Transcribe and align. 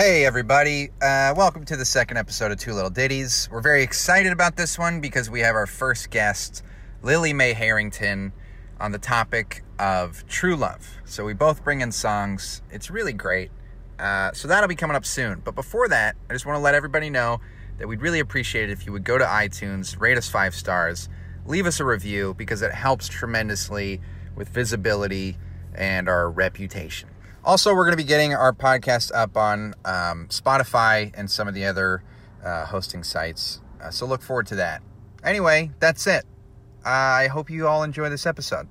Hey, 0.00 0.24
everybody. 0.24 0.90
Uh, 1.02 1.34
welcome 1.36 1.64
to 1.64 1.76
the 1.76 1.84
second 1.84 2.18
episode 2.18 2.52
of 2.52 2.58
Two 2.60 2.72
Little 2.72 2.88
Ditties. 2.88 3.48
We're 3.50 3.60
very 3.60 3.82
excited 3.82 4.30
about 4.30 4.56
this 4.56 4.78
one 4.78 5.00
because 5.00 5.28
we 5.28 5.40
have 5.40 5.56
our 5.56 5.66
first 5.66 6.10
guest, 6.10 6.62
Lily 7.02 7.32
Mae 7.32 7.52
Harrington, 7.52 8.32
on 8.78 8.92
the 8.92 9.00
topic 9.00 9.64
of 9.80 10.24
true 10.28 10.54
love. 10.54 10.88
So 11.04 11.24
we 11.24 11.34
both 11.34 11.64
bring 11.64 11.80
in 11.80 11.90
songs. 11.90 12.62
It's 12.70 12.92
really 12.92 13.12
great. 13.12 13.50
Uh, 13.98 14.30
so 14.34 14.46
that'll 14.46 14.68
be 14.68 14.76
coming 14.76 14.94
up 14.94 15.04
soon. 15.04 15.42
But 15.44 15.56
before 15.56 15.88
that, 15.88 16.14
I 16.30 16.32
just 16.32 16.46
want 16.46 16.58
to 16.58 16.62
let 16.62 16.76
everybody 16.76 17.10
know 17.10 17.40
that 17.78 17.88
we'd 17.88 18.00
really 18.00 18.20
appreciate 18.20 18.70
it 18.70 18.72
if 18.72 18.86
you 18.86 18.92
would 18.92 19.02
go 19.02 19.18
to 19.18 19.24
iTunes, 19.24 20.00
rate 20.00 20.16
us 20.16 20.28
five 20.28 20.54
stars, 20.54 21.08
leave 21.44 21.66
us 21.66 21.80
a 21.80 21.84
review 21.84 22.34
because 22.34 22.62
it 22.62 22.70
helps 22.70 23.08
tremendously 23.08 24.00
with 24.36 24.48
visibility 24.48 25.38
and 25.74 26.08
our 26.08 26.30
reputation. 26.30 27.08
Also, 27.48 27.74
we're 27.74 27.86
going 27.86 27.96
to 27.96 27.96
be 27.96 28.04
getting 28.04 28.34
our 28.34 28.52
podcast 28.52 29.10
up 29.14 29.34
on 29.34 29.72
um, 29.86 30.28
Spotify 30.28 31.10
and 31.16 31.30
some 31.30 31.48
of 31.48 31.54
the 31.54 31.64
other 31.64 32.02
uh, 32.44 32.66
hosting 32.66 33.02
sites. 33.02 33.62
Uh, 33.82 33.88
so 33.88 34.04
look 34.04 34.20
forward 34.20 34.46
to 34.48 34.56
that. 34.56 34.82
Anyway, 35.24 35.70
that's 35.80 36.06
it. 36.06 36.26
I 36.84 37.28
hope 37.28 37.48
you 37.48 37.66
all 37.66 37.84
enjoy 37.84 38.10
this 38.10 38.26
episode. 38.26 38.68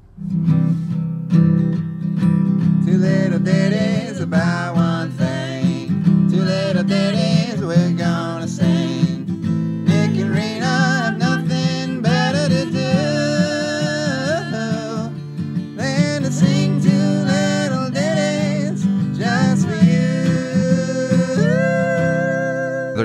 Little 2.85 3.39
ditties 3.39 4.19
about 4.19 4.75
one 4.75 5.09
thing. 5.09 6.29
Little 6.29 6.83
ditties 6.83 7.16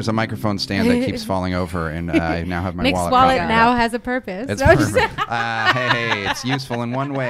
There's 0.02 0.08
a 0.08 0.12
microphone 0.12 0.58
stand 0.58 0.90
that 0.90 1.06
keeps 1.06 1.22
falling 1.32 1.54
over, 1.54 1.88
and 1.88 2.10
uh, 2.10 2.14
I 2.14 2.42
now 2.42 2.60
have 2.60 2.74
my 2.74 2.82
Nick's 2.82 2.96
wallet. 2.96 3.12
wallet 3.12 3.36
now 3.42 3.76
has 3.76 3.94
a 3.94 4.00
purpose. 4.00 4.50
It's 4.50 4.60
No, 4.60 4.66
perfect. 4.74 5.16
uh, 5.16 5.72
hey, 5.72 6.26
it's 6.28 6.44
useful 6.44 6.82
in 6.82 6.90
one 6.90 7.14
way. 7.14 7.28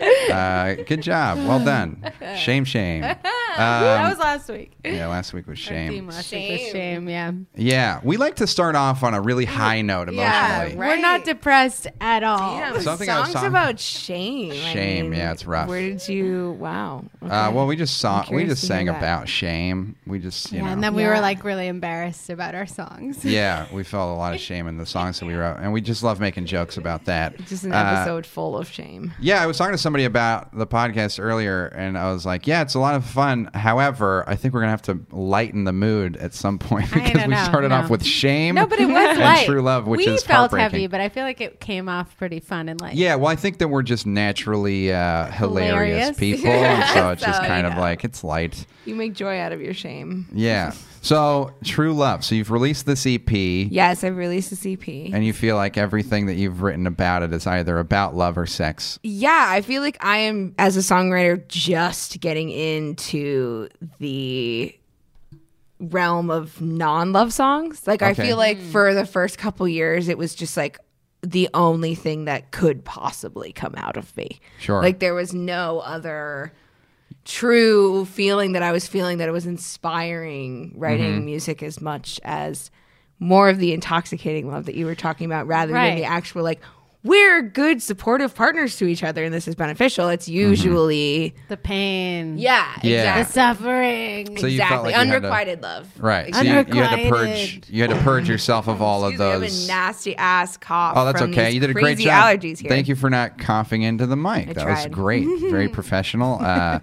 Uh, 0.00 0.74
good 0.86 1.02
job. 1.02 1.38
Well 1.38 1.64
done. 1.64 2.12
Shame, 2.36 2.64
shame. 2.64 3.02
Um, 3.04 3.16
that 3.56 4.08
was 4.10 4.18
last 4.18 4.48
week. 4.48 4.72
yeah, 4.84 5.08
last 5.08 5.32
week 5.32 5.46
was 5.48 5.58
Our 5.66 5.74
theme 5.74 5.92
shame. 5.92 6.06
week 6.06 6.14
was 6.14 6.24
shame. 6.70 7.08
Yeah. 7.08 7.32
Yeah, 7.56 8.00
we 8.04 8.16
like 8.16 8.36
to 8.36 8.46
start 8.46 8.76
off 8.76 9.02
on 9.02 9.14
a 9.14 9.20
really 9.20 9.44
high 9.44 9.82
note 9.82 10.08
emotionally. 10.08 10.20
Yeah, 10.22 10.62
right. 10.64 10.76
We're 10.76 10.96
not 11.00 11.24
depressed 11.24 11.88
at 12.00 12.22
all. 12.22 12.38
Damn, 12.58 12.80
Something 12.80 13.08
I 13.08 13.22
songs 13.24 13.32
saw- 13.32 13.46
about 13.46 13.80
shame. 13.80 14.52
I 14.52 14.54
Shame, 14.72 15.10
mean, 15.10 15.18
yeah, 15.18 15.32
it's 15.32 15.44
rough. 15.46 15.68
Where 15.68 15.80
did 15.80 16.06
you? 16.08 16.52
Wow. 16.60 17.04
Uh, 17.22 17.50
well, 17.52 17.66
we 17.66 17.74
just 17.74 17.98
saw, 17.98 18.24
we 18.30 18.44
just 18.44 18.66
sang 18.66 18.88
about 18.88 19.28
shame. 19.28 19.96
We 20.06 20.18
just, 20.20 20.52
you 20.52 20.58
Yeah, 20.58 20.66
know, 20.66 20.70
and 20.72 20.84
then 20.84 20.94
we 20.94 21.04
were 21.04 21.18
like 21.20 21.42
really 21.42 21.66
embarrassed 21.66 22.30
about 22.30 22.54
our 22.54 22.66
songs. 22.66 23.24
yeah, 23.24 23.66
we 23.72 23.82
felt 23.82 24.10
a 24.10 24.18
lot 24.18 24.34
of 24.34 24.40
shame 24.40 24.68
in 24.68 24.76
the 24.76 24.86
songs 24.86 25.18
that 25.18 25.26
we 25.26 25.34
wrote, 25.34 25.56
and 25.60 25.72
we 25.72 25.80
just 25.80 26.02
love 26.04 26.20
making 26.20 26.46
jokes 26.46 26.76
about 26.76 27.06
that. 27.06 27.36
just 27.46 27.64
an 27.64 27.72
Uh, 27.72 27.78
episode 27.96 28.24
full 28.26 28.56
of 28.56 28.68
shame. 28.68 29.12
Yeah, 29.20 29.42
I 29.42 29.46
was 29.46 29.58
talking 29.58 29.72
to 29.72 29.78
somebody 29.88 30.04
about 30.04 30.54
the 30.54 30.66
podcast 30.66 31.18
earlier, 31.18 31.64
and 31.68 31.96
I 31.96 32.12
was 32.12 32.26
like, 32.26 32.46
"Yeah, 32.46 32.60
it's 32.60 32.74
a 32.74 32.78
lot 32.78 32.94
of 32.94 33.06
fun. 33.06 33.48
However, 33.54 34.22
I 34.26 34.36
think 34.36 34.52
we're 34.52 34.60
gonna 34.60 34.72
have 34.72 34.82
to 34.82 35.00
lighten 35.12 35.64
the 35.64 35.72
mood 35.72 36.18
at 36.18 36.34
some 36.34 36.58
point 36.58 36.90
because 36.92 37.14
we 37.22 37.26
know, 37.28 37.42
started 37.44 37.72
off 37.72 37.88
with 37.88 38.04
shame. 38.04 38.54
No, 38.56 38.66
but 38.66 38.78
it 38.78 38.84
was 38.86 38.96
and 38.96 39.18
light. 39.20 39.46
true 39.46 39.62
love, 39.62 39.86
which 39.86 40.04
we 40.06 40.08
is 40.08 40.22
felt 40.22 40.52
heavy, 40.52 40.88
but 40.88 41.00
I 41.00 41.08
feel 41.08 41.22
like 41.24 41.40
it 41.40 41.58
came 41.58 41.88
off 41.88 42.14
pretty 42.18 42.38
fun 42.38 42.68
and 42.68 42.78
light. 42.82 42.96
Yeah, 42.96 43.14
well, 43.14 43.28
I 43.28 43.36
think 43.36 43.56
that 43.58 43.68
we're 43.68 43.82
just 43.82 44.04
naturally 44.04 44.92
uh, 44.92 45.30
hilarious, 45.30 46.18
Hilarious. 46.18 46.18
people, 46.18 46.50
so 46.92 47.10
it's 47.12 47.22
just 47.22 47.40
So, 47.40 47.46
kind 47.46 47.66
of 47.66 47.78
like 47.78 48.04
it's 48.04 48.22
light. 48.22 48.66
You 48.84 48.94
make 48.94 49.14
joy 49.14 49.38
out 49.38 49.52
of 49.52 49.62
your 49.62 49.72
shame. 49.72 50.26
Yeah. 50.34 50.74
So, 51.08 51.54
True 51.64 51.94
Love. 51.94 52.22
So 52.22 52.34
you've 52.34 52.50
released 52.50 52.84
this 52.84 53.06
EP, 53.06 53.30
Yes, 53.30 54.04
I've 54.04 54.18
released 54.18 54.52
a 54.52 54.72
EP. 54.72 54.86
and 54.86 55.24
you 55.24 55.32
feel 55.32 55.56
like 55.56 55.78
everything 55.78 56.26
that 56.26 56.34
you've 56.34 56.60
written 56.60 56.86
about 56.86 57.22
it 57.22 57.32
is 57.32 57.46
either 57.46 57.78
about 57.78 58.14
love 58.14 58.36
or 58.36 58.44
sex. 58.44 58.98
yeah, 59.02 59.46
I 59.48 59.62
feel 59.62 59.80
like 59.80 59.96
I 60.04 60.18
am, 60.18 60.54
as 60.58 60.76
a 60.76 60.80
songwriter, 60.80 61.48
just 61.48 62.20
getting 62.20 62.50
into 62.50 63.70
the 63.98 64.78
realm 65.80 66.28
of 66.28 66.60
non-love 66.60 67.32
songs. 67.32 67.86
Like 67.86 68.02
I 68.02 68.12
feel 68.12 68.36
like 68.36 68.58
hmm. 68.58 68.70
for 68.70 68.92
the 68.92 69.06
first 69.06 69.38
couple 69.38 69.66
years, 69.66 70.08
it 70.08 70.18
was 70.18 70.34
just 70.34 70.58
like 70.58 70.78
the 71.22 71.48
only 71.54 71.94
thing 71.94 72.26
that 72.26 72.50
could 72.50 72.84
possibly 72.84 73.50
come 73.50 73.72
out 73.78 73.96
of 73.96 74.14
me. 74.14 74.40
Sure. 74.60 74.82
Like 74.82 74.98
there 74.98 75.14
was 75.14 75.32
no 75.32 75.78
other 75.78 76.52
true 77.28 78.06
feeling 78.06 78.52
that 78.52 78.62
I 78.62 78.72
was 78.72 78.86
feeling 78.88 79.18
that 79.18 79.28
it 79.28 79.32
was 79.32 79.46
inspiring 79.46 80.72
writing 80.76 81.16
Mm-hmm. 81.16 81.24
music 81.26 81.62
as 81.62 81.80
much 81.80 82.18
as 82.24 82.70
more 83.20 83.48
of 83.50 83.58
the 83.58 83.72
intoxicating 83.74 84.50
love 84.50 84.64
that 84.66 84.74
you 84.74 84.86
were 84.86 84.94
talking 84.94 85.26
about 85.26 85.46
rather 85.46 85.72
Right. 85.74 85.90
than 85.90 85.98
the 85.98 86.04
actual 86.04 86.42
like 86.42 86.60
we're 87.08 87.42
good 87.42 87.82
supportive 87.82 88.34
partners 88.34 88.76
to 88.76 88.86
each 88.86 89.02
other 89.02 89.24
and 89.24 89.32
this 89.34 89.48
is 89.48 89.54
beneficial. 89.54 90.04
Mm-hmm. 90.04 90.14
It's 90.14 90.28
usually 90.28 91.34
The 91.48 91.56
pain. 91.56 92.38
yeah, 92.38 92.78
Yeah. 92.82 93.22
The 93.24 93.30
suffering. 93.30 94.36
So 94.38 94.46
you 94.46 94.58
felt 94.58 94.86
exactly. 94.86 94.92
like 94.92 94.92
you 94.92 94.98
had 94.98 95.04
to- 95.10 95.16
Unrequited 95.16 95.62
love. 95.62 95.88
Right. 95.98 96.34
So 96.34 96.42
you, 96.42 96.50
you 96.50 96.82
had 96.82 96.96
to 96.96 97.08
purge. 97.08 97.62
You 97.68 97.82
had 97.82 97.90
to 97.90 98.00
purge 98.02 98.28
yourself 98.28 98.68
of 98.68 98.82
all 98.82 99.04
of 99.04 99.12
Excuse 99.14 99.20
me, 99.20 99.26
I 99.26 99.32
have 99.32 99.40
those. 99.40 99.64
a 99.64 99.68
nasty 99.68 100.16
ass 100.16 100.56
cough. 100.56 100.94
Oh, 100.96 101.04
that's 101.04 101.20
from 101.20 101.30
okay. 101.30 101.50
You 101.50 101.60
did 101.60 101.70
a 101.70 101.74
great 101.74 101.98
job. 101.98 102.38
Allergies 102.40 102.58
here. 102.60 102.68
Thank 102.68 102.88
you 102.88 102.94
for 102.94 103.08
not 103.10 103.38
coughing 103.38 103.82
into 103.82 104.06
the 104.06 104.16
mic. 104.16 104.50
I 104.50 104.52
that 104.52 104.66
was 104.66 104.86
great. 104.86 105.24
Very 105.50 105.68
professional. 105.68 106.38
Uh, 106.40 106.80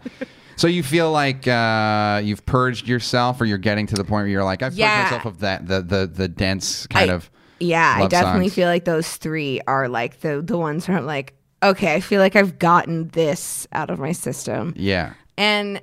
so 0.56 0.68
you 0.68 0.84
feel 0.84 1.12
like 1.12 1.47
uh, 1.47 2.22
you've 2.24 2.46
purged 2.46 2.88
yourself, 2.88 3.42
or 3.42 3.46
you're 3.46 3.57
getting 3.57 3.88
to 3.88 3.96
the 3.96 4.03
point 4.03 4.24
where 4.24 4.28
you're 4.28 4.44
like, 4.44 4.63
I've 4.63 4.72
purged 4.72 4.80
myself 4.81 5.25
of 5.25 5.40
that 5.40 5.68
the 5.68 5.81
the 5.81 6.07
the 6.07 6.28
dense 6.28 6.88
kind 6.88 7.12
I- 7.12 7.13
of. 7.13 7.30
Yeah, 7.60 7.96
I 7.98 8.08
definitely 8.08 8.48
songs. 8.50 8.56
feel 8.56 8.68
like 8.68 8.86
those 8.86 9.16
three 9.18 9.62
are 9.68 9.88
like 9.88 10.20
the 10.22 10.42
the 10.42 10.58
ones 10.58 10.88
where 10.88 10.98
I'm 10.98 11.06
like, 11.06 11.34
okay, 11.64 11.94
I 11.96 12.00
feel 12.00 12.20
like 12.22 12.36
I've 12.36 12.60
gotten 12.60 13.08
this 13.10 13.68
out 13.72 13.90
of 13.90 14.00
my 14.00 14.12
system. 14.12 14.74
Yeah. 14.76 15.14
And 15.38 15.82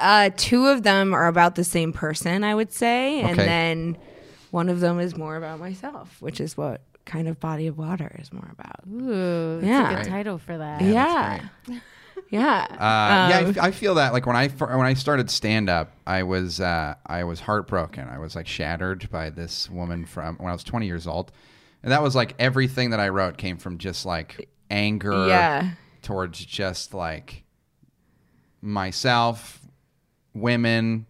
uh, 0.00 0.30
two 0.36 0.66
of 0.66 0.82
them 0.82 1.12
are 1.14 1.26
about 1.26 1.54
the 1.56 1.64
same 1.64 1.92
person, 1.92 2.42
I 2.42 2.54
would 2.54 2.72
say, 2.72 3.20
and 3.20 3.32
Okay. 3.38 3.44
then 3.46 3.96
one 4.50 4.68
of 4.68 4.80
them 4.80 4.98
is 4.98 5.16
more 5.16 5.36
about 5.36 5.58
myself, 5.60 6.16
which 6.20 6.40
is 6.40 6.56
what 6.56 6.80
kind 7.04 7.28
of 7.28 7.38
body 7.38 7.66
of 7.66 7.76
water 7.76 8.16
is 8.18 8.32
more 8.32 8.48
about. 8.50 8.80
Ooh, 8.90 9.56
that's 9.60 9.66
Yeah. 9.66 9.86
a 9.86 9.88
good 9.90 9.98
Right. 9.98 10.08
title 10.08 10.38
for 10.38 10.56
that. 10.56 10.80
Yeah, 10.82 11.40
yeah. 11.68 11.78
Uh, 12.40 13.28
yeah, 13.30 13.38
I 13.38 13.44
Um, 13.44 13.54
I, 13.60 13.70
feel 13.70 13.94
that. 13.96 14.12
Like 14.12 14.26
when 14.26 14.36
I 14.36 14.48
when 14.48 14.86
I 14.86 14.94
started 14.94 15.30
stand 15.30 15.68
up, 15.68 15.92
I 16.06 16.22
was 16.22 16.60
uh, 16.60 16.94
I 17.06 17.24
was 17.24 17.40
heartbroken. 17.40 18.08
I 18.08 18.18
was 18.18 18.34
like 18.36 18.46
shattered 18.46 19.08
by 19.10 19.30
this 19.30 19.70
woman 19.70 20.04
from 20.06 20.36
when 20.36 20.48
I 20.48 20.52
was 20.52 20.64
20 20.64 20.86
years 20.86 21.06
old, 21.06 21.32
and 21.82 21.92
that 21.92 22.02
was 22.02 22.14
like 22.14 22.34
everything 22.38 22.90
that 22.90 23.00
I 23.00 23.08
wrote 23.08 23.36
came 23.36 23.56
from 23.58 23.78
just 23.78 24.04
like 24.06 24.48
anger 24.70 25.26
Yeah. 25.28 25.70
towards 26.02 26.44
just 26.44 26.94
like 26.94 27.42
myself, 28.62 29.60
women, 30.34 31.06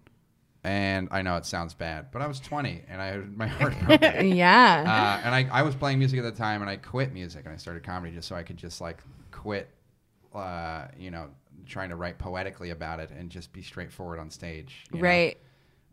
and 0.64 1.08
I 1.10 1.22
know 1.22 1.36
it 1.36 1.46
sounds 1.46 1.74
bad, 1.74 2.06
but 2.10 2.22
I 2.22 2.26
was 2.26 2.40
20 2.40 2.82
and 2.88 3.00
I 3.00 3.06
had 3.06 3.36
my 3.36 3.46
heart 3.46 3.74
broken. 3.84 4.28
yeah. 4.36 5.20
Uh, 5.22 5.26
and 5.26 5.34
I, 5.34 5.48
I 5.52 5.62
was 5.62 5.74
playing 5.74 5.98
music 5.98 6.18
at 6.18 6.22
the 6.24 6.32
time, 6.32 6.62
and 6.62 6.70
I 6.70 6.76
quit 6.76 7.12
music 7.12 7.44
and 7.44 7.54
I 7.54 7.56
started 7.56 7.82
comedy 7.84 8.14
just 8.14 8.28
so 8.28 8.34
I 8.34 8.42
could 8.42 8.56
just 8.56 8.80
like 8.80 8.98
quit, 9.30 9.68
uh, 10.34 10.88
you 10.98 11.10
know, 11.10 11.28
trying 11.66 11.88
to 11.90 11.96
write 11.96 12.18
poetically 12.18 12.70
about 12.70 13.00
it 13.00 13.10
and 13.10 13.30
just 13.30 13.52
be 13.52 13.62
straightforward 13.62 14.18
on 14.18 14.30
stage. 14.30 14.84
you 14.92 14.98
know? 14.98 15.04
right. 15.04 15.38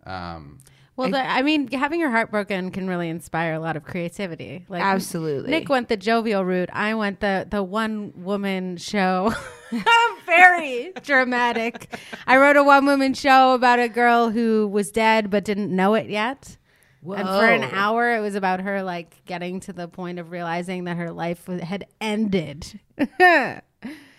Um, 0.06 0.59
Well, 0.97 1.09
the, 1.12 1.19
I 1.25 1.41
mean, 1.41 1.72
having 1.72 2.00
your 2.00 2.09
heart 2.09 2.31
broken 2.31 2.72
can 2.72 2.88
really 2.88 3.07
inspire 3.09 3.53
a 3.53 3.59
lot 3.59 3.78
of 3.78 3.84
creativity. 3.84 4.66
Like 4.68 4.84
Absolutely. 4.84 5.50
Nick 5.50 5.69
went 5.69 5.88
the 5.88 5.97
jovial 5.97 6.44
route. 6.44 6.69
I 6.74 6.94
went 6.96 7.19
the 7.22 7.47
the 7.50 7.63
one 7.63 8.12
woman 8.18 8.78
show. 8.78 9.34
Very 10.25 10.91
dramatic. 11.03 11.97
I 12.28 12.38
wrote 12.38 12.58
a 12.58 12.63
one 12.63 12.85
woman 12.85 13.13
show 13.13 13.53
about 13.53 13.79
a 13.79 13.88
girl 13.88 14.29
who 14.29 14.68
was 14.68 14.91
dead 14.91 15.29
but 15.29 15.44
didn't 15.46 15.73
know 15.73 15.94
it 15.94 16.09
yet. 16.09 16.58
And 17.03 17.28
for 17.28 17.46
an 17.46 17.64
hour, 17.64 18.16
it 18.16 18.20
was 18.20 18.35
about 18.35 18.59
her 18.59 18.84
like 18.84 19.23
getting 19.26 19.59
to 19.61 19.73
the 19.73 19.87
point 19.87 20.20
of 20.20 20.29
realizing 20.32 20.84
that 20.84 20.97
her 20.97 21.11
life 21.11 21.47
was- 21.47 21.61
had 21.61 21.85
ended. 21.99 22.79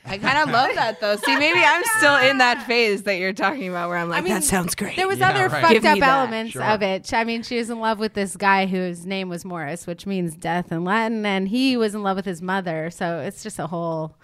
I 0.05 0.19
kind 0.19 0.39
of 0.39 0.51
love 0.51 0.75
that 0.75 1.01
though. 1.01 1.17
See, 1.17 1.37
maybe 1.37 1.61
I'm 1.65 1.83
still 1.99 2.17
in 2.17 2.39
that 2.39 2.67
phase 2.67 3.05
that 3.05 3.19
you're 3.19 3.33
talking 3.33 3.69
about 3.69 3.89
where 3.89 3.99
I'm 3.99 4.09
like, 4.09 4.19
I 4.19 4.25
mean, 4.25 4.33
that 4.35 4.43
sounds 4.45 4.75
great. 4.75 4.97
There 4.97 5.07
was 5.07 5.21
Yeah, 5.21 5.31
other 5.31 5.49
right. 5.49 5.63
fucked 5.63 5.75
Give 5.75 5.85
up 5.85 6.03
elements 6.03 6.53
Sure. 6.53 6.65
of 6.65 6.83
it. 6.83 7.15
I 7.15 7.23
mean, 7.25 7.43
she 7.45 7.57
was 7.59 7.71
in 7.71 7.79
love 7.79 7.99
with 8.01 8.15
this 8.15 8.37
guy 8.37 8.67
whose 8.67 9.07
name 9.07 9.29
was 9.29 9.45
Morris, 9.45 9.87
which 9.87 10.05
means 10.07 10.35
death 10.35 10.73
in 10.73 10.85
Latin, 10.85 11.25
and 11.25 11.49
he 11.49 11.77
was 11.77 11.95
in 11.95 12.03
love 12.03 12.17
with 12.17 12.25
his 12.27 12.43
mother. 12.43 12.91
So 12.91 13.21
it's 13.21 13.43
just 13.45 13.59
a 13.61 13.69
whole. 13.69 14.17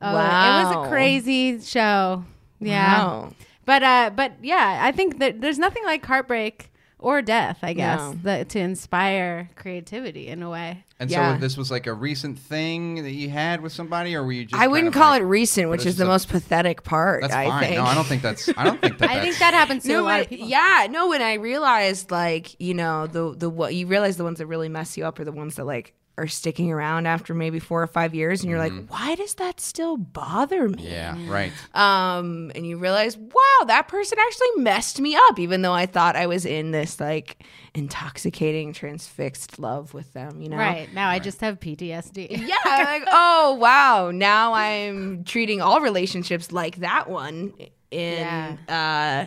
Oh, 0.00 0.10
It 0.10 0.12
was 0.12 0.86
a 0.86 0.90
crazy 0.90 1.60
show. 1.60 2.24
Yeah. 2.60 2.98
Wow. 3.04 3.32
But 3.64 3.82
uh, 3.82 4.10
but 4.14 4.32
yeah, 4.42 4.78
I 4.82 4.92
think 4.92 5.18
that 5.18 5.40
there's 5.40 5.58
nothing 5.58 5.84
like 5.84 6.06
heartbreak 6.06 6.70
or 6.98 7.20
death, 7.22 7.58
I 7.62 7.72
guess, 7.74 8.00
No. 8.00 8.18
that 8.22 8.48
to 8.50 8.58
inspire 8.58 9.50
creativity 9.54 10.28
in 10.28 10.42
a 10.42 10.48
way. 10.50 10.84
And 10.98 11.10
Yeah. 11.10 11.34
so 11.34 11.40
this 11.40 11.56
was 11.58 11.70
like 11.70 11.86
a 11.86 11.92
recent 11.92 12.38
thing 12.38 13.02
that 13.02 13.10
you 13.12 13.28
had 13.28 13.60
with 13.60 13.72
somebody, 13.72 14.14
or 14.14 14.24
were 14.24 14.32
you 14.32 14.46
just? 14.46 14.60
I 14.60 14.66
wouldn't 14.66 14.94
call 14.94 15.10
like- 15.10 15.20
it 15.20 15.24
recent, 15.26 15.68
which 15.68 15.84
is 15.84 15.96
the 15.96 16.04
a- 16.04 16.08
most 16.08 16.28
pathetic 16.30 16.84
part. 16.84 17.20
That's 17.20 17.34
I 17.34 17.46
fine. 17.48 17.62
think. 17.64 17.76
No, 17.76 17.84
I 17.84 17.94
don't 17.94 18.06
think 18.06 18.22
that's. 18.22 18.48
I 18.56 18.64
don't 18.64 18.80
think 18.80 18.96
that. 18.98 19.10
I 19.10 19.20
think 19.20 19.36
that 19.38 19.52
happens 19.52 19.82
to 19.84 19.92
a 19.92 19.96
No, 19.96 20.04
lot 20.04 20.20
of 20.20 20.28
people. 20.30 20.48
yeah, 20.48 20.86
no. 20.90 21.08
When 21.08 21.20
I 21.20 21.34
realized, 21.34 22.10
like, 22.10 22.58
you 22.58 22.72
know, 22.72 23.06
the 23.06 23.34
the 23.36 23.50
what 23.50 23.74
you 23.74 23.86
realize 23.86 24.16
the 24.16 24.24
ones 24.24 24.38
that 24.38 24.46
really 24.46 24.70
mess 24.70 24.96
you 24.96 25.04
up 25.04 25.18
are 25.18 25.24
the 25.24 25.32
ones 25.32 25.56
that 25.56 25.66
like 25.66 25.92
are 26.18 26.26
sticking 26.26 26.72
around 26.72 27.06
after 27.06 27.34
maybe 27.34 27.58
four 27.58 27.82
or 27.82 27.86
five 27.86 28.14
years, 28.14 28.40
and 28.42 28.48
you're 28.50 28.58
like, 28.58 28.72
why 28.88 29.14
does 29.16 29.34
that 29.34 29.60
still 29.60 29.96
bother 29.98 30.68
me? 30.68 30.76
Mm-hmm. 30.76 30.86
Yeah. 30.86 31.30
Right. 31.32 31.52
Um, 31.74 32.50
and 32.54 32.66
you 32.66 32.78
realize, 32.78 33.16
wow, 33.18 33.64
that 33.66 33.86
person 33.88 34.18
actually 34.18 34.62
messed 34.62 34.98
me 35.00 35.14
up, 35.14 35.38
even 35.38 35.60
though 35.62 35.74
I 35.74 35.84
thought 35.86 36.16
I 36.16 36.26
was 36.26 36.46
in 36.46 36.70
this 36.70 36.98
like 37.00 37.44
intoxicating, 37.74 38.72
transfixed 38.72 39.58
love 39.58 39.94
with 39.94 40.12
them. 40.12 40.40
You 40.40 40.48
know, 40.48 40.56
Right. 40.56 40.92
Now 40.94 41.08
I 41.10 41.18
just 41.18 41.40
have 41.42 41.60
PTSD. 41.60 42.28
yeah, 42.30 42.54
like, 42.84 43.04
oh 43.08 43.54
wow, 43.60 44.10
now 44.10 44.54
I'm 44.54 45.24
treating 45.24 45.60
all 45.60 45.80
relationships 45.80 46.50
like 46.52 46.76
that 46.76 47.08
one. 47.08 47.52
In 47.90 48.26
uh 48.68 49.26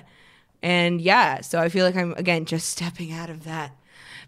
and 0.61 0.99
yeah, 0.99 1.39
so 1.41 1.59
I 1.59 1.69
feel 1.69 1.85
like 1.85 1.95
I'm 1.95 2.13
again 2.13 2.45
just 2.45 2.67
stepping 2.69 3.11
out 3.13 3.29
of 3.29 3.45
that 3.45 3.71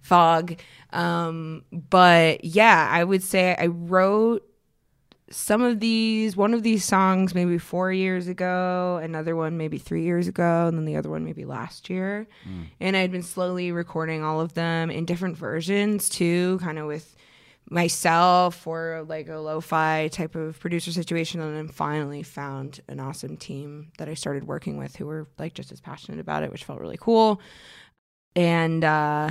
fog. 0.01 0.57
Um 0.93 1.63
but 1.71 2.43
yeah, 2.43 2.89
I 2.91 3.03
would 3.03 3.23
say 3.23 3.55
I 3.57 3.67
wrote 3.67 4.47
some 5.29 5.61
of 5.61 5.79
these 5.79 6.35
one 6.35 6.53
of 6.53 6.61
these 6.63 6.83
songs 6.83 7.33
maybe 7.33 7.57
4 7.57 7.93
years 7.93 8.27
ago, 8.27 8.99
another 9.01 9.35
one 9.35 9.55
maybe 9.57 9.77
3 9.77 10.03
years 10.03 10.27
ago, 10.27 10.67
and 10.67 10.77
then 10.77 10.83
the 10.85 10.97
other 10.97 11.09
one 11.09 11.23
maybe 11.23 11.45
last 11.45 11.89
year. 11.89 12.27
And 12.81 12.97
I'd 12.97 13.11
been 13.13 13.23
slowly 13.23 13.71
recording 13.71 14.23
all 14.23 14.41
of 14.41 14.53
them 14.55 14.91
in 14.91 15.05
different 15.05 15.37
versions 15.37 16.09
too, 16.09 16.59
kind 16.61 16.77
of 16.77 16.87
with 16.87 17.15
myself 17.69 18.67
or 18.67 19.05
like 19.07 19.29
a 19.29 19.37
lo-fi 19.37 20.09
type 20.09 20.35
of 20.35 20.59
producer 20.59 20.91
situation. 20.91 21.39
And 21.39 21.55
then 21.55 21.69
finally 21.69 22.23
found 22.23 22.81
an 22.89 22.99
awesome 22.99 23.37
team 23.37 23.91
that 23.99 24.09
I 24.09 24.13
started 24.15 24.43
working 24.45 24.75
with 24.77 24.97
who 24.97 25.05
were 25.05 25.27
like 25.39 25.53
just 25.53 25.71
as 25.71 25.79
passionate 25.79 26.19
about 26.19 26.43
it 26.43 26.51
which 26.51 26.65
felt 26.65 26.81
really 26.81 26.97
cool. 26.99 27.39
And 28.35 28.83
uh 28.83 29.29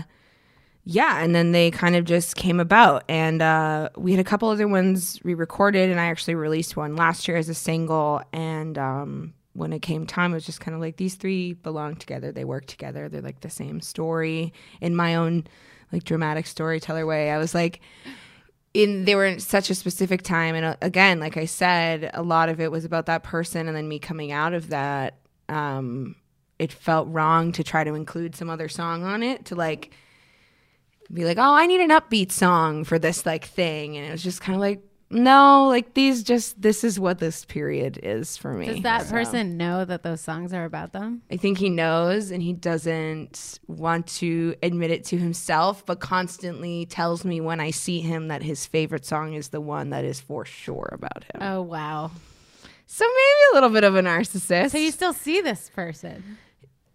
yeah 0.85 1.23
and 1.23 1.35
then 1.35 1.53
they 1.53 1.71
kind 1.71 1.97
of 1.97 2.05
just 2.05 2.37
came 2.37 2.61
about. 2.61 3.05
And 3.09 3.43
uh 3.43 3.91
we 3.97 4.13
had 4.13 4.21
a 4.21 4.25
couple 4.25 4.49
other 4.49 4.69
ones 4.69 5.21
re-recorded 5.23 5.91
and 5.91 6.01
I 6.01 6.07
actually 6.07 6.35
released 6.35 6.77
one 6.77 6.97
last 6.97 7.29
year 7.29 7.37
as 7.37 7.49
a 7.49 7.55
single. 7.55 8.23
And 8.33 8.79
um 8.79 9.35
when 9.53 9.73
it 9.73 9.83
came 9.83 10.07
time 10.07 10.33
it 10.33 10.35
was 10.35 10.47
just 10.47 10.61
kind 10.61 10.75
of 10.75 10.81
like 10.81 10.97
these 10.97 11.15
three 11.15 11.53
belong 11.55 11.97
together. 11.97 12.33
They 12.33 12.45
work 12.45 12.67
together. 12.67 13.09
They're 13.09 13.21
like 13.21 13.41
the 13.41 13.51
same 13.51 13.81
story. 13.81 14.53
In 14.81 14.97
my 14.97 15.15
own 15.17 15.45
like 15.93 16.05
dramatic 16.05 16.47
storyteller 16.47 17.05
way 17.07 17.31
I 17.31 17.39
was 17.39 17.55
like 17.55 17.81
in 18.73 19.05
they 19.05 19.17
were 19.17 19.27
in 19.27 19.41
such 19.41 19.69
a 19.71 19.75
specific 19.75 20.23
time. 20.23 20.55
And 20.55 20.65
uh, 20.65 20.77
again 20.81 21.21
like 21.21 21.37
i 21.37 21.45
said 21.45 22.11
a 22.15 22.23
lot 22.23 22.49
of 22.49 22.61
it 22.61 22.71
was 22.71 22.85
about 22.85 23.07
that 23.07 23.23
person 23.23 23.69
and 23.69 23.77
then 23.77 23.89
me 23.89 23.99
coming 23.99 24.33
out 24.33 24.55
of 24.55 24.71
that. 24.71 25.19
Um 25.49 26.17
it 26.59 26.73
felt 26.73 27.09
wrong 27.09 27.53
to 27.53 27.65
try 27.65 27.85
to 27.85 27.95
include 27.95 28.37
some 28.37 28.51
other 28.51 28.69
song 28.69 29.03
on 29.03 29.23
it 29.23 29.47
to 29.47 29.55
like 29.55 29.95
be 31.13 31.25
like 31.25 31.39
oh 31.39 31.55
i 31.55 31.67
need 31.67 31.81
an 31.81 31.91
upbeat 31.91 32.31
song 32.33 32.85
for 32.85 32.99
this 32.99 33.25
like 33.27 33.45
thing 33.45 33.97
and 33.97 34.07
it 34.07 34.11
was 34.11 34.23
just 34.23 34.41
kind 34.41 34.55
of 34.55 34.61
like 34.61 34.81
no 35.13 35.67
like 35.67 35.95
these 35.95 36.23
just 36.23 36.63
this 36.63 36.85
is 36.85 37.01
what 37.01 37.19
this 37.19 37.45
period 37.45 37.99
is 38.01 38.37
for 38.37 38.53
me 38.53 38.67
Does 38.67 38.83
that 38.83 39.07
So, 39.07 39.11
person 39.11 39.57
know 39.57 39.85
that 39.85 40.05
those 40.05 40.21
songs 40.21 40.53
are 40.53 40.65
about 40.65 40.93
them? 40.93 41.23
i 41.33 41.37
think 41.37 41.59
he 41.59 41.69
knows 41.69 42.31
and 42.31 42.41
he 42.41 42.53
doesn't 42.53 43.59
want 43.67 44.07
to 44.07 44.55
admit 44.63 44.93
it 44.93 45.03
to 45.07 45.19
himself 45.19 45.85
but 45.85 45.99
constantly 45.99 46.87
tells 46.87 47.25
me 47.25 47.41
when 47.41 47.59
i 47.59 47.73
see 47.73 48.01
him 48.01 48.29
that 48.29 48.43
his 48.45 48.67
favorite 48.67 49.05
song 49.05 49.35
is 49.35 49.49
the 49.49 49.61
one 49.61 49.91
that 49.91 50.05
is 50.05 50.21
for 50.21 50.45
sure 50.45 50.89
about 50.93 51.25
him 51.25 51.41
Oh 51.43 51.63
wow. 51.63 52.13
So 52.87 53.05
maybe 53.05 53.41
a 53.53 53.55
little 53.55 53.71
bit 53.71 53.85
of 53.85 53.95
a 53.95 54.03
narcissist. 54.03 54.71
So 54.73 54.79
you 54.79 54.91
still 54.91 55.13
see 55.13 55.41
this 55.41 55.71
person? 55.73 56.39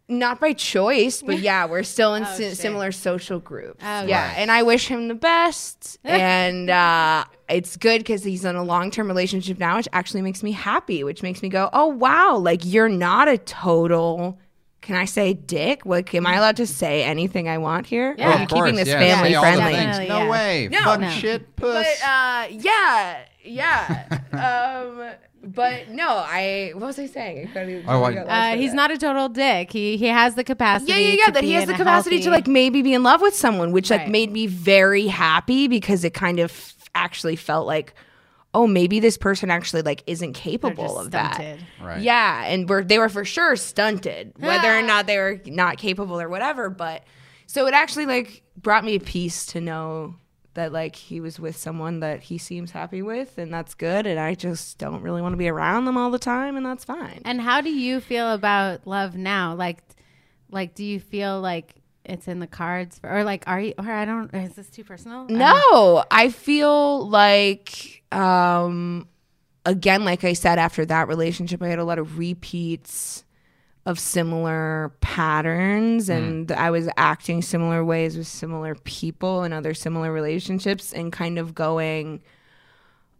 Not 0.07 0.39
by 0.39 0.53
choice, 0.53 1.21
but 1.21 1.39
yeah, 1.49 1.65
we're 1.65 1.83
still 1.83 2.13
in 2.15 2.23
Oh, 2.23 2.33
si- 2.35 2.53
similar 2.55 2.91
social 2.91 3.39
groups. 3.39 3.83
Oh, 3.83 4.05
yeah, 4.05 4.27
right. 4.27 4.37
and 4.37 4.51
I 4.51 4.63
wish 4.63 4.87
him 4.87 5.07
the 5.07 5.15
best. 5.15 5.97
and 6.03 6.69
uh, 6.69 7.25
it's 7.49 7.75
good 7.77 7.99
because 7.99 8.23
he's 8.23 8.45
in 8.45 8.55
a 8.55 8.63
long 8.63 8.91
term 8.91 9.07
relationship 9.07 9.57
now, 9.59 9.77
which 9.77 9.87
actually 9.93 10.21
makes 10.21 10.43
me 10.43 10.51
happy. 10.51 11.03
Which 11.03 11.23
makes 11.23 11.41
me 11.41 11.49
go, 11.49 11.69
oh 11.73 11.87
wow, 11.87 12.37
like 12.37 12.61
you're 12.63 12.89
not 12.89 13.27
a 13.27 13.37
total. 13.37 14.39
Can 14.81 14.95
I 14.95 15.05
say 15.05 15.33
dick? 15.33 15.83
Like, 15.83 16.13
am 16.13 16.27
I 16.27 16.35
allowed 16.35 16.57
to 16.57 16.67
say 16.67 17.03
anything 17.03 17.49
I 17.49 17.57
want 17.57 17.87
here? 17.87 18.13
Yeah. 18.19 18.27
Or 18.27 18.33
Of 18.33 18.35
are 18.35 18.41
you 18.41 18.47
keeping 18.47 18.75
this 18.75 18.87
yeah, 18.87 18.99
family 18.99 19.29
say 19.29 19.35
all 19.35 19.41
friendly? 19.43 19.73
things. 19.73 19.97
Hell 19.97 20.07
No 20.07 20.19
yeah. 20.25 20.29
way. 20.29 20.67
No. 20.71 20.77
Fuck 20.83 20.99
No. 20.99 21.09
shit, 21.09 21.55
puss. 21.55 21.73
But 22.01 22.07
uh, 22.07 22.47
yeah, 22.51 23.17
yeah. 23.43 24.19
um, 24.31 25.09
but 25.45 25.89
no, 25.89 26.07
I. 26.09 26.71
What 26.73 26.87
was 26.87 26.99
I 26.99 27.05
saying? 27.05 27.49
I 27.55 27.63
even- 27.63 27.83
Oh, 27.87 28.03
I 28.03 28.07
I- 28.09 28.13
got 28.13 28.27
lost 28.27 28.53
Uh, 28.53 28.57
he's 28.57 28.73
it. 28.73 28.75
not 28.75 28.91
a 28.91 28.97
total 28.97 29.29
dick. 29.29 29.71
He 29.71 29.97
he 29.97 30.07
has 30.07 30.35
the 30.35 30.43
capacity. 30.43 30.91
Yeah, 30.91 30.97
yeah, 30.97 31.13
yeah. 31.19 31.25
to 31.27 31.31
That 31.33 31.43
he 31.43 31.53
has 31.53 31.65
the 31.67 31.73
a 31.73 31.77
capacity 31.77 32.19
to 32.21 32.29
like 32.29 32.47
maybe 32.47 32.81
be 32.81 32.93
in 32.93 33.03
love 33.03 33.21
with 33.21 33.35
someone, 33.35 33.71
which 33.71 33.89
like 33.89 34.07
made 34.07 34.31
me 34.31 34.47
very 34.47 35.07
happy 35.07 35.67
because 35.67 36.03
it 36.03 36.13
kind 36.13 36.39
of 36.39 36.73
actually 36.95 37.35
felt 37.35 37.67
like, 37.67 37.93
oh, 38.53 38.65
maybe 38.67 38.99
this 38.99 39.17
person 39.17 39.51
actually 39.51 39.81
like 39.81 40.01
isn't 40.07 40.33
capable 40.33 40.85
just 40.95 40.99
of 41.05 41.11
that. 41.11 41.57
Right. 41.83 42.01
Yeah, 42.01 42.45
and 42.45 42.69
we're, 42.69 42.83
they 42.83 42.97
were 42.97 43.09
for 43.09 43.25
sure 43.25 43.55
stunted, 43.57 44.33
whether 44.39 44.73
or 44.77 44.81
not 44.81 45.07
they 45.07 45.17
were 45.17 45.41
not 45.45 45.77
capable 45.77 46.19
or 46.19 46.29
whatever. 46.29 46.69
But 46.69 47.03
so 47.47 47.67
it 47.67 47.73
actually 47.73 48.05
like 48.05 48.43
brought 48.57 48.83
me 48.85 48.95
a 48.95 48.99
peace 48.99 49.45
to 49.47 49.61
know 49.61 50.15
that 50.55 50.73
like 50.73 50.95
he 50.95 51.21
was 51.21 51.39
with 51.39 51.55
someone 51.55 51.99
that 51.99 52.23
he 52.23 52.37
seems 52.37 52.71
happy 52.71 53.01
with, 53.01 53.37
and 53.37 53.53
that's 53.53 53.73
good. 53.73 54.05
And 54.07 54.19
I 54.19 54.35
just 54.35 54.77
don't 54.77 55.01
really 55.01 55.21
want 55.21 55.33
to 55.33 55.37
be 55.37 55.47
around 55.47 55.85
them 55.85 55.97
all 55.97 56.09
the 56.11 56.19
time, 56.19 56.57
and 56.57 56.65
that's 56.65 56.83
fine. 56.83 57.21
And 57.23 57.39
how 57.39 57.61
do 57.61 57.69
you 57.69 57.99
feel 57.99 58.33
about 58.33 58.87
love 58.87 59.15
now? 59.15 59.53
Like, 59.55 59.83
like, 60.49 60.75
do 60.75 60.83
you 60.83 60.99
feel 60.99 61.39
like 61.39 61.75
it's 62.03 62.27
in 62.27 62.39
the 62.39 62.47
cards, 62.47 62.99
or 63.03 63.23
like, 63.23 63.43
are 63.47 63.61
you? 63.61 63.73
Or 63.77 63.89
I 63.89 64.05
don't. 64.05 64.33
Is 64.33 64.55
this 64.55 64.69
too 64.69 64.83
personal? 64.83 65.27
I 65.29 65.33
No, 65.33 66.03
I 66.09 66.29
feel 66.29 67.07
like 67.07 68.03
um 68.11 69.07
again 69.65 70.05
like 70.05 70.23
I 70.23 70.33
said 70.33 70.59
after 70.59 70.85
that 70.85 71.07
relationship 71.07 71.61
I 71.61 71.67
had 71.67 71.79
a 71.79 71.83
lot 71.83 71.99
of 71.99 72.17
repeats 72.17 73.24
of 73.85 73.99
similar 73.99 74.91
patterns 75.01 76.09
and 76.09 76.51
I 76.51 76.71
was 76.71 76.89
acting 76.97 77.43
similar 77.43 77.85
ways 77.85 78.17
with 78.17 78.25
similar 78.25 78.73
people 78.73 79.43
and 79.43 79.53
other 79.53 79.75
similar 79.75 80.11
relationships 80.11 80.91
and 80.91 81.11
kind 81.13 81.37
of 81.37 81.53
going 81.53 82.23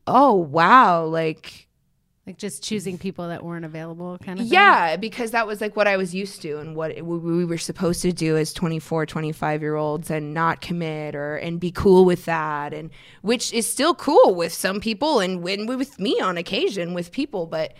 oh 0.07 0.33
wow 0.33 1.06
like 1.06 1.65
like 2.25 2.38
just 2.38 2.63
choosing 2.63 2.97
people 2.97 3.27
that 3.27 3.44
weren't 3.44 3.65
available, 3.65 4.17
kind 4.17 4.39
of. 4.39 4.45
thing? 4.45 4.53
yeah, 4.53 4.95
because 4.95 5.31
that 5.31 5.45
was 5.45 5.62
like 5.62 5.75
what 5.75 5.88
I 5.88 5.95
was 5.95 6.15
used 6.15 6.41
to 6.41 6.57
and 6.57 6.75
what 6.75 6.89
it, 6.89 7.06
we 7.06 7.45
were 7.45 7.59
supposed 7.59 8.01
to 8.01 8.12
do 8.12 8.35
as 8.35 8.51
24, 8.51 9.05
25 9.05 9.62
year 9.62 9.75
olds 9.75 10.10
and 10.10 10.34
not 10.34 10.60
commit 10.60 11.13
or 11.13 11.36
and 11.36 11.60
be 11.60 11.72
cool 11.72 12.03
with 12.03 12.25
that 12.25 12.74
and 12.74 12.89
which 13.22 13.53
is 13.53 13.69
still 13.72 13.93
cool 13.93 14.34
with 14.34 14.53
some 14.53 14.79
people 14.79 15.19
and 15.19 15.43
when 15.43 15.67
with 15.67 16.00
me 16.00 16.19
on 16.19 16.38
occasion 16.38 16.93
with 16.95 17.12
people, 17.12 17.45
but 17.45 17.74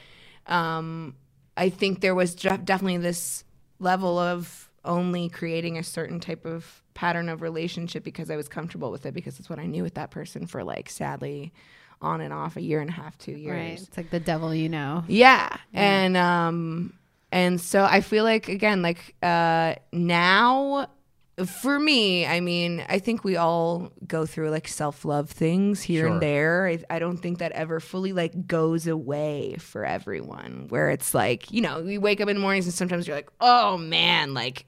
um 0.46 1.16
I 1.58 1.70
think 1.70 2.02
there 2.02 2.16
was 2.16 2.36
de- 2.36 2.58
definitely 2.58 2.98
this 2.98 3.44
level 3.80 4.18
of 4.20 4.70
only 4.84 5.30
creating 5.30 5.78
a 5.78 5.84
certain 5.84 6.20
type 6.20 6.46
of 6.46 6.84
pattern 6.94 7.30
of 7.30 7.42
relationship 7.42 8.04
because 8.04 8.30
I 8.30 8.36
was 8.36 8.48
comfortable 8.48 8.92
with 8.92 9.06
it 9.06 9.14
because 9.14 9.40
it's 9.40 9.50
what 9.50 9.60
I 9.60 9.66
knew 9.66 9.84
with 9.84 9.96
that 9.96 10.12
person 10.12 10.48
for 10.48 10.64
like 10.64 10.90
sadly 10.90 11.54
on 12.02 12.22
and 12.22 12.34
off 12.34 12.56
a 12.56 12.62
year 12.62 12.82
and 12.82 12.90
a 12.90 12.94
half, 12.94 13.18
two 13.18 13.32
years. 13.32 13.56
Right. 13.56 13.88
It's 13.88 13.98
like 13.98 14.10
the 14.10 14.20
devil 14.20 14.54
you 14.54 14.70
know. 14.70 15.04
Yeah. 15.08 15.50
And 15.74 16.16
um 16.18 16.94
and 17.32 17.60
so 17.60 17.84
I 17.84 18.02
feel 18.02 18.24
like 18.24 18.48
again 18.48 18.82
like 18.82 19.16
uh 19.22 19.76
now 19.92 20.88
for 21.46 21.80
me, 21.80 22.26
I 22.26 22.40
mean, 22.40 22.86
I 22.88 23.00
think 23.00 23.24
we 23.24 23.36
all 23.36 23.92
go 24.08 24.26
through 24.26 24.52
like 24.52 24.68
self-love 24.68 25.30
things 25.30 25.82
here 25.82 26.04
Sure. 26.06 26.14
and 26.14 26.22
there. 26.22 26.68
I, 26.68 26.80
I 26.90 27.00
don't 27.00 27.18
think 27.18 27.40
that 27.40 27.52
ever 27.52 27.80
fully 27.80 28.14
like 28.14 28.48
goes 28.48 28.88
away 28.88 29.56
for 29.60 29.84
everyone 29.86 30.68
where 30.70 30.90
it's 30.90 31.14
like, 31.14 31.52
you 31.52 31.62
know, 31.62 31.80
you 31.80 32.00
wake 32.00 32.22
up 32.22 32.30
in 32.30 32.36
the 32.38 32.42
mornings 32.42 32.66
and 32.66 32.74
sometimes 32.74 33.06
you're 33.08 33.18
like, 33.18 33.30
"Oh 33.42 33.78
man, 33.78 34.34
like 34.34 34.66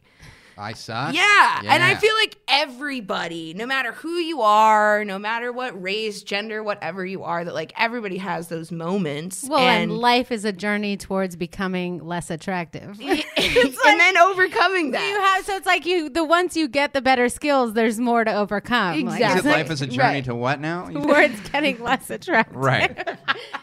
I 0.57 0.73
suck. 0.73 1.13
yeah. 1.13 1.61
And 1.63 1.83
I 1.83 1.95
feel 1.95 2.13
like 2.21 2.37
everybody, 2.47 3.53
no 3.53 3.65
matter 3.65 3.91
who 3.91 4.15
you 4.17 4.41
are, 4.41 5.03
no 5.05 5.19
matter 5.19 5.51
what 5.51 5.79
race, 5.81 6.21
gender, 6.23 6.63
whatever 6.63 7.05
you 7.05 7.23
are, 7.23 7.43
that 7.43 7.53
like 7.53 7.73
everybody 7.77 8.17
has 8.17 8.47
those 8.47 8.71
moments. 8.71 9.45
Well, 9.47 9.59
and, 9.59 9.91
life 9.97 10.31
is 10.31 10.45
a 10.45 10.51
journey 10.51 10.97
towards 10.97 11.35
becoming 11.35 11.99
less 12.05 12.29
attractive. 12.29 12.99
and 13.01 13.99
then 13.99 14.17
overcoming 14.17 14.91
that. 14.91 15.07
you 15.07 15.21
have 15.21 15.45
so 15.45 15.55
it's 15.55 15.65
like 15.65 15.85
you 15.85 16.09
the 16.09 16.23
once 16.23 16.55
you 16.57 16.67
get 16.67 16.93
the 16.93 17.01
better 17.01 17.29
skills, 17.29 17.73
there's 17.73 17.99
more 17.99 18.23
to 18.23 18.33
overcome. 18.33 19.01
Like, 19.05 19.15
Exactly. 19.19 19.39
Is 19.39 19.45
it 19.45 19.59
life 19.59 19.71
is 19.71 19.81
a 19.81 19.87
journey 19.87 19.97
Right. 20.15 20.25
to 20.25 20.35
what 20.35 20.59
now? 20.59 20.87
You- 20.89 21.01
towards 21.01 21.39
getting 21.49 21.81
less 21.83 22.09
attractive. 22.09 22.55
right. 22.55 22.95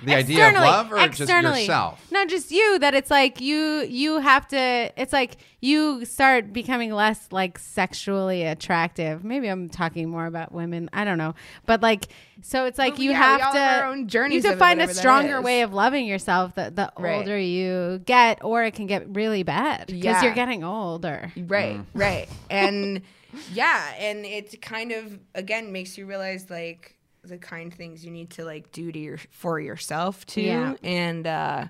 The 0.05 0.15
idea 0.15 0.49
of 0.49 0.55
love 0.55 0.93
or 0.93 0.97
just 1.09 1.21
externally. 1.23 1.61
yourself? 1.63 2.01
Not 2.11 2.29
just 2.29 2.51
you. 2.51 2.79
That 2.79 2.95
it's 2.95 3.11
like 3.11 3.41
you. 3.41 3.83
You 3.83 4.19
have 4.21 4.47
to. 4.49 4.93
It's 4.97 5.13
like 5.13 5.37
you 5.61 6.05
start 6.05 6.53
becoming 6.53 6.84
becoming 6.89 6.97
less 6.97 7.29
like 7.31 7.59
sexually 7.59 8.43
attractive. 8.45 9.25
Maybe 9.25 9.49
I'm 9.49 9.69
talking 9.69 10.09
more 10.09 10.27
about 10.27 10.53
women. 10.53 10.91
I 10.93 11.05
don't 11.05 11.19
know. 11.19 11.35
But 11.67 11.83
like 11.83 12.09
so 12.43 12.67
it's 12.67 12.79
like 12.79 12.95
But 12.95 13.03
you 13.03 13.11
yeah, 13.11 13.17
have 13.39 13.53
to 13.53 13.59
have 13.59 13.83
our 13.83 13.91
own 13.91 14.09
journeys 14.09 14.45
you 14.45 14.51
have 14.51 14.59
to 14.59 14.65
find 14.65 14.81
a 14.83 14.93
stronger 14.93 15.41
way 15.41 15.63
of 15.63 15.73
loving 15.73 16.07
yourself 16.07 16.55
the 16.55 16.71
the 16.75 16.93
Right. 16.99 17.17
older 17.19 17.39
you 17.39 18.01
get 18.05 18.45
or 18.45 18.65
it 18.65 18.75
can 18.75 18.87
get 18.87 19.15
really 19.15 19.43
bad 19.43 19.87
because 19.87 20.05
Yeah. 20.05 20.23
you're 20.25 20.35
getting 20.35 20.65
older. 20.65 21.33
Right, 21.37 21.77
Mm. 21.79 21.87
right. 21.95 22.29
And 22.51 23.03
yeah, 23.53 23.95
and 23.99 24.25
it 24.25 24.61
kind 24.63 24.93
of 24.93 25.19
again 25.35 25.73
makes 25.73 25.97
you 25.99 26.07
realize 26.07 26.51
like 26.51 26.97
the 27.23 27.39
kind 27.39 27.73
things 27.73 28.05
you 28.05 28.11
need 28.11 28.31
to 28.31 28.45
like 28.45 28.71
do 28.71 28.93
to 28.93 28.99
your 28.99 29.19
for 29.31 29.59
yourself 29.59 30.27
too. 30.27 30.43
Yeah. 30.43 30.75
And 30.83 31.27
uh 31.27 31.69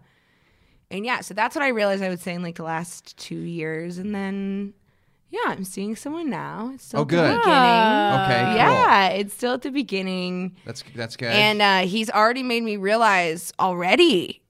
and 0.90 1.04
yeah, 1.04 1.22
so 1.22 1.32
that's 1.34 1.56
what 1.56 1.62
I 1.64 1.68
realized 1.68 2.02
I 2.02 2.08
would 2.08 2.20
say 2.20 2.34
in 2.34 2.42
like 2.42 2.56
the 2.56 2.62
last 2.64 3.16
two 3.16 3.38
years 3.38 3.98
and 3.98 4.14
then 4.14 4.74
yeah, 5.34 5.52
I'm 5.52 5.64
seeing 5.64 5.96
someone 5.96 6.30
now. 6.30 6.70
It's 6.74 6.84
still 6.84 7.00
Oh, 7.00 7.02
at 7.02 7.08
the 7.08 7.16
good. 7.16 7.40
beginning. 7.40 8.20
Okay, 8.20 8.44
cool. 8.44 8.54
Yeah, 8.56 9.08
it's 9.08 9.34
still 9.34 9.54
at 9.54 9.62
the 9.62 9.70
beginning. 9.70 10.54
That's 10.64 10.84
that's 10.94 11.16
good. 11.16 11.32
And 11.32 11.60
uh, 11.60 11.80
he's 11.88 12.08
already 12.10 12.42
made 12.44 12.62
me 12.62 12.76
realize 12.76 13.52
already, 13.58 14.42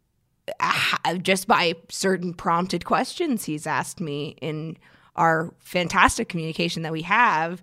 uh, 0.61 1.15
just 1.23 1.47
by 1.49 1.75
certain 1.89 2.35
prompted 2.35 2.85
questions 2.85 3.45
he's 3.45 3.67
asked 3.67 4.01
me 4.01 4.37
in 4.43 4.77
our 5.17 5.55
fantastic 5.61 6.29
communication 6.29 6.83
that 6.83 6.93
we 6.93 7.03
have, 7.03 7.63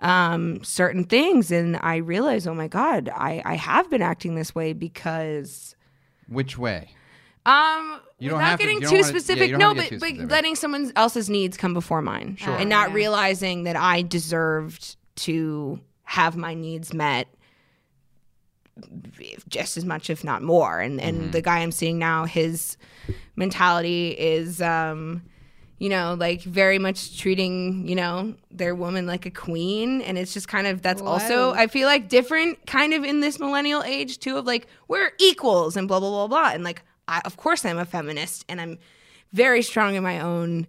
um, 0.00 0.62
certain 0.62 1.04
things. 1.04 1.50
And 1.50 1.78
I 1.80 1.96
realize, 1.96 2.46
oh 2.46 2.54
my 2.54 2.68
God, 2.68 3.08
I, 3.14 3.40
I 3.44 3.54
have 3.54 3.88
been 3.88 4.02
acting 4.02 4.34
this 4.34 4.54
way 4.54 4.72
because. 4.74 5.74
Which 6.28 6.58
way? 6.58 6.90
Um, 7.46 8.00
You 8.18 8.28
don't 8.30 8.38
without 8.38 8.50
have 8.50 8.58
to- 8.58 8.64
getting 8.64 8.76
you 8.76 8.80
don't 8.82 8.90
too 8.90 8.96
wanna- 8.96 9.06
yeah, 9.06 9.08
specific, 9.18 9.50
no, 9.56 9.74
but, 9.74 9.80
get 9.82 9.88
too 9.90 9.98
but 9.98 10.06
specific. 10.08 10.30
letting 10.30 10.54
someone 10.56 10.92
else's 10.94 11.30
needs 11.30 11.56
come 11.56 11.72
before 11.72 12.02
mine, 12.02 12.36
Sure. 12.38 12.54
and 12.54 12.68
not 12.68 12.90
Yeah. 12.90 12.94
realizing 12.96 13.62
that 13.64 13.76
I 13.76 14.02
deserved 14.02 14.96
to 15.16 15.80
have 16.04 16.36
my 16.36 16.54
needs 16.54 16.92
met 16.92 17.28
just 19.48 19.76
as 19.76 19.84
much, 19.84 20.10
if 20.10 20.24
not 20.24 20.42
more. 20.42 20.80
And 20.80 21.00
and 21.00 21.20
Mm-hmm. 21.22 21.30
the 21.32 21.42
guy 21.42 21.58
I'm 21.58 21.72
seeing 21.72 21.98
now, 21.98 22.24
his 22.24 22.76
mentality 23.36 24.10
is, 24.18 24.60
um, 24.62 25.22
you 25.78 25.88
know, 25.88 26.14
like 26.18 26.42
very 26.42 26.78
much 26.78 27.18
treating 27.18 27.86
you 27.88 27.94
know 27.94 28.34
their 28.50 28.74
woman 28.74 29.06
like 29.06 29.26
a 29.26 29.30
queen, 29.30 30.02
and 30.02 30.18
it's 30.18 30.32
just 30.32 30.48
kind 30.48 30.66
of 30.66 30.82
that's 30.82 31.02
also 31.02 31.52
I 31.52 31.66
feel 31.66 31.86
like 31.88 32.08
different 32.08 32.66
kind 32.66 32.92
of 32.94 33.04
in 33.04 33.20
this 33.20 33.38
millennial 33.38 33.82
age 33.82 34.18
too 34.18 34.36
of 34.36 34.46
like 34.46 34.66
we're 34.88 35.12
equals 35.18 35.76
and 35.76 35.88
blah 35.88 36.00
blah 36.00 36.10
blah 36.10 36.26
blah, 36.28 36.50
and 36.54 36.64
like 36.64 36.82
I, 37.10 37.20
of 37.24 37.36
course 37.36 37.64
I'm 37.64 37.78
a 37.78 37.84
feminist 37.84 38.44
and 38.48 38.60
I'm 38.60 38.78
very 39.32 39.62
strong 39.62 39.94
in 39.94 40.02
my 40.02 40.20
own 40.20 40.66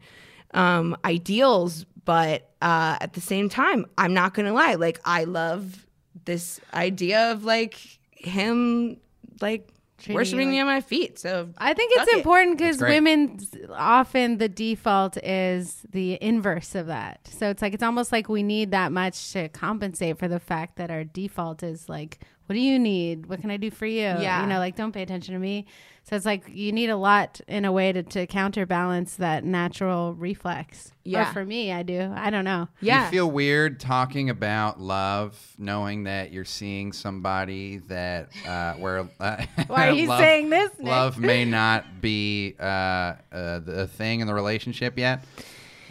um, 0.53 0.97
ideals, 1.05 1.85
but 2.03 2.49
uh, 2.61 2.97
at 2.99 3.13
the 3.13 3.21
same 3.21 3.47
time, 3.47 3.85
I'm 3.97 4.13
not 4.13 4.33
gonna 4.33 4.53
lie. 4.53 4.75
Like 4.75 4.99
I 5.05 5.23
love 5.25 5.85
this 6.25 6.59
idea 6.73 7.31
of 7.31 7.43
like 7.45 7.75
him 8.11 8.97
like 9.41 9.67
Treating 9.97 10.13
you 10.13 10.15
worshiping 10.15 10.47
like- 10.47 10.53
me 10.53 10.59
on 10.59 10.65
my 10.67 10.81
feet. 10.81 11.19
So 11.19 11.49
I 11.59 11.73
think 11.75 11.93
it's 11.95 12.11
it. 12.11 12.17
important 12.17 12.57
because 12.57 12.77
That's 12.77 12.89
women 12.89 13.37
often 13.71 14.37
the 14.39 14.49
default 14.49 15.17
is 15.17 15.85
the 15.91 16.17
inverse 16.21 16.73
of 16.73 16.87
that. 16.87 17.27
So 17.27 17.49
it's 17.49 17.61
like 17.61 17.73
it's 17.75 17.83
almost 17.83 18.11
like 18.11 18.27
we 18.27 18.41
need 18.41 18.71
that 18.71 18.91
much 18.91 19.31
to 19.33 19.47
compensate 19.49 20.17
for 20.17 20.27
the 20.27 20.39
fact 20.39 20.77
that 20.77 20.89
our 20.89 21.03
default 21.03 21.61
is 21.61 21.87
like, 21.87 22.19
what 22.47 22.55
do 22.55 22.59
you 22.59 22.79
need? 22.79 23.27
What 23.27 23.41
can 23.41 23.51
I 23.51 23.57
do 23.57 23.69
for 23.69 23.85
you? 23.85 24.01
Yeah. 24.01 24.41
You 24.41 24.47
know, 24.47 24.57
like 24.57 24.75
don't 24.75 24.91
pay 24.91 25.03
attention 25.03 25.33
to 25.35 25.39
me. 25.39 25.65
So 26.03 26.15
it's 26.15 26.25
like 26.25 26.49
you 26.49 26.71
need 26.71 26.89
a 26.89 26.97
lot 26.97 27.39
in 27.47 27.63
a 27.63 27.71
way 27.71 27.91
to, 27.91 28.03
to 28.03 28.27
counterbalance 28.27 29.15
that 29.15 29.43
natural 29.43 30.13
reflex. 30.13 30.91
Yeah. 31.03 31.29
Or 31.29 31.33
for 31.33 31.45
me, 31.45 31.71
I 31.71 31.83
do. 31.83 32.11
I 32.15 32.29
don't 32.29 32.43
know. 32.43 32.67
Yeah, 32.81 33.05
You 33.05 33.11
feel 33.11 33.31
weird 33.31 33.79
talking 33.79 34.29
about 34.29 34.79
love, 34.79 35.39
knowing 35.57 36.03
that 36.03 36.31
you're 36.31 36.43
seeing 36.43 36.91
somebody 36.91 37.77
that 37.87 38.29
uh, 38.47 38.73
where 38.73 39.07
uh, 39.19 39.45
Why 39.67 39.89
are 39.89 39.93
you 39.93 40.07
love, 40.07 40.19
saying 40.19 40.49
this, 40.49 40.71
Nick? 40.79 40.87
Love 40.87 41.17
may 41.17 41.45
not 41.45 42.01
be 42.01 42.55
uh, 42.59 42.63
uh, 42.63 43.59
the 43.59 43.87
thing 43.87 44.19
in 44.19 44.27
the 44.27 44.33
relationship 44.33 44.97
yet. 44.97 45.23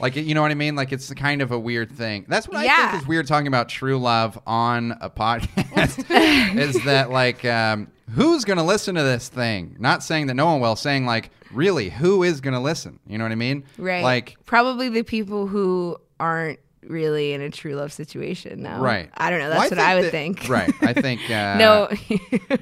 Like 0.01 0.17
you 0.17 0.35
know 0.35 0.43
what 0.43 0.51
I 0.51 0.55
mean? 0.55 0.77
Like 0.77 0.93
it's 0.93 1.13
kind 1.15 1.43
of 1.43 1.53
a 1.53 1.59
weird 1.59 1.93
thing. 1.93 2.25
That's 2.27 2.49
what 2.49 2.57
I 2.57 2.91
think 2.91 3.03
is 3.03 3.09
weird 3.09 3.27
talking 3.27 3.49
about 3.49 3.69
true 3.69 3.99
love 3.99 4.39
on 4.47 4.97
a 5.01 5.11
podcast. 5.11 6.07
is 6.59 6.83
that 6.85 7.11
like 7.11 7.45
um, 7.45 7.89
who's 8.13 8.45
gonna 8.45 8.65
listen 8.65 8.95
to 8.97 9.03
this 9.03 9.29
thing? 9.29 9.77
Not 9.79 10.03
saying 10.03 10.27
that 10.29 10.35
no 10.35 10.47
one 10.47 10.61
will. 10.61 10.77
Saying 10.77 11.07
like 11.07 11.31
really, 11.53 11.91
who 11.91 12.23
is 12.23 12.41
gonna 12.41 12.61
listen? 12.63 12.99
You 13.07 13.19
know 13.19 13.25
what 13.25 13.33
I 13.33 13.37
mean? 13.37 13.65
right. 13.79 14.03
Like 14.03 14.37
probably 14.47 14.89
the 14.89 15.03
people 15.03 15.47
who 15.47 15.97
aren't 16.19 16.59
really 16.83 17.33
in 17.35 17.41
a 17.43 17.51
true 17.51 17.75
love 17.75 17.93
situation 17.93 18.63
now. 18.63 18.81
Right. 18.81 19.11
I 19.15 19.29
don't 19.31 19.39
know. 19.41 19.51
Well, 19.51 19.59
That's 19.61 19.71
what 19.71 19.79
I 19.79 19.95
would 19.97 20.05
that- 20.05 20.11
think. 20.13 20.49
Right. 20.49 20.73
I 20.83 20.93
think. 21.01 21.29
Uh, 21.31 21.57
no. 21.57 21.89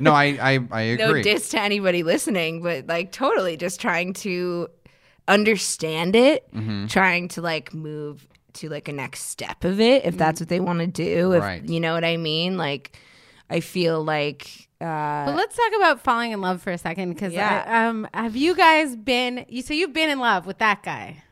No, 0.00 0.12
I, 0.12 0.24
I, 0.40 0.52
I 0.70 0.94
no 0.96 1.08
agree. 1.08 1.22
diss 1.22 1.48
to 1.50 1.60
anybody 1.60 2.02
listening, 2.02 2.62
but 2.62 2.86
like 2.86 3.10
totally 3.10 3.56
just 3.56 3.80
trying 3.80 4.12
to 4.14 4.68
understand 5.26 6.16
it, 6.16 6.52
Mm-hmm. 6.54 6.86
trying 6.86 7.28
to 7.28 7.42
like 7.42 7.72
move 7.74 8.26
to 8.54 8.68
like 8.68 8.88
a 8.88 8.92
next 8.92 9.24
step 9.30 9.64
of 9.64 9.80
it 9.80 10.04
if 10.04 10.16
that's 10.18 10.40
what 10.40 10.48
they 10.48 10.60
want 10.60 10.80
to 10.80 10.86
do. 10.86 11.32
If, 11.32 11.42
Right. 11.42 11.62
You 11.68 11.80
know 11.80 11.94
what 11.94 12.04
I 12.04 12.16
mean? 12.16 12.56
Like, 12.56 12.96
I 13.50 13.60
feel 13.60 14.02
like. 14.04 14.67
Uh, 14.80 15.26
But 15.26 15.34
let's 15.34 15.56
talk 15.56 15.72
about 15.76 16.00
falling 16.00 16.30
in 16.32 16.40
love 16.40 16.62
for 16.62 16.70
a 16.70 16.78
second 16.78 17.12
because 17.14 17.32
Yeah. 17.32 17.88
um, 17.88 18.06
have 18.14 18.36
you 18.36 18.54
guys 18.54 18.94
been? 18.96 19.44
You 19.48 19.62
so 19.62 19.74
you've 19.74 19.92
been 19.92 20.08
in 20.10 20.20
love 20.20 20.46
with 20.46 20.58
that 20.58 20.82
guy, 20.84 21.22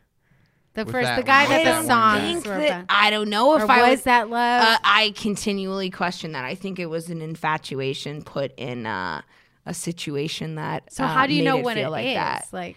the 0.74 0.84
With 0.84 0.92
first, 0.92 1.14
the 1.16 1.22
guy 1.22 1.42
one, 1.44 1.50
that 1.50 1.56
with 1.58 1.64
the 1.64 1.70
that 1.70 1.76
one 1.76 1.86
songs 1.86 2.20
guy. 2.20 2.32
think 2.32 2.44
were 2.46 2.58
that. 2.68 2.84
I 2.88 3.10
don't 3.10 3.28
know 3.30 3.54
if 3.56 3.62
Or 3.62 3.70
I 3.70 3.82
was 3.82 3.90
was 3.98 4.02
that 4.02 4.30
love? 4.30 4.62
Uh, 4.64 4.78
I 4.82 5.12
continually 5.16 5.90
question 5.90 6.32
that. 6.32 6.44
I 6.44 6.56
think 6.56 6.78
it 6.80 6.86
was 6.86 7.08
an 7.08 7.22
infatuation 7.22 8.22
put 8.22 8.52
in 8.56 8.84
uh, 8.84 9.22
a 9.64 9.74
situation 9.74 10.56
that. 10.56 10.92
so 10.92 11.04
uh, 11.04 11.06
how 11.08 11.26
do 11.26 11.32
you 11.34 11.44
know 11.44 11.58
it 11.58 11.64
when 11.64 11.76
feel 11.76 11.88
it 11.88 11.90
like 11.92 12.06
is? 12.08 12.14
that? 12.14 12.46
Like, 12.52 12.76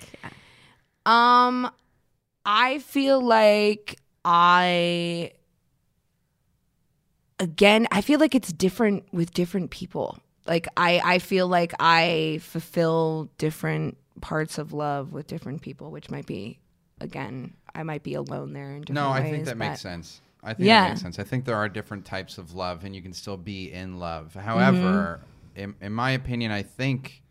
Um, 1.06 1.72
I 2.46 2.78
feel 2.80 3.20
like 3.22 3.96
I 4.24 5.32
again, 7.40 7.88
I 7.92 8.02
feel 8.02 8.20
like 8.20 8.36
it's 8.36 8.52
different 8.54 9.06
with 9.12 9.34
different 9.34 9.72
people. 9.72 10.20
Like 10.50 10.68
I, 10.76 11.00
I 11.06 11.20
feel 11.20 11.48
like 11.48 11.74
I 11.80 12.40
fulfill 12.42 13.30
different 13.38 13.98
parts 14.20 14.58
of 14.58 14.74
love 14.74 15.14
with 15.14 15.28
different 15.28 15.62
people, 15.62 15.92
which 15.92 16.10
might 16.10 16.26
be 16.26 16.60
again, 17.00 17.54
I 17.74 17.84
might 17.84 18.04
be 18.04 18.16
alone 18.16 18.52
there 18.52 18.72
in 18.72 18.82
different 18.82 18.96
no, 18.96 19.08
I 19.10 19.22
ways, 19.22 19.32
think 19.32 19.46
that 19.46 19.58
makes 19.58 19.80
sense. 19.80 20.20
I 20.44 20.54
think 20.54 20.68
Yeah. 20.68 20.82
that 20.84 20.90
makes 20.90 21.02
sense. 21.02 21.20
I 21.20 21.24
think 21.24 21.46
there 21.46 21.56
are 21.56 21.70
different 21.70 22.04
types 22.06 22.38
of 22.38 22.54
love, 22.54 22.84
and 22.84 22.94
you 22.96 23.02
can 23.02 23.14
still 23.14 23.38
be 23.38 23.72
in 23.72 24.00
love. 24.00 24.34
However, 24.34 25.22
Mm-hmm. 25.56 25.60
in, 25.62 25.76
in 25.82 25.94
my 25.94 26.12
opinion, 26.12 26.52
I 26.52 26.64
think, 26.64 27.22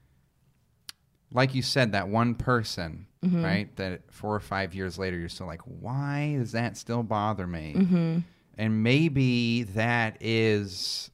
like 1.32 1.54
you 1.54 1.62
said, 1.62 1.92
that 1.92 2.08
one 2.08 2.34
person, 2.34 3.06
Mm-hmm. 3.24 3.44
right? 3.44 3.76
That 3.76 4.02
four 4.12 4.32
or 4.34 4.40
five 4.40 4.74
years 4.76 4.96
later, 4.96 5.18
you're 5.18 5.28
still 5.28 5.48
like, 5.48 5.62
why 5.62 6.36
does 6.38 6.52
that 6.52 6.76
still 6.76 7.02
bother 7.02 7.46
me? 7.48 7.74
Mm-hmm. 7.76 8.18
And 8.56 8.82
maybe 8.84 9.64
that 9.64 10.18
is 10.20 11.10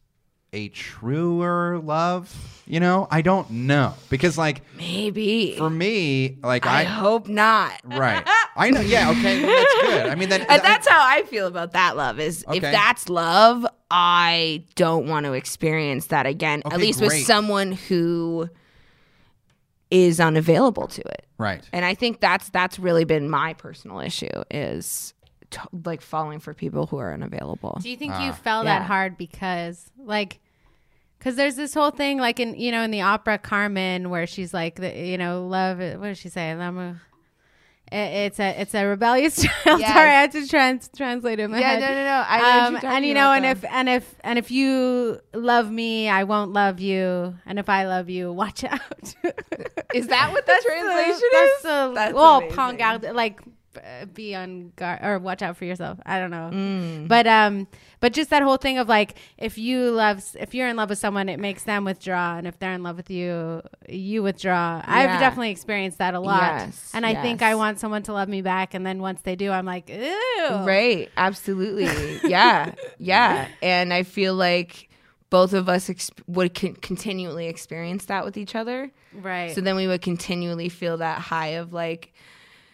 a 0.54 0.68
truer 0.68 1.78
love. 1.80 2.34
You 2.66 2.80
know, 2.80 3.06
I 3.10 3.20
don't 3.20 3.50
know 3.50 3.92
because, 4.08 4.38
like, 4.38 4.62
Maybe. 4.78 5.54
for 5.58 5.68
me, 5.68 6.38
like 6.42 6.64
I, 6.64 6.80
I, 6.80 6.84
hope 6.84 7.28
not. 7.28 7.72
right, 7.84 8.26
I 8.56 8.70
know, 8.70 8.80
yeah, 8.80 9.10
okay, 9.10 9.44
well, 9.44 9.54
that's 9.54 9.86
good. 9.86 10.06
I 10.06 10.14
mean, 10.14 10.30
that, 10.30 10.40
And 10.48 10.62
that's 10.62 10.88
how 10.88 11.04
I 11.06 11.24
feel 11.24 11.46
about 11.46 11.72
that 11.72 11.94
love 11.94 12.18
is 12.18 12.42
if 12.54 12.62
that's 12.62 13.10
love, 13.10 13.66
I 13.90 14.64
don't 14.76 15.06
want 15.06 15.26
to 15.26 15.34
experience 15.34 16.06
that 16.06 16.24
again. 16.24 16.62
At 16.64 16.72
Okay, 16.72 16.82
least 16.84 17.02
with 17.02 17.12
someone 17.26 17.72
who 17.72 18.48
is 19.90 20.18
unavailable 20.18 20.86
to 20.88 21.02
it. 21.02 21.26
right. 21.36 21.62
And 21.72 21.84
I 21.84 21.94
think 21.94 22.20
that's 22.20 22.48
that's 22.48 22.78
really 22.78 23.04
been 23.04 23.28
my 23.28 23.52
personal 23.54 24.00
issue 24.00 24.26
is 24.50 25.12
t- 25.50 25.60
like 25.84 26.00
falling 26.00 26.40
for 26.40 26.54
people 26.54 26.86
who 26.86 26.96
are 26.96 27.12
unavailable. 27.12 27.78
do 27.82 27.90
you 27.90 27.96
think 27.96 28.14
Ah. 28.14 28.24
you 28.26 28.32
fell 28.32 28.64
Yeah. 28.64 28.78
that 28.78 28.86
hard 28.86 29.16
because, 29.18 29.90
like, 29.98 30.40
because 31.24 31.36
there's 31.36 31.56
this 31.56 31.72
whole 31.72 31.90
thing, 31.90 32.18
like 32.18 32.38
in 32.38 32.54
you 32.54 32.70
know 32.70 32.82
in 32.82 32.90
the 32.90 33.00
opera 33.00 33.38
Carmen, 33.38 34.10
where 34.10 34.26
she's 34.26 34.52
like, 34.52 34.76
the, 34.76 34.94
you 34.94 35.16
know, 35.16 35.46
love. 35.46 35.78
What 35.78 36.02
does 36.08 36.18
she 36.18 36.28
say? 36.28 36.50
It- 36.50 36.96
It's 37.92 38.40
a 38.40 38.60
it's 38.60 38.74
a 38.74 38.84
rebellious 38.86 39.36
child. 39.42 39.80
Yes. 39.80 39.92
Sorry, 39.94 40.08
I 40.10 40.20
had 40.20 40.32
to 40.32 40.46
trans- 40.48 40.90
translate 40.96 41.38
it 41.38 41.44
in 41.44 41.50
my 41.50 41.60
Yeah, 41.60 41.70
head. 41.72 41.80
no, 41.80 41.88
no, 41.88 42.04
no. 42.04 42.24
I 42.26 42.66
um, 42.66 42.78
and 42.82 43.04
you 43.06 43.14
know, 43.14 43.32
and 43.32 43.44
if 43.46 43.64
and 43.64 43.88
if 43.88 44.14
and 44.24 44.38
if 44.38 44.50
you 44.50 45.20
love 45.32 45.70
me, 45.70 46.08
I 46.08 46.24
won't 46.24 46.52
love 46.52 46.80
you, 46.80 47.34
and 47.46 47.58
if 47.58 47.68
I 47.68 47.86
love 47.86 48.08
you, 48.10 48.32
watch 48.32 48.64
out. 48.64 48.80
Is 49.94 50.08
that 50.08 50.32
what 50.32 50.44
the 50.46 50.62
translation 50.66 51.28
that's 51.32 51.56
is? 51.56 51.62
the 51.62 51.92
That's 51.94 52.14
well, 52.14 52.38
amazing. 52.38 52.56
pong 52.56 52.82
out 52.82 53.02
like 53.14 53.40
be 54.12 54.34
on 54.34 54.72
guard 54.76 55.00
or 55.02 55.18
watch 55.18 55.42
out 55.42 55.56
for 55.56 55.64
yourself. 55.64 55.98
I 56.06 56.18
don't 56.18 56.30
know. 56.30 56.50
Mm. 56.52 57.08
But 57.08 57.26
um 57.26 57.66
but 58.04 58.12
just 58.12 58.28
that 58.28 58.42
whole 58.42 58.58
thing 58.58 58.76
of 58.76 58.86
like 58.86 59.14
if 59.38 59.56
you 59.56 59.90
love 59.90 60.22
if 60.38 60.54
you're 60.54 60.68
in 60.68 60.76
love 60.76 60.90
with 60.90 60.98
someone 60.98 61.30
it 61.30 61.40
makes 61.40 61.62
them 61.62 61.86
withdraw 61.86 62.36
and 62.36 62.46
if 62.46 62.58
they're 62.58 62.74
in 62.74 62.82
love 62.82 62.98
with 62.98 63.08
you 63.08 63.62
you 63.88 64.22
withdraw. 64.22 64.82
I've 64.84 65.18
definitely 65.20 65.52
experienced 65.52 65.96
that 65.96 66.12
a 66.12 66.20
lot. 66.20 66.42
Yes, 66.42 66.90
and 66.92 67.06
I 67.06 67.14
think 67.22 67.40
I 67.40 67.54
want 67.54 67.80
someone 67.80 68.02
to 68.02 68.12
love 68.12 68.28
me 68.28 68.42
back 68.42 68.74
and 68.74 68.84
then 68.84 69.00
once 69.00 69.22
they 69.22 69.36
do 69.36 69.50
I'm 69.50 69.64
like, 69.64 69.88
"Ew." 69.88 70.50
Right. 70.50 71.10
Absolutely. 71.16 72.28
yeah. 72.28 72.74
Yeah. 72.98 73.48
And 73.62 73.90
I 73.94 74.02
feel 74.02 74.34
like 74.34 74.90
both 75.30 75.54
of 75.54 75.70
us 75.70 75.88
ex- 75.88 76.10
would 76.26 76.54
con- 76.54 76.74
continually 76.74 77.46
experience 77.46 78.04
that 78.04 78.26
with 78.26 78.36
each 78.36 78.54
other. 78.54 78.92
Right. 79.14 79.54
So 79.54 79.62
then 79.62 79.76
we 79.76 79.86
would 79.86 80.02
continually 80.02 80.68
feel 80.68 80.98
that 80.98 81.20
high 81.20 81.56
of 81.56 81.72
like, 81.72 82.12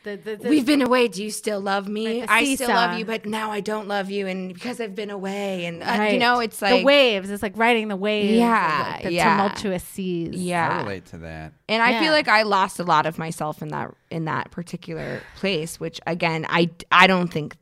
the, 0.02 0.16
the, 0.16 0.36
the, 0.36 0.48
we've 0.48 0.64
been 0.64 0.82
away. 0.82 1.08
Do 1.08 1.22
you 1.22 1.30
still 1.30 1.60
love 1.60 1.88
me? 1.88 2.20
Like 2.20 2.30
I 2.30 2.54
still 2.54 2.68
love 2.68 2.98
you, 2.98 3.04
but 3.04 3.26
now 3.26 3.50
I 3.50 3.60
don't 3.60 3.88
love 3.88 4.10
you. 4.10 4.26
And 4.26 4.52
because 4.52 4.80
I've 4.80 4.94
been 4.94 5.10
away, 5.10 5.66
and 5.66 5.82
uh, 5.82 6.08
you 6.10 6.18
know, 6.18 6.40
it's 6.40 6.62
like 6.62 6.80
the 6.80 6.84
waves. 6.84 7.30
It's 7.30 7.42
like 7.42 7.56
riding 7.56 7.88
the 7.88 7.96
waves. 7.96 8.38
Yeah, 8.38 8.92
like, 8.94 9.02
the 9.04 9.12
yeah. 9.12 9.30
tumultuous 9.30 9.84
seas. 9.84 10.34
Yeah, 10.34 10.68
I 10.68 10.82
relate 10.82 11.06
to 11.06 11.18
that. 11.18 11.52
And 11.68 11.82
I 11.82 11.90
Yeah. 11.90 12.00
feel 12.00 12.12
like 12.12 12.28
I 12.28 12.42
lost 12.42 12.78
a 12.78 12.84
lot 12.84 13.06
of 13.06 13.18
myself 13.18 13.62
in 13.62 13.68
that 13.68 13.94
in 14.10 14.24
that 14.24 14.50
particular 14.50 15.22
place, 15.36 15.78
which 15.78 16.00
again, 16.06 16.46
I 16.48 16.70
I 16.90 17.06
don't 17.06 17.28
think 17.28 17.56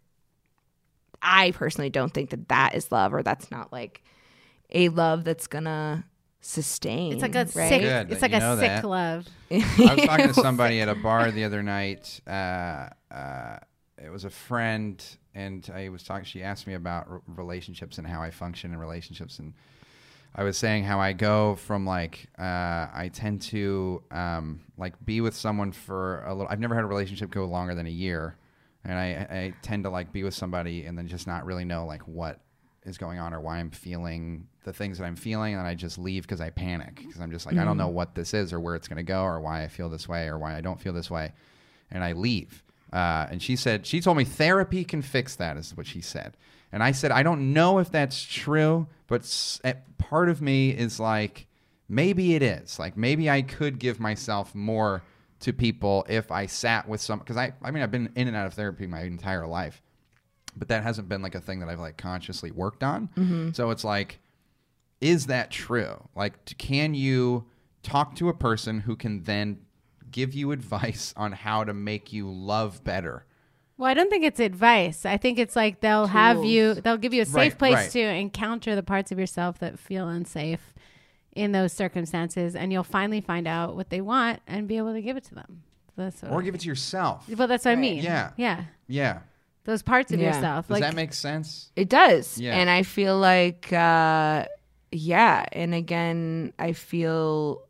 I 1.20 1.50
personally 1.52 1.90
don't 1.90 2.14
think 2.14 2.30
that 2.30 2.48
that 2.48 2.74
is 2.74 2.92
love 2.92 3.12
or 3.12 3.22
that's 3.22 3.50
not 3.50 3.72
like 3.72 4.02
a 4.70 4.88
love 4.90 5.24
that's 5.24 5.46
gonna 5.46 6.04
sustain. 6.40 7.12
It's 7.12 7.22
like 7.22 7.34
a 7.34 7.48
right? 7.54 7.68
sick. 7.68 7.82
Good 7.82 8.12
It's 8.12 8.22
like 8.22 8.32
you 8.32 8.38
a 8.38 8.56
sick 8.56 8.68
that. 8.68 8.84
love. 8.84 9.26
I 9.50 9.54
was 9.96 10.04
talking 10.06 10.28
to 10.28 10.34
somebody 10.34 10.80
at 10.80 10.88
a 10.88 10.94
bar 10.94 11.30
the 11.30 11.44
other 11.44 11.62
night. 11.62 12.20
Uh, 12.26 12.88
uh, 13.10 13.58
it 14.02 14.10
was 14.10 14.24
a 14.24 14.30
friend, 14.30 15.02
and 15.34 15.68
I 15.74 15.88
was 15.88 16.02
talking. 16.02 16.24
She 16.24 16.42
asked 16.42 16.66
me 16.66 16.74
about 16.74 17.06
r- 17.10 17.22
relationships 17.26 17.98
and 17.98 18.06
how 18.06 18.22
I 18.22 18.30
function 18.30 18.72
in 18.72 18.78
relationships, 18.78 19.38
and 19.38 19.54
I 20.34 20.44
was 20.44 20.56
saying 20.56 20.84
how 20.84 21.00
I 21.00 21.12
go 21.14 21.56
from 21.56 21.84
like 21.84 22.28
uh, 22.38 22.42
I 22.92 23.10
tend 23.12 23.42
to 23.42 24.02
um, 24.10 24.60
like 24.76 24.94
be 25.04 25.20
with 25.20 25.34
someone 25.34 25.72
for 25.72 26.22
a 26.24 26.34
little. 26.34 26.48
I've 26.50 26.60
never 26.60 26.74
had 26.74 26.84
a 26.84 26.88
relationship 26.88 27.30
go 27.30 27.44
longer 27.46 27.74
than 27.74 27.86
a 27.86 27.90
year, 27.90 28.36
and 28.84 28.96
I, 28.98 29.06
I 29.30 29.54
tend 29.62 29.84
to 29.84 29.90
like 29.90 30.12
be 30.12 30.22
with 30.22 30.34
somebody 30.34 30.84
and 30.84 30.96
then 30.96 31.08
just 31.08 31.26
not 31.26 31.44
really 31.44 31.64
know 31.64 31.86
like 31.86 32.02
what 32.02 32.40
is 32.84 32.98
going 32.98 33.18
on 33.18 33.34
or 33.34 33.40
why 33.40 33.58
I'm 33.58 33.70
feeling 33.70 34.46
the 34.68 34.72
things 34.74 34.98
that 34.98 35.04
I'm 35.04 35.16
feeling, 35.16 35.54
and 35.54 35.66
I 35.66 35.74
just 35.74 35.98
leave 35.98 36.22
because 36.22 36.40
I 36.40 36.50
panic 36.50 36.96
because 37.04 37.20
I'm 37.20 37.30
just 37.32 37.46
like 37.46 37.56
I 37.56 37.64
don't 37.64 37.76
know 37.78 37.88
what 37.88 38.14
this 38.14 38.34
is 38.34 38.52
or 38.52 38.60
where 38.60 38.74
it's 38.76 38.86
going 38.88 38.98
to 38.98 39.02
go 39.02 39.22
or 39.22 39.40
why 39.40 39.64
I 39.64 39.68
feel 39.68 39.88
this 39.88 40.06
way 40.08 40.26
or 40.28 40.38
why 40.38 40.54
I 40.56 40.60
don't 40.60 40.80
feel 40.80 40.92
this 40.92 41.10
way, 41.10 41.32
and 41.90 42.04
I 42.04 42.12
leave. 42.12 42.62
Uh, 42.92 43.26
and 43.30 43.42
she 43.42 43.56
said 43.56 43.86
she 43.86 44.00
told 44.00 44.16
me 44.16 44.24
therapy 44.24 44.84
can 44.84 45.02
fix 45.02 45.36
that 45.36 45.56
is 45.56 45.76
what 45.76 45.86
she 45.86 46.00
said, 46.00 46.36
and 46.72 46.82
I 46.82 46.92
said 46.92 47.10
I 47.10 47.22
don't 47.22 47.52
know 47.52 47.78
if 47.78 47.90
that's 47.90 48.22
true, 48.22 48.86
but 49.06 49.22
s- 49.22 49.60
eh, 49.64 49.74
part 49.98 50.28
of 50.28 50.40
me 50.42 50.70
is 50.70 51.00
like 51.00 51.46
maybe 51.88 52.34
it 52.34 52.42
is 52.42 52.78
like 52.78 52.96
maybe 52.96 53.28
I 53.30 53.42
could 53.42 53.78
give 53.78 53.98
myself 54.00 54.54
more 54.54 55.02
to 55.40 55.52
people 55.52 56.04
if 56.08 56.30
I 56.32 56.46
sat 56.46 56.88
with 56.88 57.00
some 57.00 57.18
because 57.20 57.36
I 57.36 57.52
I 57.62 57.70
mean 57.70 57.82
I've 57.82 57.90
been 57.90 58.10
in 58.14 58.28
and 58.28 58.36
out 58.36 58.46
of 58.46 58.54
therapy 58.54 58.86
my 58.86 59.02
entire 59.02 59.46
life 59.46 59.80
but 60.56 60.68
that 60.68 60.82
hasn't 60.82 61.08
been 61.08 61.22
like 61.22 61.36
a 61.36 61.40
thing 61.40 61.60
that 61.60 61.68
I've 61.68 61.78
like 61.78 61.96
consciously 61.96 62.50
worked 62.50 62.82
on. 62.82 63.08
So 63.54 63.70
it's 63.70 63.84
like, 63.84 64.18
is 65.00 65.26
that 65.26 65.50
true? 65.50 66.08
Like, 66.14 66.44
t- 66.44 66.54
can 66.54 66.94
you 66.94 67.46
talk 67.82 68.14
to 68.16 68.28
a 68.28 68.34
person 68.34 68.80
who 68.80 68.96
can 68.96 69.22
then 69.24 69.60
give 70.10 70.34
you 70.34 70.52
advice 70.52 71.14
on 71.16 71.32
how 71.32 71.64
to 71.64 71.72
make 71.74 72.12
you 72.12 72.30
love 72.30 72.82
better? 72.84 73.24
Well, 73.76 73.88
I 73.88 73.94
don't 73.94 74.10
think 74.10 74.24
it's 74.24 74.40
advice. 74.40 75.06
I 75.06 75.16
think 75.18 75.38
it's 75.38 75.54
like 75.54 75.80
they'll 75.80 76.08
have 76.08 76.44
you. 76.44 76.74
They'll 76.74 76.96
give 76.96 77.14
you 77.14 77.22
a 77.22 77.26
safe 77.26 77.34
Right, 77.52 77.58
place 77.58 77.74
right. 77.76 77.90
to 77.92 78.00
encounter 78.00 78.74
the 78.74 78.82
parts 78.82 79.12
of 79.12 79.20
yourself 79.20 79.60
that 79.60 79.78
feel 79.78 80.08
unsafe 80.08 80.74
in 81.32 81.52
those 81.52 81.72
circumstances, 81.72 82.56
and 82.56 82.72
you'll 82.72 82.82
finally 82.82 83.20
find 83.20 83.46
out 83.46 83.76
what 83.76 83.90
they 83.90 84.00
want 84.00 84.40
and 84.48 84.66
be 84.66 84.78
able 84.78 84.92
to 84.94 85.00
give 85.00 85.16
it 85.16 85.22
to 85.24 85.34
them. 85.36 85.62
That's 85.96 86.22
what 86.22 86.32
Or 86.32 86.40
I- 86.40 86.44
give 86.44 86.56
it 86.56 86.62
to 86.62 86.66
yourself? 86.66 87.28
Well, 87.28 87.46
that's 87.46 87.64
what 87.66 87.70
I 87.72 87.76
mean. 87.76 88.02
Yeah. 88.02 88.30
yeah. 88.36 88.64
Yeah. 88.88 89.18
Those 89.62 89.82
parts 89.82 90.10
of 90.12 90.18
Yeah. 90.18 90.34
yourself. 90.34 90.66
Does 90.66 90.72
like 90.72 90.80
that 90.82 90.96
make 90.96 91.12
sense? 91.12 91.70
It 91.76 91.88
does. 91.88 92.38
Yeah. 92.40 92.56
And 92.58 92.68
I 92.68 92.82
feel 92.82 93.16
like 93.18 93.72
uh 93.72 94.46
yeah, 94.90 95.44
and 95.52 95.74
again, 95.74 96.52
I 96.58 96.72
feel 96.72 97.68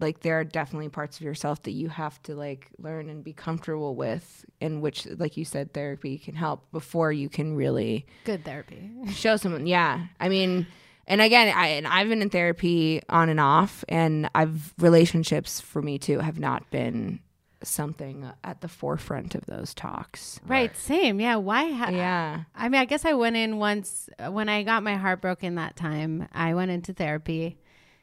like 0.00 0.20
there 0.20 0.38
are 0.40 0.44
definitely 0.44 0.88
parts 0.88 1.16
of 1.18 1.22
yourself 1.22 1.62
that 1.62 1.72
you 1.72 1.88
have 1.88 2.20
to 2.24 2.34
like 2.34 2.68
learn 2.78 3.08
and 3.08 3.22
be 3.22 3.32
comfortable 3.32 3.94
with 3.94 4.44
in 4.60 4.80
which 4.80 5.06
like 5.18 5.36
you 5.36 5.44
said 5.44 5.72
therapy 5.72 6.18
can 6.18 6.34
help 6.34 6.70
before 6.72 7.12
you 7.12 7.28
can 7.28 7.54
really 7.54 8.06
good 8.24 8.44
therapy. 8.44 8.90
show 9.12 9.36
someone 9.36 9.66
yeah 9.66 10.06
i 10.18 10.28
mean 10.28 10.66
and 11.06 11.20
again 11.20 11.54
i 11.56 11.68
and 11.68 11.86
i've 11.86 12.08
been 12.08 12.22
in 12.22 12.30
therapy 12.30 13.00
on 13.08 13.28
and 13.28 13.38
off 13.38 13.84
and 13.88 14.28
i've 14.34 14.74
relationships 14.78 15.60
for 15.60 15.80
me 15.80 15.96
too 15.98 16.18
have 16.18 16.38
not 16.38 16.68
been 16.70 17.20
something 17.66 18.30
at 18.42 18.60
the 18.60 18.68
forefront 18.68 19.34
of 19.34 19.46
those 19.46 19.74
talks 19.74 20.40
Right. 20.46 20.76
Same. 20.76 21.20
Yeah. 21.20 21.36
Why? 21.36 21.70
Ha- 21.70 21.90
yeah 21.90 22.44
I 22.54 22.68
mean, 22.68 22.80
I 22.80 22.84
guess 22.84 23.04
I 23.04 23.12
went 23.14 23.36
in 23.36 23.58
once 23.58 24.08
when 24.30 24.48
I 24.48 24.62
got 24.62 24.82
my 24.82 24.96
heart 24.96 25.20
broken 25.20 25.54
that 25.56 25.76
time. 25.76 26.28
I 26.32 26.54
went 26.54 26.70
into 26.70 26.92
therapy, 26.92 27.58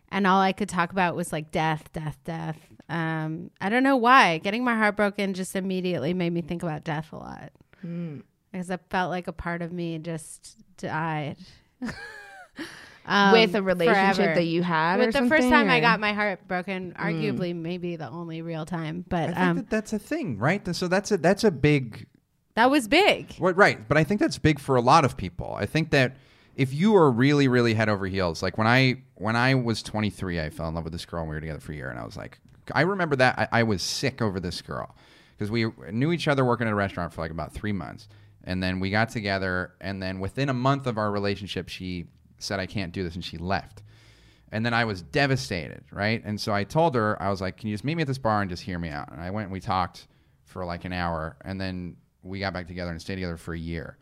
and 0.10 0.28
all 0.28 0.40
I 0.42 0.52
could 0.54 0.70
talk 0.70 0.92
about 0.92 1.16
was 1.16 1.32
like 1.32 1.52
death, 1.52 1.92
death, 1.94 2.18
death. 2.24 2.58
Um, 2.90 3.52
I 3.62 3.70
don't 3.70 3.84
know 3.84 3.96
why. 3.98 4.38
Getting 4.40 4.64
my 4.64 4.76
heart 4.76 4.98
broken 4.98 5.34
just 5.34 5.56
immediately 5.56 6.14
made 6.14 6.34
me 6.34 6.42
think 6.42 6.62
about 6.64 6.84
death 6.84 7.14
a 7.14 7.18
lot 7.18 7.52
because 8.52 8.70
I 8.70 8.78
felt 8.90 9.10
like 9.10 9.28
a 9.28 9.32
part 9.34 9.62
of 9.62 9.72
me 9.72 9.98
just 9.98 10.58
died. 10.78 11.38
Um, 13.12 13.34
with 13.34 13.56
a 13.56 13.62
relationship 13.62 14.16
forever. 14.16 14.36
that 14.36 14.46
you 14.46 14.64
had 14.64 15.00
or 15.00 15.08
With 15.08 15.16
the 15.16 15.28
first 15.28 15.50
time 15.50 15.70
I 15.70 15.82
got 15.82 16.00
my 16.00 16.14
heart 16.14 16.48
broken, 16.48 16.94
arguably 16.98 17.54
maybe 17.54 17.98
the 17.98 18.10
only 18.10 18.42
real 18.42 18.66
time, 18.66 19.04
But 19.10 19.16
I 19.16 19.26
but 19.26 19.36
think 19.36 19.38
um, 19.38 19.56
that 19.58 19.70
that's 19.70 19.94
a 19.94 20.00
thing, 20.00 20.38
right? 20.38 20.76
So 20.76 20.88
that's 20.88 21.12
a 21.12 21.18
that's 21.18 21.44
a 21.44 21.52
big 21.52 22.08
that 22.56 22.70
was 22.70 22.88
big. 22.88 23.36
Well, 23.40 23.54
right, 23.54 23.88
but 23.88 23.98
I 23.98 24.04
think 24.04 24.20
that's 24.20 24.38
big 24.38 24.60
for 24.60 24.76
a 24.76 24.82
lot 24.82 25.06
of 25.06 25.18
people. 25.18 25.56
I 25.58 25.66
think 25.66 25.92
that 25.92 26.18
if 26.56 26.74
you 26.74 26.96
are 26.96 27.10
really, 27.10 27.48
really 27.48 27.74
head 27.74 27.90
over 27.90 28.08
heels, 28.08 28.44
like 28.44 28.58
when 28.58 28.68
I 28.68 29.04
when 29.16 29.36
I 29.36 29.56
was 29.56 29.82
23, 29.84 30.40
I 30.40 30.50
fell 30.50 30.68
in 30.68 30.76
love 30.76 30.84
with 30.84 30.94
this 30.94 31.06
girl 31.06 31.22
and 31.22 31.30
we 31.30 31.36
were 31.36 31.42
together 31.42 31.60
for 31.60 31.72
a 31.72 31.76
year, 31.76 31.90
and 31.90 32.00
I 32.00 32.06
was 32.06 32.18
like, 32.18 32.40
I 32.74 32.82
remember 32.82 33.16
that 33.18 33.40
I, 33.40 33.60
I 33.60 33.64
was 33.64 33.82
sick 33.82 34.22
over 34.22 34.40
this 34.40 34.62
girl 34.62 34.96
because 35.38 35.52
we 35.52 35.68
knew 35.92 36.12
each 36.12 36.28
other 36.28 36.46
working 36.46 36.68
at 36.68 36.74
a 36.74 36.76
restaurant 36.76 37.14
for 37.14 37.22
like 37.22 37.32
about 37.32 37.54
three 37.54 37.72
months, 37.72 38.08
and 38.44 38.62
then 38.62 38.80
we 38.80 38.90
got 38.90 39.10
together, 39.10 39.74
and 39.80 40.02
then 40.02 40.20
within 40.20 40.50
a 40.50 40.54
month 40.54 40.88
of 40.88 40.98
our 40.98 41.12
relationship, 41.12 41.70
she 41.70 42.06
said 42.44 42.60
I 42.60 42.66
can't 42.66 42.92
do 42.92 43.04
this, 43.04 43.16
and 43.16 43.24
she 43.24 43.38
left. 43.38 43.84
And 44.52 44.66
then 44.66 44.74
I 44.74 44.84
was 44.86 45.02
devastated, 45.02 45.84
right? 45.92 46.22
And 46.26 46.40
so 46.40 46.54
I 46.54 46.66
told 46.66 46.96
her, 46.96 47.22
I 47.22 47.30
was 47.30 47.40
like, 47.40 47.58
"Can 47.58 47.70
you 47.70 47.74
just 47.74 47.84
meet 47.84 47.96
me 47.96 48.02
at 48.02 48.08
this 48.08 48.18
bar 48.18 48.42
and 48.42 48.50
just 48.50 48.64
hear 48.64 48.78
me 48.78 48.90
out?" 48.90 49.12
And 49.12 49.22
I 49.22 49.32
went 49.32 49.46
and 49.46 49.54
we 49.54 49.62
talked 49.62 50.08
for 50.44 50.66
like 50.66 50.84
an 50.84 50.94
hour, 50.94 51.38
and 51.46 51.60
then 51.60 51.96
we 52.24 52.40
got 52.40 52.54
back 52.54 52.68
together 52.68 52.92
and 52.92 53.02
stayed 53.02 53.16
together 53.16 53.38
for 53.38 53.54
a 53.54 53.60
year. 53.60 53.98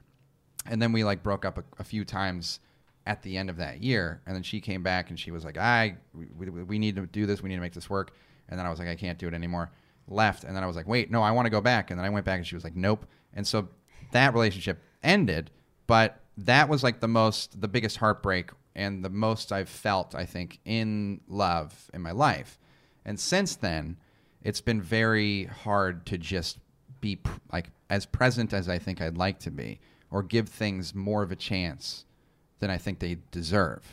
And 0.65 0.81
then 0.81 0.91
we 0.91 1.03
like 1.03 1.23
broke 1.23 1.45
up 1.45 1.57
a, 1.57 1.63
a 1.79 1.83
few 1.83 2.03
times 2.03 2.59
at 3.05 3.21
the 3.23 3.37
end 3.37 3.49
of 3.49 3.57
that 3.57 3.81
year. 3.81 4.21
And 4.25 4.35
then 4.35 4.43
she 4.43 4.59
came 4.59 4.83
back 4.83 5.09
and 5.09 5.19
she 5.19 5.31
was 5.31 5.45
like, 5.45 5.57
"I, 5.57 5.97
we, 6.13 6.49
we, 6.49 6.63
we 6.63 6.79
need 6.79 6.95
to 6.95 7.05
do 7.05 7.25
this. 7.25 7.41
We 7.41 7.49
need 7.49 7.55
to 7.55 7.61
make 7.61 7.73
this 7.73 7.89
work." 7.89 8.11
And 8.49 8.57
then 8.59 8.65
I 8.65 8.69
was 8.69 8.79
like, 8.79 8.87
"I 8.87 8.95
can't 8.95 9.17
do 9.17 9.27
it 9.27 9.33
anymore." 9.33 9.71
Left, 10.07 10.43
and 10.43 10.55
then 10.55 10.63
I 10.63 10.67
was 10.67 10.75
like, 10.75 10.87
"Wait, 10.87 11.11
no, 11.11 11.21
I 11.21 11.31
want 11.31 11.45
to 11.45 11.51
go 11.51 11.61
back." 11.61 11.91
And 11.91 11.99
then 11.99 12.05
I 12.05 12.09
went 12.09 12.25
back, 12.25 12.37
and 12.37 12.47
she 12.47 12.55
was 12.55 12.63
like, 12.63 12.75
"Nope." 12.75 13.05
And 13.35 13.45
so 13.45 13.69
that 14.11 14.33
relationship 14.33 14.81
ended. 15.03 15.51
But 15.85 16.19
that 16.45 16.69
was 16.69 16.83
like 16.83 16.99
the 16.99 17.07
most, 17.07 17.59
the 17.59 17.67
biggest 17.67 17.97
heartbreak 17.97 18.51
and 18.75 19.03
the 19.03 19.09
most 19.09 19.51
I've 19.51 19.69
felt, 19.69 20.15
I 20.15 20.25
think, 20.25 20.59
in 20.65 21.21
love 21.27 21.89
in 21.93 22.01
my 22.01 22.11
life. 22.11 22.59
And 23.05 23.19
since 23.19 23.55
then, 23.55 23.97
it's 24.41 24.61
been 24.61 24.81
very 24.81 25.45
hard 25.45 26.05
to 26.07 26.17
just 26.17 26.59
be 27.01 27.17
pr- 27.17 27.39
like 27.51 27.69
as 27.89 28.05
present 28.05 28.53
as 28.53 28.69
I 28.69 28.77
think 28.77 29.01
I'd 29.01 29.17
like 29.17 29.39
to 29.39 29.51
be, 29.51 29.79
or 30.11 30.23
give 30.23 30.49
things 30.49 30.93
more 30.93 31.23
of 31.23 31.31
a 31.31 31.35
chance 31.35 32.05
than 32.59 32.69
I 32.69 32.77
think 32.77 32.99
they 32.99 33.17
deserve. 33.31 33.83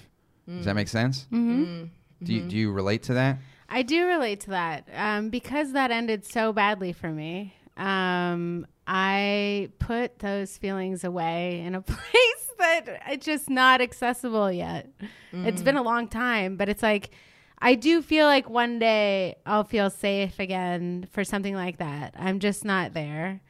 Does 0.49 0.65
that 0.67 0.77
make 0.77 0.89
sense? 0.89 1.27
Mm-hmm. 1.33 1.87
Do 2.23 2.33
you, 2.33 2.43
do 2.43 2.57
you 2.57 2.71
relate 2.71 3.03
to 3.05 3.15
that? 3.15 3.39
I 3.69 3.83
do 3.83 4.07
relate 4.07 4.41
to 4.41 4.51
that 4.51 4.89
um, 4.95 5.29
because 5.31 5.73
that 5.73 5.91
ended 5.91 6.25
so 6.25 6.53
badly 6.53 6.93
for 6.93 7.11
me. 7.11 7.55
Um, 7.77 8.67
I 8.87 9.71
put 9.81 10.21
those 10.21 10.57
feelings 10.57 11.03
away 11.03 11.61
in 11.61 11.75
a 11.75 11.81
place 11.83 12.36
that 12.59 13.03
it's 13.09 13.27
just 13.27 13.49
not 13.51 13.81
accessible 13.81 14.51
yet. 14.51 14.89
It's 15.33 15.63
been 15.63 15.77
a 15.77 15.83
long 15.83 16.09
time, 16.09 16.57
but 16.57 16.69
it's 16.69 16.83
like 16.83 17.11
I 17.59 17.75
do 17.75 18.03
feel 18.03 18.27
like 18.27 18.49
one 18.51 18.79
day 18.79 19.37
I'll 19.47 19.65
feel 19.65 19.91
safe 19.91 20.39
again 20.39 21.09
for 21.11 21.25
something 21.25 21.55
like 21.55 21.79
that. 21.79 22.15
I'm 22.19 22.39
just 22.39 22.65
not 22.65 22.93
there. 22.95 23.41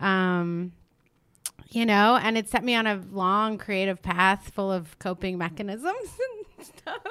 Um, 0.00 0.72
you 1.70 1.84
know, 1.84 2.16
and 2.20 2.38
it 2.38 2.48
set 2.48 2.64
me 2.64 2.74
on 2.74 2.86
a 2.86 3.02
long 3.10 3.58
creative 3.58 4.00
path 4.00 4.50
full 4.54 4.72
of 4.72 4.98
coping 4.98 5.38
mechanisms 5.38 5.84
and 6.56 6.66
stuff. 6.66 7.02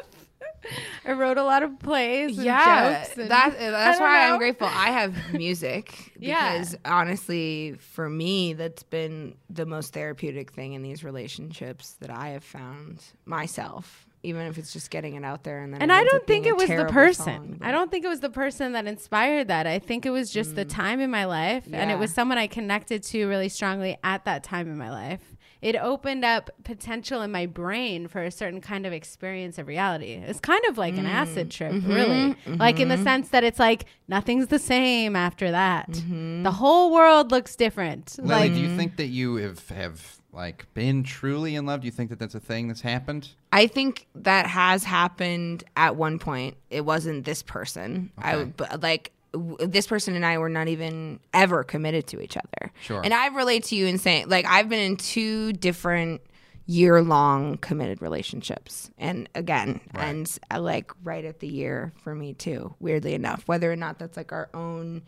I 1.06 1.12
wrote 1.14 1.38
a 1.38 1.44
lot 1.44 1.64
of 1.64 1.80
plays. 1.80 2.38
And 2.38 2.46
yeah, 2.46 3.04
jokes 3.04 3.18
and- 3.18 3.32
that, 3.32 3.56
that's 3.60 4.00
why 4.00 4.28
know. 4.28 4.34
I'm 4.34 4.38
grateful. 4.40 4.68
I 4.68 4.92
have 4.92 5.16
music 5.34 6.14
Yeah. 6.20 6.54
because 6.54 6.76
honestly, 6.86 7.76
for 7.80 8.10
me, 8.10 8.54
that's 8.54 8.84
been 8.84 9.36
the 9.50 9.66
most 9.66 9.94
therapeutic 9.94 10.52
thing 10.52 10.74
in 10.74 10.82
these 10.82 11.04
relationships 11.04 11.94
that 12.00 12.10
I 12.10 12.30
have 12.30 12.44
found 12.44 13.04
myself. 13.26 14.04
Even 14.24 14.48
if 14.48 14.58
it's 14.58 14.74
just 14.74 14.90
getting 14.90 15.14
it 15.14 15.24
out 15.24 15.44
there, 15.44 15.62
and 15.62 15.74
then 15.74 15.82
And 15.82 15.94
I 15.94 16.04
don't 16.04 16.26
think 16.26 16.48
it 16.48 16.58
was 16.58 16.68
the 16.68 16.86
person. 16.86 17.24
song, 17.24 17.60
I 17.62 17.72
don't 17.72 17.90
think 17.92 18.04
it 18.04 18.08
was 18.10 18.20
the 18.20 18.32
person 18.32 18.74
that 18.74 18.88
inspired 18.88 19.48
that. 19.50 19.68
I 19.68 19.78
think 19.80 20.06
it 20.06 20.10
was 20.10 20.32
just 20.32 20.56
the 20.56 20.66
mm. 20.66 20.70
time 20.70 21.00
in 21.00 21.12
my 21.12 21.26
life. 21.26 21.66
And 21.72 21.92
it 21.92 22.00
was 22.00 22.14
someone 22.14 22.38
I 22.38 22.48
connected 22.48 23.04
to 23.04 23.28
really 23.28 23.48
strongly 23.48 23.98
at 24.04 24.26
that 24.26 24.44
time 24.44 24.70
in 24.70 24.78
my 24.78 24.90
life. 24.90 25.37
It 25.62 25.76
opened 25.76 26.24
up 26.24 26.50
potential 26.64 27.22
in 27.22 27.32
my 27.32 27.46
brain 27.46 28.08
for 28.08 28.24
a 28.24 28.32
certain 28.32 28.62
kind 28.62 28.86
of 28.86 28.94
experience 28.94 29.58
of 29.58 29.68
reality. 29.68 30.14
It's 30.14 30.40
kind 30.40 30.64
of 30.66 30.78
like 30.78 30.98
an 30.98 31.06
mm. 31.06 31.10
acid 31.10 31.52
trip, 31.52 31.74
mm-hmm. 31.74 31.92
really. 31.92 32.36
Like 32.46 32.80
in 32.80 32.90
the 32.90 32.96
mm-hmm. 32.96 33.04
sense 33.04 33.30
that 33.30 33.44
it's 33.44 33.60
like 33.60 33.86
nothing's 34.08 34.48
the 34.48 34.60
same 34.60 35.16
after 35.16 35.52
that. 35.52 35.90
Mm-hmm. 35.90 36.44
The 36.44 36.52
whole 36.52 36.94
world 36.94 37.32
looks 37.32 37.56
different. 37.56 38.18
Lily, 38.20 38.50
like 38.50 38.54
do 38.54 38.60
you 38.60 38.76
think 38.76 38.98
that 38.98 39.08
you 39.08 39.36
have 39.36 39.68
have 39.70 40.18
like 40.32 40.72
been 40.74 41.04
truly 41.04 41.56
in 41.56 41.66
love? 41.66 41.82
Do 41.82 41.86
you 41.86 41.92
think 41.92 42.10
that 42.12 42.20
that's 42.20 42.36
a 42.36 42.40
thing 42.40 42.68
that's 42.68 42.82
happened? 42.82 43.30
I 43.52 43.68
think 43.68 44.08
that 44.16 44.46
has 44.48 44.84
happened 44.84 45.64
at 45.76 45.96
one 45.96 46.20
point. 46.20 46.58
It 46.70 46.86
wasn't 46.86 47.26
this 47.26 47.42
person. 47.42 48.12
I 48.18 48.34
Okay. 48.34 48.38
would, 48.38 48.58
but 48.58 48.82
like 48.82 49.12
w- 49.17 49.17
this 49.34 49.88
person 49.88 50.16
and 50.16 50.26
I 50.26 50.38
were 50.38 50.50
not 50.50 50.68
even 50.68 51.20
ever 51.34 51.64
committed 51.64 52.08
to 52.08 52.22
each 52.22 52.38
other. 52.38 52.72
Sure. 52.82 53.02
And 53.04 53.14
I 53.14 53.28
relate 53.28 53.66
to 53.66 53.76
you 53.76 53.86
in 53.88 53.98
saying 53.98 54.30
like 54.30 54.46
I've 54.46 54.70
been 54.70 54.80
in 54.80 54.98
two 54.98 55.54
different 55.54 56.22
year 56.66 57.02
long 57.02 57.58
committed 57.58 58.02
relationships. 58.02 58.90
And 58.98 59.30
again, 59.36 59.80
Right. 59.94 60.04
and 60.06 60.40
uh, 60.52 60.60
like 60.60 60.92
right 61.04 61.24
at 61.24 61.40
the 61.40 61.48
year 61.48 61.94
for 62.04 62.14
me 62.14 62.34
too, 62.34 62.74
weirdly 62.80 63.14
enough, 63.14 63.44
whether 63.48 63.72
or 63.72 63.76
not 63.76 64.00
that's 64.00 64.18
like 64.18 64.32
our 64.32 64.50
own 64.54 65.04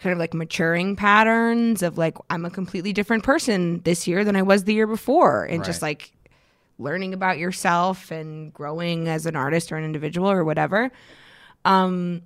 kind 0.00 0.12
of 0.12 0.18
like 0.18 0.34
maturing 0.34 0.94
patterns 0.96 1.82
of 1.82 1.96
like 1.96 2.18
I'm 2.28 2.44
a 2.44 2.50
completely 2.50 2.92
different 2.92 3.24
person 3.24 3.80
this 3.84 4.06
year 4.06 4.24
than 4.24 4.36
I 4.36 4.42
was 4.42 4.64
the 4.64 4.74
year 4.74 4.86
before 4.86 5.44
and 5.44 5.64
just 5.64 5.80
like 5.80 6.12
learning 6.78 7.14
about 7.14 7.38
yourself 7.38 8.10
and 8.10 8.52
growing 8.52 9.08
as 9.08 9.24
an 9.26 9.36
artist 9.36 9.72
or 9.72 9.76
an 9.76 9.84
individual 9.84 10.30
or 10.30 10.44
whatever. 10.44 10.90
Um 11.64 12.22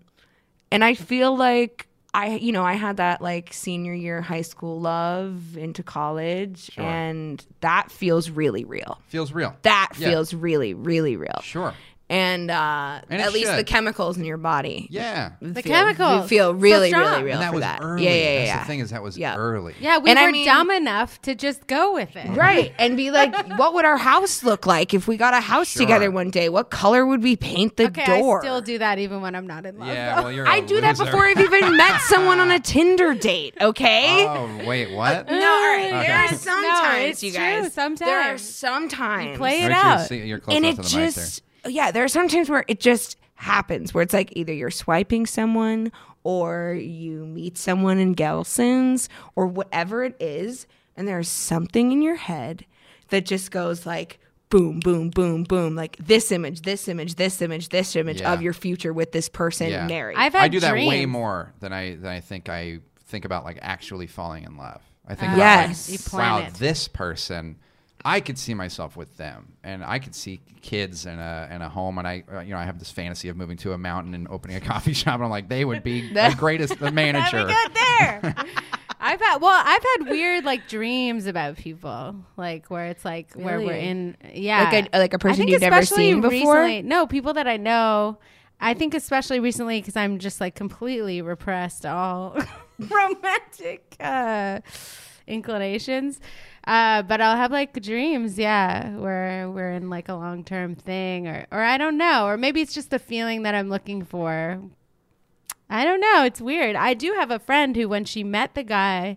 and 0.72 0.84
I 0.84 0.94
feel 0.94 1.36
like 1.36 1.86
I 2.12 2.36
you 2.36 2.50
know, 2.52 2.64
I 2.64 2.74
had 2.74 2.96
that 2.98 3.22
like 3.22 3.52
senior 3.52 3.94
year 3.94 4.20
high 4.20 4.40
school 4.42 4.80
love 4.80 5.56
into 5.56 5.82
college 5.82 6.70
Sure. 6.72 6.84
and 6.84 7.44
that 7.60 7.90
feels 7.90 8.30
really 8.30 8.64
real. 8.64 9.00
Feels 9.08 9.32
real. 9.32 9.56
That 9.62 9.90
Yeah. 9.96 10.10
feels 10.10 10.34
really 10.34 10.74
really 10.74 11.16
real. 11.16 11.40
Sure. 11.42 11.74
And 12.10 12.50
uh 12.50 13.00
And 13.08 13.22
at 13.22 13.32
least 13.32 13.54
the 13.54 13.62
chemicals 13.62 14.18
in 14.18 14.24
your 14.24 14.36
body 14.36 14.88
Yeah. 14.90 15.30
The 15.40 15.62
feel, 15.62 15.72
chemicals. 15.72 16.28
feel 16.28 16.48
So 16.50 16.52
really 16.52 16.88
strong. 16.88 17.04
really 17.04 17.22
real 17.22 17.34
And 17.34 17.42
that 17.42 17.48
for 17.50 17.54
was 17.54 17.62
that. 17.62 17.78
early. 17.82 18.04
Yeah, 18.04 18.10
yeah, 18.10 18.16
yeah. 18.32 18.44
Yeah. 18.46 18.58
the 18.58 18.64
thing 18.66 18.80
is 18.80 18.90
that 18.90 19.00
was 19.02 19.16
Yeah. 19.16 19.36
early. 19.36 19.74
Yeah, 19.80 19.98
we 19.98 20.10
And 20.10 20.18
I 20.18 20.26
were 20.26 20.32
mean- 20.32 20.44
dumb 20.44 20.70
enough 20.72 21.22
to 21.22 21.36
just 21.36 21.68
go 21.68 21.94
with 21.94 22.16
it. 22.16 22.28
Right. 22.30 22.74
And 22.80 22.96
be 22.96 23.12
like, 23.12 23.32
what 23.56 23.74
would 23.74 23.84
our 23.84 23.96
house 23.96 24.42
look 24.42 24.66
like 24.66 24.92
if 24.92 25.06
we 25.06 25.16
got 25.16 25.34
a 25.34 25.40
house 25.40 25.68
Sure. 25.68 25.82
together 25.86 26.10
one 26.10 26.30
day? 26.30 26.48
What 26.48 26.70
color 26.70 27.06
would 27.06 27.22
we 27.22 27.36
paint 27.36 27.76
the 27.76 27.86
Okay, 27.86 28.04
door? 28.18 28.38
I 28.38 28.42
still 28.42 28.60
do 28.60 28.78
that 28.78 28.98
even 28.98 29.20
when 29.22 29.36
I'm 29.36 29.46
not 29.46 29.64
in 29.64 29.78
love. 29.78 29.88
Yeah, 29.88 30.20
well, 30.20 30.32
you're. 30.32 30.48
I 30.48 30.56
a 30.56 30.62
do 30.66 30.80
that 30.80 30.98
before 30.98 31.26
I've 31.26 31.38
even 31.38 31.76
met 31.76 32.00
someone 32.08 32.40
on 32.40 32.50
a 32.50 32.58
Tinder 32.58 33.14
date, 33.14 33.54
okay? 33.60 34.26
Oh 34.26 34.50
wait, 34.66 34.90
what? 34.92 35.26
No, 35.30 35.34
all 35.36 35.40
right. 35.40 35.92
Okay. 35.92 36.06
There 36.08 36.16
are 36.16 36.30
No, 36.32 36.36
sometimes, 36.36 37.04
it's 37.10 37.22
you 37.22 37.30
true, 37.30 37.38
guys. 37.40 37.74
There 37.98 38.18
are 38.20 38.38
sometimes. 38.38 38.42
sometimes. 38.42 39.36
play 39.38 39.62
it 39.62 39.68
Make 39.68 39.70
you 39.70 39.74
out. 39.76 40.08
see- 40.08 40.26
You're 40.26 40.40
close 40.40 40.56
and 40.56 40.64
it 40.66 40.70
to 40.70 40.76
the 40.76 40.82
mic 40.82 41.14
just, 41.14 41.42
yeah, 41.66 41.90
there 41.90 42.04
are 42.04 42.08
sometimes 42.08 42.48
where 42.48 42.64
it 42.68 42.80
just 42.80 43.16
happens, 43.34 43.92
where 43.94 44.02
it's 44.02 44.14
like 44.14 44.32
either 44.36 44.52
you're 44.52 44.70
swiping 44.70 45.26
someone 45.26 45.90
or 46.22 46.74
you 46.74 47.24
meet 47.26 47.56
someone 47.56 47.98
in 47.98 48.14
Gelson's 48.14 49.08
or 49.36 49.46
whatever 49.46 50.04
it 50.04 50.16
is, 50.20 50.66
and 50.96 51.08
there's 51.08 51.28
something 51.28 51.92
in 51.92 52.02
your 52.02 52.16
head 52.16 52.66
that 53.08 53.24
just 53.24 53.50
goes 53.50 53.86
like, 53.86 54.18
boom, 54.50 54.80
boom, 54.80 55.10
boom, 55.10 55.44
boom, 55.44 55.74
like 55.76 55.96
this 55.96 56.30
image, 56.32 56.62
this 56.62 56.88
image, 56.88 57.14
this 57.14 57.40
image, 57.40 57.68
this 57.70 57.96
image 57.96 58.20
Yeah. 58.20 58.32
of 58.32 58.42
your 58.42 58.52
future 58.52 58.92
with 58.92 59.12
this 59.12 59.28
person 59.28 59.70
Yeah. 59.70 59.86
married. 59.86 60.16
I've 60.18 60.32
had 60.34 60.42
I 60.42 60.48
do 60.48 60.60
that 60.60 60.74
way 60.74 61.06
more 61.06 61.52
than 61.60 61.72
I 61.72 61.94
than 61.94 62.10
I 62.10 62.20
think 62.20 62.48
I 62.48 62.80
think 63.06 63.24
about 63.24 63.44
like 63.44 63.58
actually 63.62 64.06
falling 64.06 64.44
in 64.44 64.56
love. 64.56 64.82
I 65.06 65.14
think 65.14 65.32
Ah. 65.32 65.34
about 65.36 65.68
Yes. 65.68 66.12
Like, 66.12 66.20
wow, 66.20 66.38
it. 66.38 66.54
this 66.54 66.86
person, 66.88 67.56
I 68.04 68.20
could 68.20 68.38
see 68.38 68.54
myself 68.54 68.96
with 68.96 69.16
them, 69.16 69.52
and 69.62 69.84
I 69.84 69.98
could 69.98 70.14
see 70.14 70.40
kids 70.62 71.06
in 71.06 71.18
a 71.18 71.48
in 71.50 71.60
a 71.62 71.68
home, 71.68 71.98
and 71.98 72.06
I 72.08 72.24
uh, 72.32 72.40
you 72.40 72.50
know 72.52 72.58
I 72.58 72.64
have 72.64 72.78
this 72.78 72.90
fantasy 72.90 73.28
of 73.28 73.36
moving 73.36 73.56
to 73.58 73.72
a 73.72 73.78
mountain 73.78 74.14
and 74.14 74.26
opening 74.28 74.56
a 74.56 74.60
coffee 74.72 74.92
shop, 74.94 75.14
and 75.16 75.24
I'm 75.24 75.30
like 75.30 75.48
they 75.48 75.64
would 75.64 75.82
be 75.82 76.08
the 76.12 76.34
greatest 76.38 76.78
the 76.78 76.90
manager. 77.04 77.44
That'd 77.44 77.72
be 77.72 77.78
good 77.78 78.34
there. 78.34 78.34
I've 79.02 79.20
had 79.20 79.38
well, 79.38 79.62
I've 79.64 79.82
had 79.98 80.10
weird 80.10 80.44
like 80.44 80.68
dreams 80.68 81.26
about 81.26 81.56
people, 81.56 82.16
like 82.36 82.66
where 82.68 82.86
it's 82.86 83.04
like 83.04 83.32
where 83.34 83.58
we're 83.58 83.72
in, 83.72 84.16
yeah, 84.32 84.70
Like 84.70 84.94
a- 84.94 84.98
like 84.98 85.12
a 85.14 85.16
I 85.16 85.18
person 85.18 85.48
you've 85.48 85.60
never 85.62 85.82
seen 85.84 86.20
before? 86.20 86.62
recently- 86.62 86.82
No, 86.82 87.06
people 87.06 87.32
that 87.34 87.46
I 87.48 87.56
know. 87.56 88.18
I 88.60 88.74
think 88.74 88.92
especially 88.92 89.40
recently 89.40 89.80
because 89.80 89.96
I'm 89.96 90.18
just 90.18 90.38
like 90.38 90.54
completely 90.54 91.22
repressed 91.22 91.86
all 91.86 92.36
romantic 92.78 93.96
uh, 94.00 94.60
inclinations. 95.26 96.20
Uh, 96.64 97.02
but 97.02 97.20
I'll 97.20 97.36
have 97.36 97.50
like 97.50 97.80
dreams, 97.80 98.38
yeah, 98.38 98.96
where 98.96 99.50
we're 99.50 99.72
in 99.72 99.88
like 99.88 100.08
a 100.08 100.14
long 100.14 100.44
term 100.44 100.74
thing, 100.74 101.26
or 101.26 101.46
or 101.50 101.62
I 101.62 101.78
don't 101.78 101.96
know, 101.96 102.26
or 102.26 102.36
maybe 102.36 102.60
it's 102.60 102.74
just 102.74 102.90
the 102.90 102.98
feeling 102.98 103.42
that 103.42 103.54
I'm 103.54 103.68
looking 103.68 104.04
for. 104.04 104.60
I 105.70 105.84
don't 105.84 106.00
know. 106.00 106.24
It's 106.24 106.40
weird. 106.40 106.76
I 106.76 106.94
do 106.94 107.12
have 107.12 107.30
a 107.30 107.38
friend 107.38 107.76
who, 107.76 107.88
when 107.88 108.04
she 108.04 108.24
met 108.24 108.54
the 108.54 108.64
guy 108.64 109.16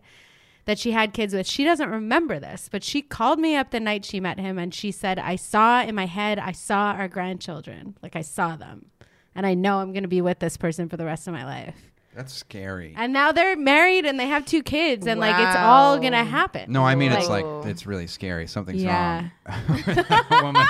that 0.65 0.79
she 0.79 0.91
had 0.91 1.13
kids 1.13 1.33
with, 1.33 1.47
she 1.47 1.63
doesn't 1.63 1.89
remember 1.89 2.39
this, 2.39 2.69
but 2.71 2.83
she 2.83 3.01
called 3.01 3.39
me 3.39 3.55
up 3.55 3.71
the 3.71 3.79
night 3.79 4.05
she 4.05 4.19
met 4.19 4.39
him 4.39 4.57
and 4.57 4.73
she 4.73 4.91
said, 4.91 5.19
I 5.19 5.35
saw 5.35 5.81
in 5.81 5.95
my 5.95 6.05
head, 6.05 6.39
I 6.39 6.51
saw 6.51 6.91
our 6.91 7.07
grandchildren. 7.07 7.97
Like 8.01 8.15
I 8.15 8.21
saw 8.21 8.55
them. 8.55 8.85
And 9.35 9.47
I 9.47 9.55
know 9.55 9.79
I'm 9.79 9.93
going 9.93 10.03
to 10.03 10.07
be 10.07 10.21
with 10.21 10.39
this 10.39 10.57
person 10.57 10.89
for 10.89 10.95
the 10.95 11.05
rest 11.05 11.27
of 11.27 11.33
my 11.33 11.43
life. 11.43 11.92
That's 12.15 12.33
scary. 12.33 12.93
And 12.97 13.11
now 13.13 13.31
they're 13.31 13.55
married 13.55 14.05
and 14.05 14.19
they 14.19 14.27
have 14.27 14.45
two 14.45 14.61
kids 14.63 15.07
and 15.07 15.19
like 15.19 15.35
it's 15.35 15.55
all 15.57 15.95
Wow. 15.95 15.99
going 16.01 16.13
to 16.13 16.23
happen. 16.23 16.71
no, 16.71 16.83
I 16.83 16.95
mean 16.95 17.11
it's 17.11 17.27
like 17.29 17.43
Whoa. 17.45 17.63
it's 17.65 17.85
really 17.85 18.07
scary. 18.07 18.47
Something's 18.47 18.83
Yeah. 18.83 19.29
wrong. 19.47 20.05
Woman, 20.43 20.65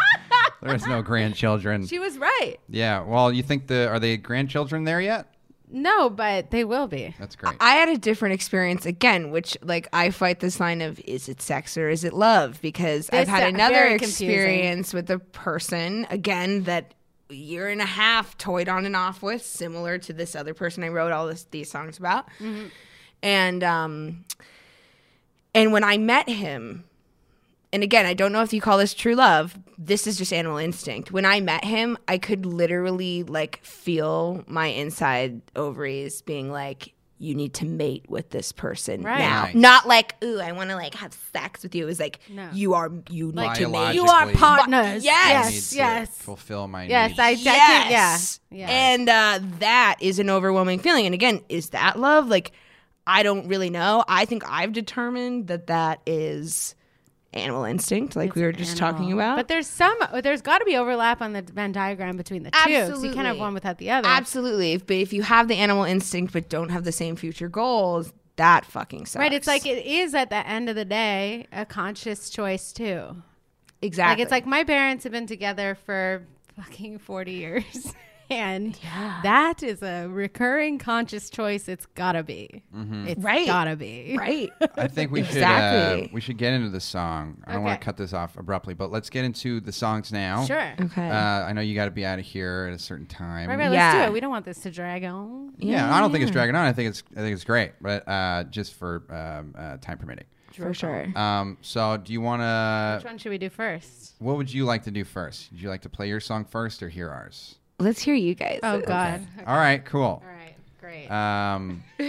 There's 0.62 0.88
no 0.88 1.02
grandchildren. 1.02 1.86
She 1.88 2.00
was 2.00 2.18
right. 2.18 2.56
Yeah. 2.70 3.02
Well, 3.02 3.32
you 3.34 3.44
think 3.44 3.68
the 3.68 3.90
are 3.90 4.00
they 4.00 4.18
grandchildren 4.18 4.84
there 4.86 5.02
yet? 5.02 5.28
No, 5.76 6.10
but 6.10 6.52
they 6.52 6.64
will 6.64 6.88
be. 6.88 7.16
That's 7.20 7.36
great. 7.36 7.56
I 7.60 7.72
had 7.72 7.90
a 7.90 7.98
different 7.98 8.36
experience 8.36 8.86
again, 8.86 9.32
which 9.32 9.58
like 9.64 9.88
I 9.92 10.12
fight 10.12 10.40
this 10.40 10.60
line 10.60 10.82
of 10.82 11.00
is 11.02 11.28
it 11.28 11.42
sex 11.42 11.78
or 11.78 11.90
is 11.90 12.04
it 12.04 12.14
love? 12.14 12.62
Because 12.62 13.10
I've 13.12 13.22
This 13.26 13.30
had 13.30 13.54
another 13.54 13.74
very 13.74 13.98
confusing. 13.98 14.30
experience 14.30 14.94
with 14.94 15.10
a 15.10 15.18
person 15.20 16.06
again 16.12 16.64
that 16.66 16.94
a 16.94 16.94
year 17.36 17.70
and 17.70 17.82
a 17.82 17.86
half 17.86 18.38
toyed 18.38 18.68
on 18.70 18.86
and 18.86 18.96
off 18.96 19.22
with, 19.22 19.46
similar 19.46 19.98
to 20.00 20.14
this 20.14 20.36
other 20.36 20.54
person 20.54 20.84
I 20.84 20.90
wrote 20.90 21.12
all 21.12 21.28
this 21.28 21.46
these 21.52 21.70
songs 21.70 21.98
about. 21.98 22.28
Mm-hmm. 22.40 22.68
And 23.22 23.64
um 23.64 24.26
and 25.56 25.72
when 25.72 25.84
I 25.84 25.98
met 25.98 26.28
him, 26.28 26.84
and 27.72 27.84
again, 27.84 28.06
I 28.06 28.14
don't 28.14 28.32
know 28.32 28.42
if 28.44 28.54
you 28.54 28.62
call 28.62 28.78
this 28.78 28.94
true 28.94 29.16
love. 29.16 29.58
This 29.78 30.06
is 30.06 30.18
just 30.18 30.32
animal 30.32 30.58
instinct. 30.58 31.12
When 31.12 31.26
I 31.26 31.40
met 31.42 31.66
him, 31.66 31.98
I 32.08 32.18
could 32.18 32.46
literally 32.46 33.24
like 33.24 33.64
feel 33.64 34.44
my 34.48 34.68
inside 34.68 35.42
ovaries 35.56 36.22
being 36.22 36.52
like, 36.52 36.94
you 37.24 37.34
need 37.36 37.54
to 37.56 37.66
mate 37.66 38.06
with 38.10 38.30
this 38.30 38.52
person 38.52 39.02
Right. 39.02 39.20
now. 39.20 39.44
Nice. 39.46 39.56
Not 39.56 39.88
like, 39.88 40.16
ooh, 40.24 40.40
I 40.40 40.52
want 40.52 40.70
to 40.70 40.76
like 40.76 40.94
have 40.96 41.14
sex 41.34 41.64
with 41.64 41.74
you. 41.74 41.84
It 41.84 41.88
was 41.88 42.00
like, 42.00 42.20
No. 42.30 42.50
you 42.54 42.74
are, 42.74 42.92
you 43.10 43.28
need 43.28 43.36
Like, 43.36 43.58
to 43.60 43.70
mate. 43.70 43.96
You 43.96 44.02
are 44.04 44.26
Biologically- 44.26 44.40
partners. 44.40 45.04
Yes. 45.06 45.46
I 45.46 45.50
need 45.50 45.56
Yes. 45.56 45.70
to 45.70 45.76
Yes. 45.78 46.18
Fulfill 46.18 46.68
my 46.68 46.84
Yes. 46.86 47.10
needs. 47.12 47.20
I, 47.20 47.28
I 47.30 47.36
can, 47.36 47.44
yeah. 47.46 47.90
Yes. 47.90 48.40
Yeah. 48.52 48.68
And 48.70 49.10
uh, 49.10 49.40
that 49.60 49.98
is 50.02 50.20
an 50.20 50.30
overwhelming 50.30 50.80
feeling. 50.80 51.06
And 51.06 51.16
again, 51.16 51.42
is 51.50 51.70
that 51.70 51.98
love? 52.00 52.28
Like, 52.28 52.52
I 53.08 53.24
don't 53.24 53.48
really 53.48 53.70
know. 53.70 54.04
I 54.08 54.26
think 54.26 54.44
I've 54.50 54.72
determined 54.74 55.48
that 55.48 55.68
that 55.68 56.02
is 56.06 56.76
animal 57.36 57.64
instinct, 57.66 58.16
like 58.16 58.36
we 58.36 58.42
were 58.44 58.52
just 58.52 58.78
talking 58.78 59.12
about. 59.12 59.36
But 59.38 59.48
there's 59.48 59.68
some, 59.68 59.98
oh, 60.12 60.22
there's 60.22 60.42
got 60.42 60.60
to 60.60 60.66
be 60.66 60.78
overlap 60.78 61.22
on 61.22 61.34
the 61.34 61.42
Venn 61.42 61.72
diagram 61.72 62.18
between 62.18 62.44
the 62.44 62.52
two. 62.52 62.58
'cause 62.60 63.04
you 63.04 63.12
can't 63.14 63.28
have 63.28 63.40
one 63.40 63.54
without 63.54 63.78
the 63.78 63.90
other. 63.92 64.08
Absolutely. 64.08 64.74
If, 64.74 64.86
but 64.88 64.98
if 64.98 65.14
you 65.14 65.22
have 65.24 65.48
the 65.48 65.56
animal 65.56 65.84
instinct 65.84 66.34
but 66.34 66.50
don't 66.50 66.70
have 66.70 66.84
the 66.84 66.92
same 66.92 67.16
future 67.16 67.50
goals, 67.50 68.14
that 68.36 68.66
fucking 68.66 69.06
sucks. 69.06 69.20
Right. 69.20 69.34
It's 69.34 69.48
like 69.48 69.66
it 69.66 69.86
is 69.86 70.14
at 70.16 70.30
the 70.30 70.48
end 70.48 70.70
of 70.70 70.76
the 70.76 70.86
day 70.86 71.48
a 71.52 71.66
conscious 71.66 72.30
choice 72.30 72.72
too. 72.74 73.16
exactly. 73.82 74.12
Like 74.16 74.20
it's 74.24 74.32
like 74.32 74.46
my 74.46 74.64
parents 74.64 75.04
have 75.04 75.12
been 75.14 75.28
together 75.28 75.76
for 75.86 76.26
fucking 76.56 77.00
40 77.00 77.32
years. 77.32 77.94
and 78.34 78.74
that 79.24 79.64
is 79.64 79.82
a 79.82 80.08
recurring 80.08 80.78
conscious 80.78 81.30
choice. 81.30 81.68
It's 81.68 81.86
gotta 81.88 82.24
be. 82.24 82.64
It's 82.74 83.22
Right. 83.22 83.42
It's 83.42 83.48
gotta 83.48 83.76
be. 83.76 84.16
Right. 84.18 84.50
I 84.78 84.88
think 84.88 85.12
we 85.12 85.24
should 85.26 85.44
uh, 85.44 86.08
we 86.12 86.22
should 86.22 86.38
get 86.38 86.54
into 86.54 86.70
the 86.70 86.80
song. 86.80 87.44
I 87.46 87.54
don't 87.54 87.64
want 87.64 87.80
to 87.80 87.84
cut 87.86 87.98
this 87.98 88.14
off 88.14 88.38
abruptly, 88.38 88.74
but 88.74 88.92
let's 88.92 89.10
get 89.10 89.26
into 89.26 89.60
the 89.60 89.72
songs 89.72 90.12
now. 90.12 90.46
Sure. 90.46 90.74
Okay. 90.80 91.10
Uh, 91.10 91.14
I 91.46 91.54
know 91.54 91.62
you 91.62 91.76
got 91.76 91.86
to 91.86 91.92
be 91.92 92.06
out 92.06 92.20
of 92.20 92.26
here 92.26 92.68
at 92.72 92.76
a 92.76 92.80
certain 92.80 93.06
time. 93.06 93.50
Right, 93.50 93.58
right, 93.58 93.70
let's 93.70 93.76
Yeah. 93.76 94.06
do 94.06 94.12
it. 94.12 94.14
We 94.14 94.20
don't 94.20 94.32
want 94.32 94.46
this 94.46 94.60
to 94.62 94.72
drag 94.72 95.04
on. 95.04 95.54
Yeah, 95.58 95.94
I 95.94 96.00
don't 96.00 96.12
think 96.12 96.24
it's 96.24 96.32
dragging 96.32 96.56
on. 96.56 96.66
I 96.66 96.74
think 96.74 96.90
it's 96.90 97.04
I 97.16 97.20
think 97.20 97.34
it's 97.34 97.44
great, 97.44 97.74
but 97.82 98.08
uh, 98.08 98.44
just 98.46 98.74
for 98.74 99.04
um, 99.10 99.56
uh, 99.58 99.78
time 99.78 99.98
permitting. 99.98 100.26
For 100.54 100.72
sure. 100.72 101.08
Um, 101.18 101.58
so, 101.62 101.98
do 101.98 102.14
you 102.14 102.22
want 102.22 102.42
to? 102.44 102.98
Which 103.00 103.10
one 103.10 103.18
should 103.18 103.32
we 103.32 103.40
do 103.40 103.50
first? 103.50 104.14
What 104.20 104.38
would 104.38 104.54
you 104.54 104.66
like 104.66 104.84
to 104.84 104.92
do 104.92 105.04
first? 105.04 105.52
Would 105.52 105.60
you 105.60 105.68
like 105.70 105.82
to 105.82 105.90
play 105.90 106.08
your 106.08 106.20
song 106.20 106.46
first 106.46 106.84
or 106.84 106.90
hear 106.90 107.10
ours? 107.10 107.56
Let's 107.84 108.02
hear 108.02 108.16
you 108.16 108.34
guys. 108.36 108.60
Oh 108.64 108.80
God. 108.80 109.22
All 109.46 109.58
right, 109.58 109.84
cool. 109.84 110.02
All 110.02 110.24
right, 110.26 110.56
great. 110.80 111.08
Um, 111.12 111.84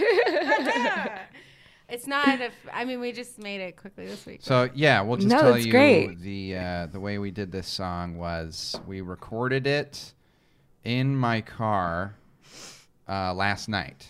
it's 1.89 2.07
not. 2.07 2.27
A, 2.41 2.49
I 2.73 2.85
mean, 2.85 2.99
we 2.99 3.11
just 3.11 3.37
made 3.39 3.61
it 3.61 3.75
quickly 3.75 4.05
this 4.07 4.25
week. 4.25 4.39
so 4.41 4.69
yeah, 4.73 5.01
we'll 5.01 5.17
just 5.17 5.27
No, 5.29 5.39
tell 5.41 5.53
it's 5.55 5.65
you 5.65 5.71
great. 5.71 6.19
the 6.19 6.55
uh, 6.57 6.87
the 6.87 6.99
way 6.99 7.17
we 7.17 7.31
did 7.31 7.51
this 7.51 7.67
song 7.67 8.17
was 8.17 8.75
we 8.87 9.01
recorded 9.01 9.67
it 9.67 10.13
in 10.83 11.15
my 11.15 11.41
car 11.41 12.15
uh, 13.07 13.33
last 13.33 13.67
night. 13.69 14.07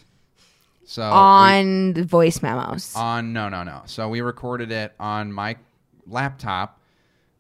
So 0.86 1.02
we- 1.02 1.08
On 1.10 1.94
the 1.94 2.04
voice 2.04 2.42
memos. 2.42 2.96
On 2.96 3.34
no 3.34 3.50
no 3.50 3.64
no. 3.64 3.82
So 3.86 4.08
we 4.10 4.22
recorded 4.22 4.72
it 4.72 4.94
on 5.00 5.32
my 5.34 5.58
laptop. 6.08 6.80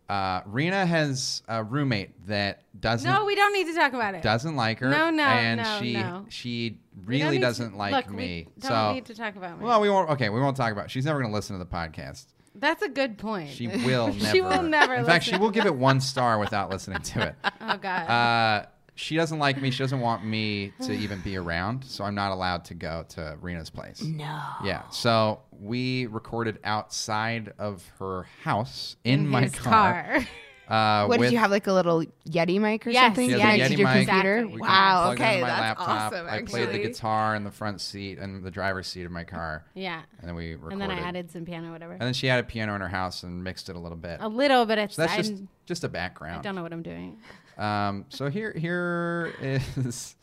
Uh, 0.07 0.41
Rena 0.45 0.85
has 0.85 1.41
a 1.47 1.63
roommate 1.63 2.27
that 2.27 2.63
doesn't 2.79 3.11
no, 3.11 3.25
we 3.25 3.35
don't 3.35 3.53
need 3.53 3.65
to 3.65 3.73
talk 3.73 3.93
about 3.93 4.13
it. 4.13 4.21
doesn't 4.21 4.55
like 4.55 4.79
her. 4.79 4.89
No, 4.89 5.09
no, 5.09 5.23
and 5.23 5.61
no, 5.61 5.79
she 5.81 5.93
no. 5.93 6.25
she 6.29 6.77
really 7.05 7.37
to- 7.37 7.41
doesn't 7.41 7.75
like 7.75 7.91
look, 7.91 8.09
me. 8.15 8.47
We 8.55 8.61
don't 8.61 8.69
so 8.69 8.93
need 8.93 9.05
to 9.05 9.15
talk 9.15 9.35
about 9.35 9.59
me. 9.59 9.65
well, 9.65 9.81
we 9.81 9.89
won't. 9.89 10.11
Okay, 10.11 10.29
we 10.29 10.39
won't 10.39 10.57
talk 10.57 10.71
about. 10.71 10.91
She's 10.91 11.05
never 11.05 11.19
going 11.19 11.31
to 11.31 11.35
listen 11.35 11.57
to 11.57 11.63
the 11.63 11.69
podcast. 11.69 12.25
That's 12.53 12.83
a 12.83 12.89
good 12.89 13.17
point. 13.17 13.49
She 13.49 13.67
will 13.67 14.07
never. 14.07 14.25
She 14.31 14.41
will 14.41 14.63
never 14.63 14.93
In 14.93 15.05
fact, 15.05 15.25
she 15.25 15.37
will 15.37 15.51
give 15.51 15.65
it 15.65 15.75
one 15.75 15.99
star 15.99 16.39
without 16.39 16.69
listening 16.69 17.01
to 17.01 17.27
it. 17.27 17.35
oh 17.61 17.77
God. 17.77 18.09
Uh, 18.09 18.65
she 18.95 19.15
doesn't 19.15 19.39
like 19.39 19.61
me. 19.61 19.71
She 19.71 19.79
doesn't 19.83 19.99
want 19.99 20.23
me 20.25 20.71
to 20.81 20.91
even 21.03 21.19
be 21.21 21.37
around. 21.37 21.83
So 21.83 22.03
I'm 22.03 22.15
not 22.15 22.31
allowed 22.31 22.65
to 22.65 22.73
go 22.73 23.05
to 23.09 23.37
Rena's 23.41 23.69
place. 23.69 24.01
no. 24.01 24.39
Yeah. 24.63 24.87
So 24.89 25.41
we 25.51 26.05
recorded 26.07 26.59
outside 26.63 27.53
of 27.59 27.83
her 27.99 28.25
house 28.43 28.95
in, 29.03 29.27
my 29.27 29.41
his 29.43 29.55
car. 29.55 30.19
Uh, 30.67 31.05
What 31.05 31.19
with, 31.19 31.27
did 31.27 31.33
you 31.33 31.37
have 31.37 31.51
like 31.51 31.67
a 31.67 31.71
little 31.73 32.03
Yeti 32.27 32.59
mic 32.59 32.87
or 32.87 32.89
Yes, 32.89 33.05
something? 33.09 33.29
She 33.29 33.37
yeah, 33.37 33.51
a 33.51 33.55
you 33.55 33.63
Yeti 33.65 33.67
did 33.69 33.77
your 33.77 33.87
mic. 33.87 34.07
computer. 34.07 34.37
Exactly. 34.37 34.55
We 34.55 34.61
Wow. 34.61 35.03
plugged 35.03 35.19
it 35.19 35.23
Okay, 35.23 35.41
my 35.41 35.47
that's 35.47 35.61
laptop. 35.61 35.87
awesome. 36.11 36.27
I 36.27 36.41
played 36.41 36.69
the 36.71 36.79
guitar 36.79 37.35
in 37.35 37.43
the 37.43 37.51
front 37.51 37.81
seat 37.81 38.17
and 38.17 38.43
the 38.43 38.49
driver's 38.49 38.87
seat 38.87 39.03
of 39.05 39.11
my 39.11 39.23
car, 39.25 39.63
yeah. 39.75 40.01
and 40.17 40.27
then 40.27 40.33
we 40.35 40.53
recorded. 40.55 40.73
And 40.73 40.81
then 40.81 40.89
I 40.89 41.01
added 41.01 41.29
some 41.29 41.45
piano, 41.45 41.71
whatever. 41.71 41.91
And 41.91 42.01
then 42.01 42.15
she 42.15 42.25
had 42.25 42.39
a 42.39 42.43
piano 42.43 42.73
in 42.73 42.81
her 42.81 42.87
house 42.87 43.21
and 43.21 43.43
mixed 43.43 43.69
it 43.69 43.75
a 43.75 43.79
little 43.79 43.95
bit. 43.95 44.17
a 44.21 44.27
little 44.27 44.65
bit. 44.65 44.79
It's 44.79 44.95
So 44.95 45.03
that's 45.03 45.13
I, 45.13 45.17
just 45.17 45.43
just 45.67 45.83
a 45.83 45.87
background. 45.87 46.39
I 46.39 46.41
don't 46.41 46.55
know 46.55 46.63
what 46.63 46.73
I'm 46.73 46.81
doing. 46.81 47.19
Um, 47.57 48.05
so 48.09 48.29
here 48.29 48.53
here 48.53 49.33
is 49.41 50.15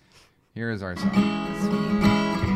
here 0.55 0.71
is 0.71 0.83
our 0.83 0.97
song. 0.97 2.52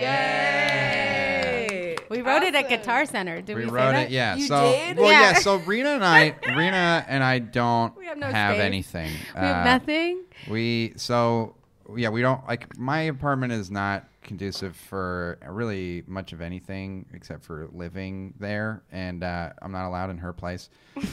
Yay! 0.00 1.96
We 2.08 2.22
wrote 2.22 2.42
it 2.42 2.54
at 2.54 2.68
Guitar 2.68 3.04
Center. 3.06 3.40
Did 3.42 3.56
we, 3.56 3.62
we 3.64 3.68
say 3.68 3.74
wrote 3.74 3.92
that? 3.92 4.06
it. 4.06 4.10
Yeah. 4.10 4.36
You 4.36 4.46
so 4.46 4.70
did? 4.72 4.96
well, 4.96 5.10
yeah. 5.10 5.32
Yeah. 5.32 5.38
So 5.38 5.56
Rena 5.56 5.90
and 5.90 6.04
I, 6.04 6.34
Rena 6.56 7.04
and 7.08 7.22
I 7.24 7.38
don't 7.40 7.96
We 7.96 8.06
have 8.06 8.18
no 8.18 8.26
have 8.28 8.58
anything. 8.58 9.10
We 9.34 9.40
have 9.40 9.66
Uh, 9.66 9.70
nothing. 9.70 10.22
We 10.48 10.92
so 10.96 11.54
yeah, 11.96 12.08
we 12.10 12.22
don't 12.22 12.46
like 12.46 12.76
my 12.78 13.02
apartment 13.02 13.52
is 13.52 13.70
not 13.70 14.04
conducive 14.22 14.76
for 14.76 15.38
really 15.48 16.02
much 16.06 16.32
of 16.32 16.40
anything 16.40 17.06
except 17.14 17.44
for 17.44 17.68
living 17.72 18.34
there, 18.40 18.82
and 18.90 19.22
uh, 19.22 19.50
I'm 19.62 19.70
not 19.72 19.86
allowed 19.86 20.10
in 20.10 20.18
her 20.18 20.32
place. 20.32 20.68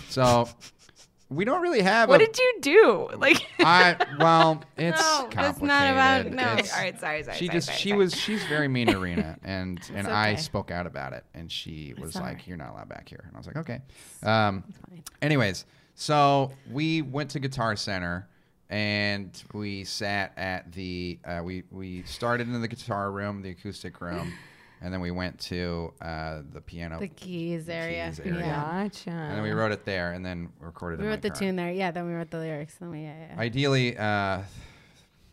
So 0.09 0.47
we 1.33 1.45
don't 1.45 1.61
really 1.61 1.81
have. 1.81 2.09
What 2.09 2.21
a, 2.21 2.25
did 2.25 2.37
you 2.37 2.53
do? 2.61 3.09
Like, 3.17 3.45
I 3.59 3.95
well, 4.19 4.63
it's 4.77 4.99
No, 5.01 5.27
complicated. 5.31 5.51
it's 5.51 5.61
not 5.61 5.91
about- 5.91 6.25
no. 6.31 6.53
It's- 6.53 6.73
all 6.73 6.79
right, 6.79 6.99
sorry, 6.99 7.23
sorry. 7.23 7.37
she 7.37 7.45
sorry, 7.47 7.57
just 7.57 7.67
sorry, 7.67 7.77
she 7.79 7.89
sorry. 7.89 7.99
was 7.99 8.15
she's 8.15 8.43
very 8.45 8.67
mean 8.67 8.87
to 8.87 8.97
Rena 8.99 9.37
and 9.43 9.79
and 9.93 10.07
I 10.07 10.35
spoke 10.35 10.71
out 10.71 10.85
about 10.87 11.13
it 11.13 11.23
and 11.33 11.51
she 11.51 11.93
was 11.99 12.15
like 12.15 12.47
you're 12.47 12.57
not 12.57 12.71
allowed 12.71 12.89
back 12.89 13.07
here 13.09 13.23
and 13.27 13.35
I 13.35 13.37
was 13.39 13.47
like 13.47 13.57
okay 13.57 13.79
um 14.23 14.63
anyways 15.21 15.65
so 15.95 16.51
we 16.71 17.01
went 17.01 17.29
to 17.31 17.39
Guitar 17.39 17.75
Center 17.75 18.27
and 18.69 19.41
we 19.53 19.83
sat 19.83 20.33
at 20.37 20.71
the 20.71 21.19
uh, 21.25 21.41
we 21.43 21.63
we 21.71 22.03
started 22.03 22.47
in 22.47 22.59
the 22.61 22.67
guitar 22.67 23.11
room 23.11 23.41
the 23.41 23.51
acoustic 23.51 24.01
room 24.01 24.33
and 24.83 24.93
then 24.93 24.99
we 25.01 25.09
went 25.11 25.39
to 25.39 25.93
uh, 26.01 26.41
the 26.51 26.61
piano 26.61 26.99
The 26.99 27.07
keys 27.07 27.67
area. 27.69 28.09
keys 28.09 28.19
area. 28.19 28.39
Yeah. 28.39 28.83
Gotcha. 28.83 29.09
and 29.09 29.37
then 29.37 29.43
we 29.43 29.51
wrote 29.51 29.71
it 29.71 29.85
there 29.85 30.11
and 30.11 30.23
then 30.25 30.49
recorded 30.59 30.99
We 30.99 31.05
in 31.05 31.09
my 31.09 31.15
wrote 31.15 31.21
the 31.23 31.29
car. 31.29 31.39
tune 31.39 31.55
there. 31.55 31.71
Yeah, 31.71 31.91
then 31.91 32.05
we 32.05 32.13
wrote 32.13 32.29
the 32.29 32.39
lyrics. 32.39 32.75
Then 32.79 32.91
we, 32.91 33.01
yeah, 33.01 33.27
yeah. 33.33 33.39
ideally 33.39 33.97
uh, 33.97 34.41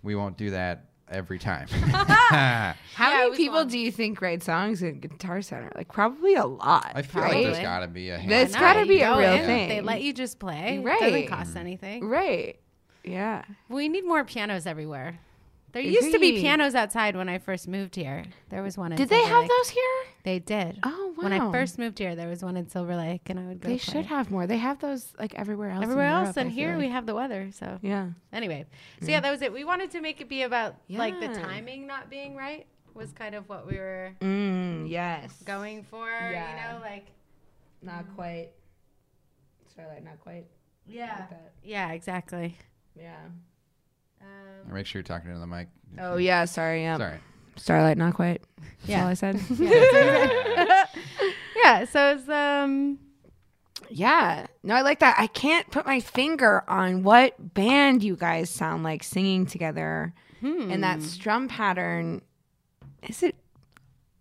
we 0.03 0.15
won't 0.15 0.37
do 0.39 0.51
that 0.51 0.87
every 1.11 1.41
time 1.41 1.67
How 1.91 2.75
Yeah, 3.11 3.25
many 3.25 3.37
people 3.37 3.59
fun. 3.59 3.69
do 3.69 3.79
you 3.79 3.91
think 3.91 4.23
write 4.23 4.43
songs 4.45 4.81
in 4.83 5.01
Guitar 5.01 5.43
Center? 5.43 5.71
Like, 5.75 5.93
probably 5.93 6.35
a 6.37 6.47
lot. 6.47 6.93
I 6.95 7.03
feel 7.03 7.23
right? 7.23 7.35
like 7.35 7.43
there's 7.45 7.59
Probably. 7.59 7.63
got 7.65 7.81
to 7.81 7.89
be 7.89 8.11
a 8.11 8.19
There's 8.19 8.23
handful. 8.23 8.43
It's 8.47 8.57
gotta 8.57 8.87
be 8.87 9.01
a 9.01 9.17
real 9.19 9.33
in, 9.33 9.45
thing. 9.47 9.69
They 9.69 9.81
let 9.81 10.03
you 10.03 10.13
just 10.13 10.39
play. 10.39 10.79
Right. 10.79 11.01
It 11.01 11.05
Right. 11.05 11.11
doesn't 11.11 11.27
cost 11.29 11.57
anything. 11.57 12.07
Right. 12.09 12.61
Yeah. 13.03 13.45
We 13.69 13.89
need 13.89 14.05
more 14.07 14.25
pianos 14.25 14.67
everywhere. 14.67 15.19
There 15.73 15.83
used 15.83 16.13
to 16.13 16.19
be 16.19 16.33
pianos 16.41 16.75
outside 16.75 17.17
when 17.17 17.29
I 17.29 17.39
first 17.39 17.69
moved 17.69 17.95
here. 17.97 18.25
There 18.49 18.63
was 18.63 18.77
one 18.77 18.93
in 18.93 18.99
Did 18.99 19.09
they 19.09 19.23
have 19.23 19.43
Lake. 19.43 19.51
those 19.51 19.69
here? 19.71 19.83
They 20.23 20.39
did. 20.39 20.79
Oh, 20.83 21.15
wow! 21.17 21.23
When 21.23 21.33
I 21.33 21.51
first 21.53 21.79
moved 21.79 21.99
here, 21.99 22.15
there 22.15 22.29
was 22.29 22.43
one 22.43 22.57
in 22.57 22.69
Silver 22.69 22.97
Lake, 22.97 23.31
and 23.31 23.39
I 23.39 23.45
would 23.47 23.61
go. 23.61 23.69
They 23.69 23.79
play. 23.79 23.93
should 23.93 24.07
have 24.07 24.31
more. 24.31 24.47
They 24.47 24.59
have 24.59 24.81
those 24.81 25.13
like 25.19 25.35
everywhere 25.35 25.71
else. 25.71 25.83
Everywhere 25.85 26.07
else, 26.07 26.25
Europe, 26.27 26.37
and 26.39 26.51
here 26.51 26.77
we 26.79 26.89
have 26.89 27.07
the 27.07 27.15
weather. 27.15 27.51
So 27.53 27.79
Yeah. 27.83 28.09
anyway, 28.33 28.67
so 29.01 29.09
yeah, 29.11 29.21
that 29.21 29.31
was 29.31 29.43
it. 29.43 29.53
We 29.53 29.65
wanted 29.65 29.91
to 29.93 30.01
make 30.01 30.21
it 30.21 30.29
be 30.29 30.43
about 30.43 30.77
like 30.89 31.19
the 31.21 31.29
timing 31.29 31.87
not 31.87 32.11
being 32.11 32.35
right 32.37 32.67
was 32.93 33.13
kind 33.13 33.35
of 33.37 33.49
what 33.49 33.67
we 33.71 33.77
were 33.79 34.13
Mm, 34.21 34.91
yes. 34.91 35.43
going 35.45 35.85
for. 35.85 36.09
Yeah. 36.11 36.73
You 36.73 36.75
know, 36.79 36.85
like 36.85 37.07
Not 37.83 38.05
quite. 38.17 38.51
Starlight, 39.69 40.05
not 40.05 40.19
quite. 40.21 40.47
yeah, 40.87 41.27
yeah, 41.63 41.93
exactly. 41.93 42.57
Yeah. 42.99 43.17
Um, 44.21 44.75
Make 44.75 44.87
sure 44.87 45.01
you're 45.01 45.05
talking 45.05 45.29
into 45.29 45.41
the 45.41 45.47
mic. 45.47 45.69
Oh 45.99 46.17
yeah. 46.17 46.45
Sorry. 46.45 46.83
Yeah. 46.83 46.99
Sorry. 46.99 47.19
Starlight, 47.57 47.99
not 47.99 48.15
quite. 48.15 48.43
That's 48.59 48.89
Yeah. 48.89 49.03
all 49.03 49.09
I 49.09 49.15
said. 49.15 49.37
yeah, 51.65 51.85
so 51.85 52.13
it's 52.15 52.29
um 52.29 52.99
Yeah. 53.89 54.47
No, 54.63 54.75
I 54.75 54.83
like 54.83 55.01
that. 55.01 55.17
I 55.19 55.27
can't 55.27 55.71
put 55.71 55.87
my 55.87 56.01
finger 56.01 56.65
on 56.69 57.03
what 57.03 57.55
band 57.55 58.03
you 58.03 58.17
guys 58.17 58.51
sound 58.51 58.83
like 58.85 59.03
singing 59.03 59.47
together. 59.47 60.15
And 60.43 60.83
that 60.85 61.03
strum 61.03 61.49
pattern 61.49 62.23
is 63.07 63.23
it 63.23 63.37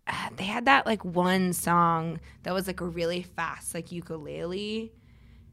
uh, 0.06 0.28
they 0.36 0.44
had 0.44 0.66
that 0.66 0.84
like 0.84 1.02
one 1.04 1.54
song 1.54 2.20
that 2.42 2.52
was 2.52 2.66
like 2.66 2.80
a 2.82 2.86
really 2.86 3.22
fast 3.22 3.72
like 3.74 3.90
ukulele 3.90 4.92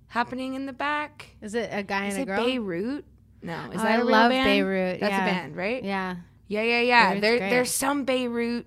happening 0.08 0.56
in 0.56 0.66
the 0.66 0.74
back. 0.74 1.30
is 1.42 1.56
it 1.56 1.70
a 1.72 1.84
guy 1.84 2.08
Is 2.08 2.18
and 2.18 2.20
a 2.20 2.22
it 2.34 2.36
girl? 2.36 2.46
Beirut? 2.46 3.06
No, 3.41 3.54
is 3.71 3.80
Oh, 3.80 3.84
that 3.84 3.86
I 3.86 3.95
a 3.95 3.97
real 4.00 4.08
love 4.12 4.32
band? 4.32 4.45
Beirut, 4.45 5.00
That's 5.00 5.12
yeah. 5.12 5.23
a 5.26 5.32
band, 5.32 5.56
right? 5.56 5.84
Yeah. 5.84 6.15
Yeah, 6.47 6.62
yeah, 6.63 6.80
yeah. 6.82 7.04
Beirut's 7.10 7.21
There, 7.21 7.38
great. 7.39 7.50
there's 7.50 7.71
some 7.71 8.04
Beirut 8.06 8.65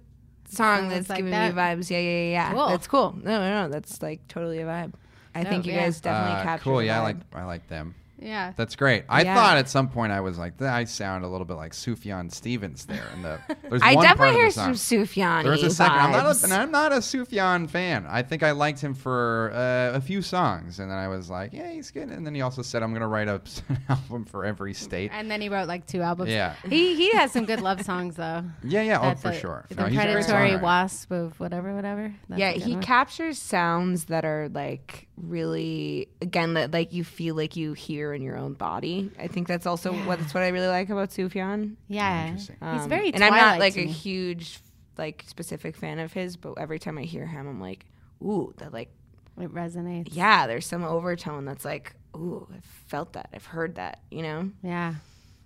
song 0.49 0.79
Sounds 0.83 0.93
that's 0.93 1.09
like 1.09 1.17
giving 1.19 1.33
that. 1.33 1.55
me 1.55 1.61
vibes. 1.61 1.91
Yeah, 1.91 1.99
yeah, 1.99 2.11
yeah. 2.11 2.31
yeah. 2.31 2.53
Cool. 2.53 2.69
That's 2.69 2.87
cool. 2.87 3.15
No, 3.23 3.39
no, 3.39 3.63
no. 3.63 3.69
That's 3.69 4.01
like 4.03 4.27
totally 4.29 4.59
a 4.61 4.65
vibe. 4.67 4.93
I 5.35 5.43
No, 5.45 5.51
think 5.51 5.67
you 5.67 5.73
yeah. 5.73 5.85
guys 5.85 6.01
definitely 6.01 6.41
Uh, 6.41 6.43
captured. 6.43 6.65
cool. 6.65 6.79
the 6.79 6.87
Yeah, 6.87 6.99
I 7.01 7.03
like 7.03 7.17
I 7.35 7.45
like 7.45 7.69
them. 7.69 7.95
Yeah. 8.21 8.53
That's 8.57 8.77
great. 8.77 9.05
I 9.09 9.23
Yeah. 9.23 9.35
thought 9.35 9.57
at 9.57 9.69
some 9.69 9.89
point 9.89 10.13
I 10.13 10.21
was 10.21 10.39
like, 10.39 10.61
I 10.61 10.85
sound 10.85 11.25
a 11.25 11.29
little 11.29 11.45
bit 11.47 11.55
like 11.55 11.73
Sufjan 11.73 12.31
Stevens 12.31 12.85
there. 12.87 13.07
In 13.15 13.23
the 13.23 13.39
there's 13.69 13.83
I 13.83 13.95
one 13.95 14.05
definitely 14.05 14.27
part 14.27 14.35
hear 14.37 14.47
of 14.49 14.55
the 14.55 14.75
some. 14.75 15.01
Sufjan. 15.01 15.43
There's 15.45 15.63
a 15.63 15.71
second. 15.71 15.99
I'm 15.99 16.13
not 16.13 16.27
a, 16.27 16.45
and 16.45 16.53
I'm 16.53 16.71
not 16.71 16.93
a 16.93 16.97
Sufjan 16.97 17.69
fan. 17.71 18.07
I 18.09 18.23
think 18.23 18.43
I 18.43 18.51
liked 18.53 18.81
him 18.81 18.95
for 18.95 19.51
uh, 19.55 19.97
a 19.97 20.01
few 20.01 20.23
songs, 20.23 20.81
and 20.81 20.91
then 20.91 20.99
I 20.99 21.09
was 21.09 21.31
like, 21.31 21.53
"Yeah, 21.53 21.71
he's 21.71 21.91
good." 21.91 22.09
And 22.11 22.27
then 22.27 22.35
he 22.35 22.43
also 22.43 22.63
said, 22.63 22.83
"I'm 22.83 22.91
going 22.91 23.01
to 23.03 23.07
write 23.07 23.29
a, 23.29 23.41
an 23.69 23.79
album 23.89 24.25
for 24.27 24.45
every 24.45 24.75
state." 24.75 25.11
And 25.15 25.31
then 25.31 25.41
he 25.41 25.49
wrote 25.49 25.69
like 25.69 25.87
two 25.87 26.03
albums. 26.03 26.31
Yeah. 26.31 26.55
He 26.69 26.95
he 26.97 27.11
has 27.13 27.33
some 27.33 27.47
good 27.47 27.61
love 27.61 27.83
songs 27.83 28.17
though. 28.17 28.45
Yeah, 28.63 28.83
yeah. 28.83 29.01
Oh, 29.01 29.15
for 29.15 29.29
the- 29.31 29.39
sure. 29.39 29.67
The 29.71 29.75
No, 29.77 29.85
he's 29.87 29.99
a 29.99 30.03
great 30.03 30.13
predatory 30.27 30.57
wasp 30.57 31.11
of 31.11 31.39
whatever, 31.41 31.75
whatever. 31.75 32.15
That's 32.29 32.39
yeah, 32.39 32.51
he 32.53 32.75
one. 32.75 32.83
captures 32.83 33.39
sounds 33.39 34.05
that 34.07 34.25
are 34.25 34.49
like 34.53 35.09
really 35.23 36.09
again 36.23 36.55
that 36.55 36.73
like 36.73 36.93
you 36.93 37.05
feel 37.05 37.35
like 37.35 37.57
you 37.57 37.73
hear 37.73 38.13
in 38.13 38.23
your 38.23 38.37
own 38.37 38.55
body. 38.55 39.11
I 39.19 39.27
think 39.27 39.49
that's 39.49 39.67
also 39.67 39.93
what 39.93 40.19
that's 40.19 40.35
what 40.35 40.43
I 40.43 40.49
really 40.49 40.67
like 40.69 40.91
about 40.91 41.11
Sufjan. 41.11 41.77
yeah. 41.89 42.27
Interesting. 42.29 42.57
He's 42.73 42.83
Um, 42.83 42.89
very 42.89 43.13
and 43.13 43.23
I'm 43.25 43.33
not 43.35 43.59
like 43.59 43.77
a 43.77 43.83
huge 43.87 44.61
like 44.99 45.25
specific 45.27 45.77
fan 45.77 45.99
of 45.99 46.13
his, 46.13 46.37
but 46.37 46.55
every 46.59 46.79
time 46.79 46.99
I 46.99 47.03
hear 47.03 47.27
him, 47.27 47.47
I'm 47.49 47.61
like, 47.61 47.87
ooh, 48.23 48.53
that 48.59 48.73
like 48.73 48.91
It 49.39 49.53
resonates. 49.55 50.09
yeah, 50.13 50.47
there's 50.47 50.67
some 50.67 50.85
overtone 50.85 51.45
that's 51.45 51.65
like, 51.65 51.95
ooh, 52.17 52.47
I've 52.55 52.65
felt 52.87 53.13
that, 53.15 53.31
I've 53.33 53.47
heard 53.47 53.77
that, 53.77 54.01
you 54.11 54.23
know? 54.23 54.51
Yeah. 54.63 54.95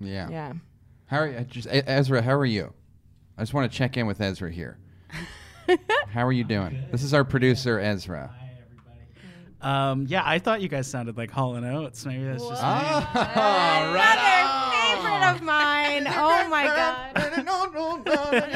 Yeah. 0.01 0.29
Yeah. 0.31 0.53
How 1.07 1.19
are 1.19 1.29
you? 1.29 1.41
Just 1.41 1.69
Ezra. 1.71 2.23
How 2.23 2.33
are 2.33 2.47
you? 2.47 2.73
I 3.39 3.43
just 3.43 3.55
want 3.55 3.71
to 3.71 3.77
check 3.79 3.97
in 3.97 4.07
with 4.07 4.21
Ezra 4.21 4.51
here. 4.51 4.79
how 6.09 6.27
are 6.27 6.33
you 6.33 6.45
doing? 6.45 6.85
This 6.91 7.03
is 7.03 7.15
our 7.15 7.25
producer 7.25 7.79
Ezra. 7.79 8.35
Um, 9.65 10.07
yeah, 10.09 10.23
I 10.25 10.39
thought 10.39 10.61
you 10.61 10.69
guys 10.69 10.87
sounded 10.87 11.17
like 11.17 11.31
Hall 11.31 11.55
and 11.57 11.65
Oates. 11.65 12.05
Maybe 12.05 12.25
that's 12.25 12.43
just 12.47 12.63
me. 12.63 12.69
Oh, 12.69 13.09
Another 13.95 14.54
favorite 15.05 15.31
of 15.37 15.43
mine. 15.43 16.07
Oh 16.09 16.49
my 16.49 16.65
god. 16.67 17.45
no, 17.45 17.65
no, 17.67 17.97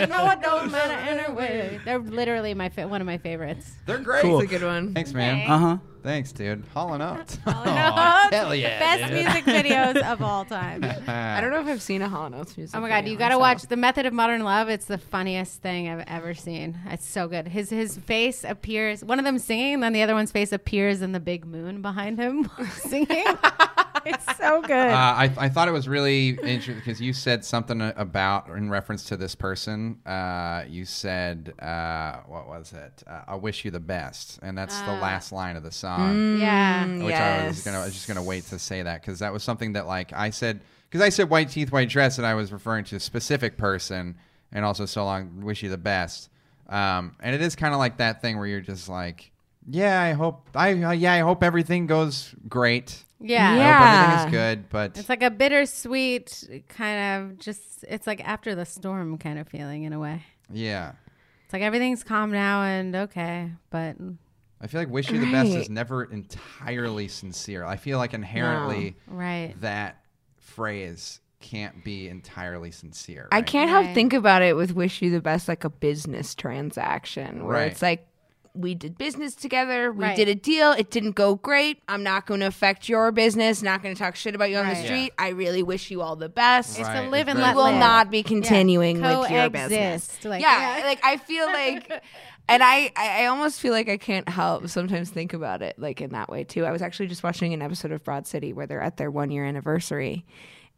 No, 0.06 0.30
it 0.30 0.40
don't 0.42 0.70
matter 0.70 0.92
anyway. 0.94 1.80
They're 1.84 1.98
literally 1.98 2.54
my 2.54 2.68
fa- 2.68 2.88
one 2.88 3.00
of 3.00 3.06
my 3.06 3.18
favorites. 3.18 3.70
They're 3.86 3.98
great. 3.98 4.22
Cool. 4.22 4.40
It's 4.40 4.52
a 4.52 4.58
good 4.58 4.64
one. 4.66 4.94
Thanks, 4.94 5.12
man. 5.12 5.50
Uh 5.50 5.58
huh. 5.58 5.76
Thanks, 6.00 6.30
dude. 6.32 6.64
Hall 6.72 6.94
and 6.94 7.02
Oates. 7.02 7.38
No, 7.44 7.52
hell 7.52 8.54
yeah, 8.54 8.78
Best 8.78 9.12
dude. 9.12 9.24
music 9.24 9.44
videos 9.44 9.96
of 10.10 10.22
all 10.22 10.44
time. 10.44 10.84
I 11.08 11.40
don't 11.40 11.50
know 11.50 11.60
if 11.60 11.66
I've 11.66 11.82
seen 11.82 12.02
a 12.02 12.08
Hall 12.08 12.30
Notes 12.30 12.56
music. 12.56 12.74
Oh 12.76 12.80
my 12.80 12.88
god, 12.88 12.98
video 12.98 13.12
you 13.12 13.18
gotta 13.18 13.34
myself. 13.34 13.62
watch 13.62 13.68
The 13.68 13.76
Method 13.76 14.06
of 14.06 14.12
Modern 14.14 14.42
Love. 14.44 14.68
It's 14.68 14.86
the 14.86 14.96
funniest 14.96 15.60
thing 15.60 15.88
I've 15.88 16.04
ever 16.06 16.34
seen. 16.34 16.78
It's 16.86 17.06
so 17.06 17.26
good. 17.26 17.48
His 17.48 17.68
his 17.68 17.96
face 17.98 18.44
appears 18.44 19.04
one 19.04 19.18
of 19.18 19.24
them 19.24 19.38
singing, 19.40 19.74
and 19.74 19.82
then 19.82 19.92
the 19.92 20.02
other 20.02 20.14
one's 20.14 20.30
face 20.30 20.52
appears 20.52 21.02
in 21.02 21.12
the 21.12 21.20
big 21.20 21.44
moon 21.44 21.82
behind 21.82 22.18
him 22.18 22.48
singing. 22.70 23.24
It's 24.08 24.36
so 24.36 24.62
good. 24.62 24.72
Uh, 24.72 24.94
I, 24.96 25.32
I 25.36 25.48
thought 25.48 25.68
it 25.68 25.72
was 25.72 25.88
really 25.88 26.30
interesting 26.30 26.76
because 26.76 27.00
you 27.00 27.12
said 27.12 27.44
something 27.44 27.80
about 27.96 28.48
in 28.48 28.70
reference 28.70 29.04
to 29.04 29.16
this 29.16 29.34
person. 29.34 29.98
Uh, 30.06 30.64
you 30.68 30.84
said, 30.84 31.54
uh, 31.60 32.18
what 32.26 32.48
was 32.48 32.72
it? 32.72 33.02
Uh, 33.06 33.22
I 33.28 33.34
wish 33.36 33.64
you 33.64 33.70
the 33.70 33.80
best, 33.80 34.38
and 34.42 34.56
that's 34.56 34.80
the 34.82 34.92
last 34.92 35.32
line 35.32 35.56
of 35.56 35.62
the 35.62 35.72
song. 35.72 36.38
yeah. 36.38 36.86
Which 36.86 37.14
I 37.14 37.46
was 37.46 37.62
gonna, 37.62 37.80
I 37.80 37.84
was 37.84 37.94
just 37.94 38.08
gonna 38.08 38.22
wait 38.22 38.44
to 38.46 38.58
say 38.58 38.82
that 38.82 39.00
because 39.00 39.18
that 39.20 39.32
was 39.32 39.42
something 39.42 39.74
that 39.74 39.86
like 39.86 40.12
I 40.12 40.30
said 40.30 40.60
because 40.88 41.02
I 41.02 41.10
said 41.10 41.28
white 41.28 41.50
teeth, 41.50 41.70
white 41.70 41.88
dress, 41.88 42.18
and 42.18 42.26
I 42.26 42.34
was 42.34 42.52
referring 42.52 42.84
to 42.86 42.96
a 42.96 43.00
specific 43.00 43.56
person, 43.56 44.16
and 44.52 44.64
also 44.64 44.86
so 44.86 45.04
long, 45.04 45.42
wish 45.42 45.62
you 45.62 45.68
the 45.68 45.76
best. 45.76 46.30
Um, 46.68 47.16
and 47.20 47.34
it 47.34 47.42
is 47.42 47.56
kind 47.56 47.74
of 47.74 47.78
like 47.78 47.98
that 47.98 48.22
thing 48.22 48.38
where 48.38 48.46
you're 48.46 48.60
just 48.60 48.88
like, 48.88 49.30
yeah, 49.66 50.00
I 50.00 50.12
hope, 50.12 50.48
I 50.54 50.82
uh, 50.82 50.92
yeah, 50.92 51.12
I 51.12 51.18
hope 51.20 51.42
everything 51.42 51.86
goes 51.86 52.34
great. 52.48 53.04
Yeah. 53.20 53.50
I 53.50 53.56
Yeah. 53.56 53.78
hope 53.78 54.04
everything 54.12 54.26
is 54.28 54.32
good, 54.32 54.68
but 54.70 54.98
It's 54.98 55.08
like 55.08 55.22
a 55.22 55.30
bittersweet 55.30 56.64
kind 56.68 57.22
of 57.32 57.38
just 57.38 57.84
it's 57.88 58.06
like 58.06 58.26
after 58.26 58.54
the 58.54 58.64
storm 58.64 59.18
kind 59.18 59.38
of 59.38 59.48
feeling 59.48 59.84
in 59.84 59.92
a 59.92 59.98
way. 59.98 60.22
yeah. 60.52 60.92
It's 61.44 61.52
like 61.54 61.62
everything's 61.62 62.04
calm 62.04 62.30
now 62.30 62.62
and 62.62 62.94
okay, 62.94 63.50
but 63.70 63.96
I 64.60 64.66
feel 64.66 64.80
like 64.82 64.90
"Wish 64.90 65.10
You 65.10 65.18
the 65.20 65.30
Best" 65.32 65.48
is 65.50 65.56
Right. 65.56 65.70
never 65.70 66.04
entirely 66.04 67.08
sincere. 67.08 67.64
I 67.64 67.76
feel 67.76 67.96
like 67.96 68.12
inherently 68.12 68.96
right. 69.06 69.54
that 69.60 70.02
phrase 70.36 71.20
can't 71.40 71.84
be 71.84 72.08
entirely 72.08 72.70
sincere. 72.72 73.28
I 73.30 73.36
right? 73.36 73.46
can't 73.46 73.70
Right. 73.72 73.82
help 73.84 73.94
think 73.94 74.12
about 74.12 74.42
it 74.42 74.56
with 74.56 74.72
"Wish 74.72 75.00
You 75.00 75.10
the 75.10 75.20
Best" 75.22 75.46
like 75.48 75.64
a 75.64 75.70
business 75.70 76.34
transaction, 76.34 77.44
where 77.44 77.56
Right. 77.58 77.72
it's 77.72 77.80
like 77.82 78.07
we 78.58 78.74
did 78.74 78.98
business 78.98 79.34
together. 79.34 79.92
We 79.92 80.04
Right. 80.04 80.16
did 80.16 80.28
a 80.28 80.34
deal. 80.34 80.72
It 80.72 80.90
didn't 80.90 81.12
go 81.12 81.36
great. 81.36 81.80
I'm 81.88 82.02
not 82.02 82.26
going 82.26 82.40
to 82.40 82.46
affect 82.46 82.88
your 82.88 83.12
business. 83.12 83.62
Not 83.62 83.82
going 83.82 83.94
to 83.94 83.98
talk 83.98 84.16
shit 84.16 84.34
about 84.34 84.50
you 84.50 84.56
on 84.56 84.66
the 84.66 84.72
Right. 84.74 84.84
street. 84.84 85.12
I 85.18 85.28
really 85.28 85.62
wish 85.62 85.90
you 85.90 86.02
all 86.02 86.16
the 86.16 86.28
best. 86.28 86.78
It's 86.78 86.88
Right, 86.88 87.06
a 87.06 87.08
live 87.08 87.28
it's 87.28 87.30
and 87.30 87.38
very 87.38 87.48
let 87.48 87.56
will 87.56 87.64
live. 87.70 87.80
not 87.80 88.10
be 88.10 88.22
continuing 88.22 89.00
with 89.00 89.10
your 89.30 89.48
Coexist. 89.48 89.68
business. 89.70 90.24
Like, 90.24 90.42
yeah, 90.42 90.78
yeah. 90.78 90.84
like 90.86 91.00
I 91.04 91.16
feel 91.18 91.46
like, 91.46 91.88
and 92.48 92.62
I, 92.62 92.90
I 92.96 93.22
I 93.22 93.26
almost 93.26 93.60
feel 93.60 93.72
like 93.72 93.88
I 93.88 93.96
can't 93.96 94.28
help 94.28 94.68
sometimes 94.68 95.10
think 95.10 95.32
about 95.34 95.62
it 95.62 95.78
like 95.78 96.00
in 96.00 96.10
that 96.10 96.28
way 96.28 96.44
too. 96.44 96.64
I 96.66 96.72
was 96.72 96.82
actually 96.82 97.06
just 97.08 97.22
watching 97.22 97.52
an 97.54 97.62
episode 97.62 97.92
of 97.92 98.02
Broad 98.02 98.26
City 98.26 98.52
where 98.52 98.66
they're 98.66 98.80
at 98.82 98.96
their 98.96 99.10
one 99.10 99.30
year 99.30 99.44
anniversary, 99.44 100.24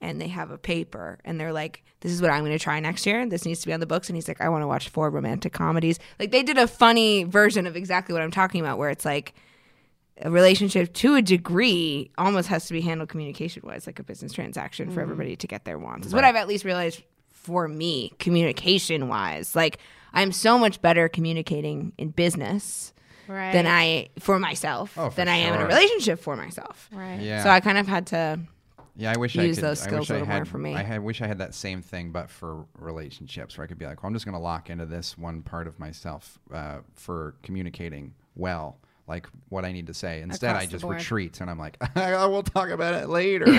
and 0.01 0.21
they 0.21 0.29
have 0.29 0.51
a 0.51 0.59
paper, 0.59 1.19
and 1.25 1.39
they're 1.39 1.53
like, 1.53 1.83
"This 2.01 2.13
is 2.13 2.23
what 2.23 2.31
I'm 2.31 2.41
going 2.41 2.53
to 2.53 2.59
try 2.59 2.81
next 2.81 3.07
year. 3.07 3.27
This 3.27 3.45
needs 3.45 3.61
to 3.61 3.67
be 3.67 3.73
on 3.73 3.81
the 3.81 3.87
books." 3.87 4.09
And 4.09 4.17
he's 4.17 4.29
like, 4.29 4.41
"I 4.41 4.49
want 4.49 4.63
to 4.63 4.67
watch 4.67 4.89
four 4.89 5.11
romantic 5.11 5.53
comedies." 5.53 5.99
Like 6.19 6.31
they 6.31 6.43
did 6.43 6.59
a 6.59 6.67
funny 6.67 7.25
version 7.25 7.67
of 7.67 7.77
exactly 7.77 8.13
what 8.13 8.23
I'm 8.23 8.31
talking 8.31 8.61
about, 8.61 8.79
where 8.79 8.91
it's 8.91 9.05
like 9.05 9.35
a 10.23 10.31
relationship 10.31 10.93
to 10.95 11.15
a 11.15 11.23
degree 11.23 12.11
almost 12.19 12.49
has 12.49 12.67
to 12.67 12.73
be 12.73 12.81
handled 12.81 13.09
communication 13.09 13.63
wise, 13.65 13.87
like 13.87 13.99
a 13.99 14.03
business 14.03 14.33
transaction 14.33 14.87
for 14.87 14.93
mm-hmm. 14.93 15.01
everybody 15.03 15.37
to 15.37 15.47
get 15.47 15.65
their 15.65 15.79
wants. 15.79 16.09
Is 16.09 16.15
what 16.15 16.25
I've 16.25 16.37
at 16.37 16.49
least 16.49 16.65
realized 16.65 17.03
for 17.31 17.67
me, 17.69 18.13
communication 18.19 19.09
wise. 19.09 19.57
Like 19.57 19.79
I'm 20.13 20.33
so 20.33 20.59
much 20.59 20.83
better 20.83 21.09
communicating 21.09 21.93
in 21.99 22.11
business 22.11 22.93
Right. 23.29 23.53
than 23.53 23.65
I 23.65 24.09
for 24.19 24.41
myself 24.41 24.99
Oh, 24.99 25.11
for 25.11 25.17
than 25.17 25.29
I 25.29 25.37
am 25.37 25.55
in 25.55 25.61
a 25.61 25.67
relationship 25.67 26.19
for 26.19 26.37
myself. 26.37 26.89
Right. 26.93 27.21
Yeah. 27.21 27.45
So 27.45 27.51
I 27.51 27.61
kind 27.61 27.79
of 27.79 27.87
had 27.87 28.09
to 28.09 28.41
Yeah, 29.01 29.13
I 29.13 29.17
wish 29.17 29.35
use 29.35 29.57
I 29.59 29.61
could. 29.61 29.71
those 29.71 29.87
I 29.87 29.99
wish 29.99 30.11
a 30.11 30.13
I 30.13 30.17
little 30.17 30.27
had, 30.27 30.39
more 30.41 30.45
for 30.45 30.59
me. 30.59 30.75
I 30.75 30.83
had, 30.83 31.03
wish 31.03 31.23
I 31.23 31.27
had 31.27 31.39
that 31.39 31.55
same 31.55 31.81
thing, 31.81 32.13
but 32.13 32.29
for 32.29 32.67
relationships, 32.79 33.57
where 33.57 33.65
I 33.65 33.69
could 33.69 33.79
be 33.79 33.87
like, 33.87 34.03
well, 34.03 34.09
I'm 34.09 34.15
just 34.15 34.27
going 34.27 34.35
to 34.35 34.41
lock 34.41 34.69
into 34.69 34.85
this 34.85 35.17
one 35.17 35.41
part 35.41 35.67
of 35.67 35.79
myself 35.79 36.39
uh, 36.53 36.81
for 36.95 37.35
communicating 37.43 38.13
well, 38.37 38.77
like 39.09 39.27
what 39.49 39.65
I 39.65 39.73
need 39.73 39.87
to 39.87 39.95
say. 39.95 40.21
Instead, 40.21 40.51
Across 40.51 40.63
I 40.63 40.67
just 40.67 40.85
retreat, 40.85 41.41
and 41.41 41.49
I'm 41.49 41.59
like, 41.59 41.79
I 41.97 42.27
will 42.27 42.43
talk 42.43 42.69
about 42.69 42.95
it 42.95 43.09
later. 43.09 43.47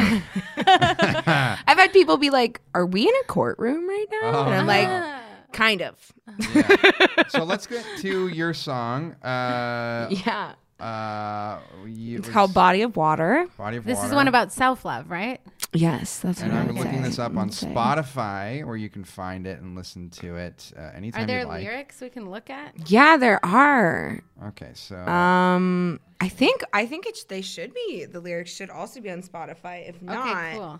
I've 0.57 1.77
had 1.77 1.91
people 1.91 2.17
be 2.17 2.29
like, 2.29 2.61
"Are 2.75 2.85
we 2.85 3.01
in 3.01 3.13
a 3.21 3.25
courtroom 3.25 3.89
right 3.89 4.05
now?" 4.21 4.45
And 4.45 4.53
I'm 4.53 4.67
like, 4.67 5.23
"Kind 5.53 5.81
of." 5.81 6.13
Yeah. 6.53 7.27
so 7.29 7.43
let's 7.43 7.65
get 7.65 7.83
to 7.99 8.27
your 8.27 8.53
song. 8.53 9.13
Uh, 9.23 10.07
Yeah. 10.11 10.53
Uh, 10.81 11.59
you, 11.85 12.17
It's 12.17 12.29
called 12.29 12.53
Body 12.53 12.81
of 12.81 12.95
Water. 12.95 13.47
Body 13.57 13.77
of 13.77 13.85
This 13.85 14.03
is 14.03 14.11
one 14.13 14.27
about 14.27 14.51
self 14.51 14.83
love, 14.85 15.09
right? 15.09 15.39
Yes, 15.73 16.19
that's 16.19 16.41
And 16.41 16.51
what 16.51 16.57
I 16.57 16.61
I'm 16.61 16.67
would 16.69 16.77
looking 16.77 17.01
say. 17.03 17.09
this 17.09 17.19
up 17.19 17.37
on 17.37 17.47
I'd. 17.47 17.51
Spotify, 17.53 18.65
where 18.65 18.75
you 18.75 18.89
can 18.89 19.03
find 19.05 19.47
it 19.47 19.61
and 19.61 19.75
listen 19.75 20.09
to 20.09 20.35
it 20.35 20.71
uh, 20.77 20.89
anytime 20.93 21.23
Are 21.23 21.27
there 21.27 21.39
you 21.41 21.45
like. 21.45 21.63
lyrics 21.63 22.01
we 22.01 22.09
can 22.09 22.29
look 22.29 22.49
at? 22.49 22.89
Yeah, 22.89 23.15
there 23.15 23.43
are. 23.45 24.21
Okay, 24.47 24.71
so 24.73 24.97
Um, 24.97 25.99
I 26.19 26.27
think 26.27 26.61
I 26.73 26.85
think 26.85 27.05
it's 27.07 27.23
they 27.23 27.41
should 27.41 27.73
be. 27.73 28.03
The 28.05 28.19
lyrics 28.19 28.51
should 28.53 28.69
also 28.69 28.99
be 28.99 29.09
on 29.11 29.21
Spotify. 29.23 29.87
If 29.87 30.01
not, 30.01 30.27
Okay, 30.27 30.55
cool. 30.57 30.79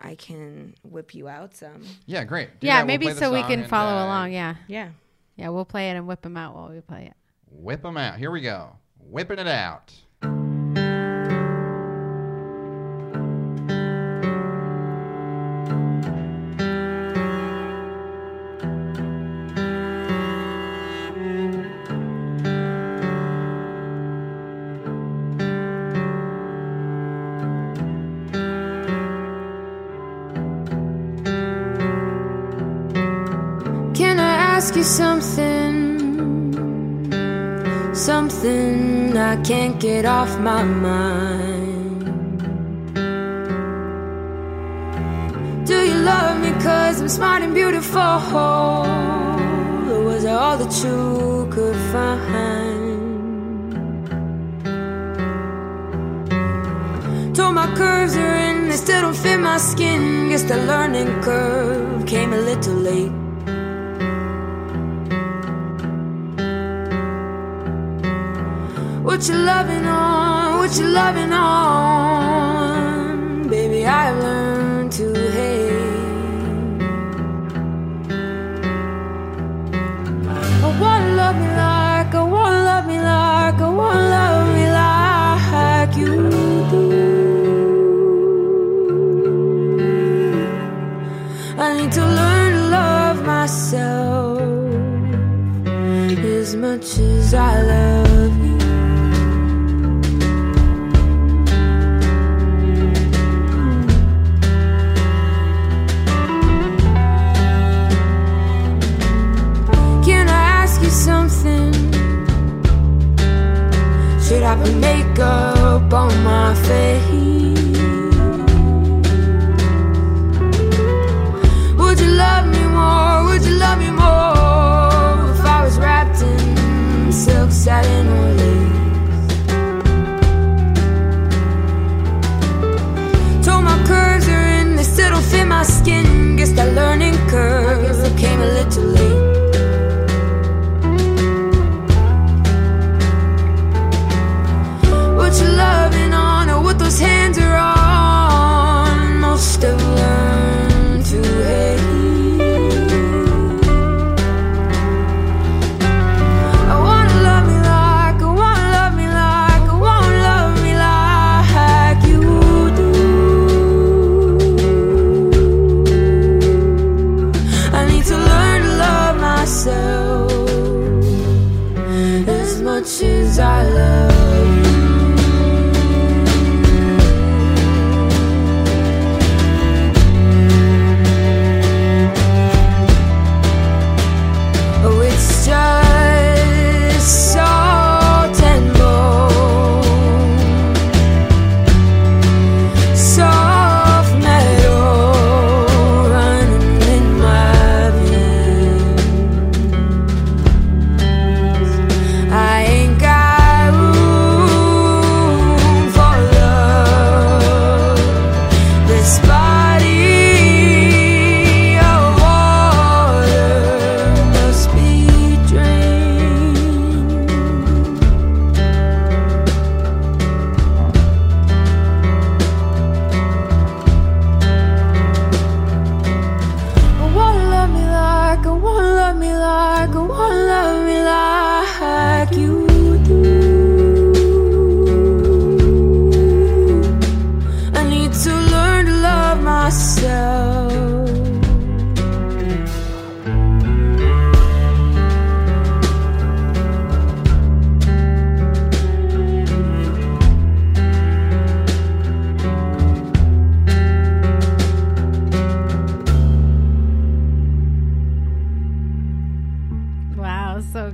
I 0.00 0.14
can 0.16 0.74
whip 0.84 1.14
you 1.14 1.28
out 1.28 1.54
some. 1.56 1.82
yeah, 2.06 2.24
great. 2.24 2.60
Do 2.60 2.66
Yeah, 2.66 2.74
that. 2.74 2.80
We'll 2.82 2.86
maybe 2.86 3.10
so 3.12 3.32
we 3.32 3.40
song 3.40 3.50
can 3.50 3.60
and, 3.60 3.68
follow 3.68 3.92
uh, 3.96 4.04
along. 4.06 4.32
Yeah. 4.32 4.54
Yeah. 4.68 4.90
Yeah, 5.36 5.48
we'll 5.48 5.64
play 5.64 5.90
it 5.90 5.94
and 5.96 6.06
whip 6.06 6.22
them 6.22 6.36
out 6.36 6.54
while 6.54 6.68
we 6.68 6.80
play 6.80 7.06
it. 7.06 7.14
Whip 7.56 7.82
them 7.82 7.96
out. 7.96 8.18
Here 8.18 8.30
we 8.30 8.40
go. 8.40 8.76
Whipping 8.98 9.38
it 9.38 9.46
out. 9.46 9.94
Get 39.84 40.06
off 40.06 40.38
my 40.38 40.64
mind. 40.64 42.06
Do 45.66 45.76
you 45.88 45.96
love 45.96 46.40
me 46.40 46.52
cause 46.62 47.02
I'm 47.02 47.08
smart 47.10 47.42
and 47.42 47.52
beautiful? 47.52 48.00
Or 48.00 48.84
was 50.08 50.24
I 50.24 50.32
all 50.32 50.56
that 50.56 50.72
you 50.82 51.46
could 51.52 51.76
find? 51.92 52.94
Told 57.36 57.54
my 57.54 57.66
curves 57.76 58.16
are 58.16 58.36
in, 58.36 58.70
they 58.70 58.76
still 58.76 59.02
don't 59.02 59.14
fit 59.14 59.38
my 59.38 59.58
skin. 59.58 60.30
Guess 60.30 60.44
the 60.44 60.56
learning 60.56 61.20
curve 61.20 62.06
came 62.06 62.32
a 62.32 62.38
little 62.38 62.72
late. 62.72 63.23
What 69.14 69.28
you 69.28 69.36
loving 69.36 69.86
on? 69.86 70.58
What 70.58 70.76
you 70.76 70.88
loving 70.88 71.32
on? 71.32 72.23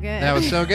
Good. 0.00 0.22
That 0.22 0.32
was 0.34 0.48
so 0.48 0.64
good. 0.66 0.68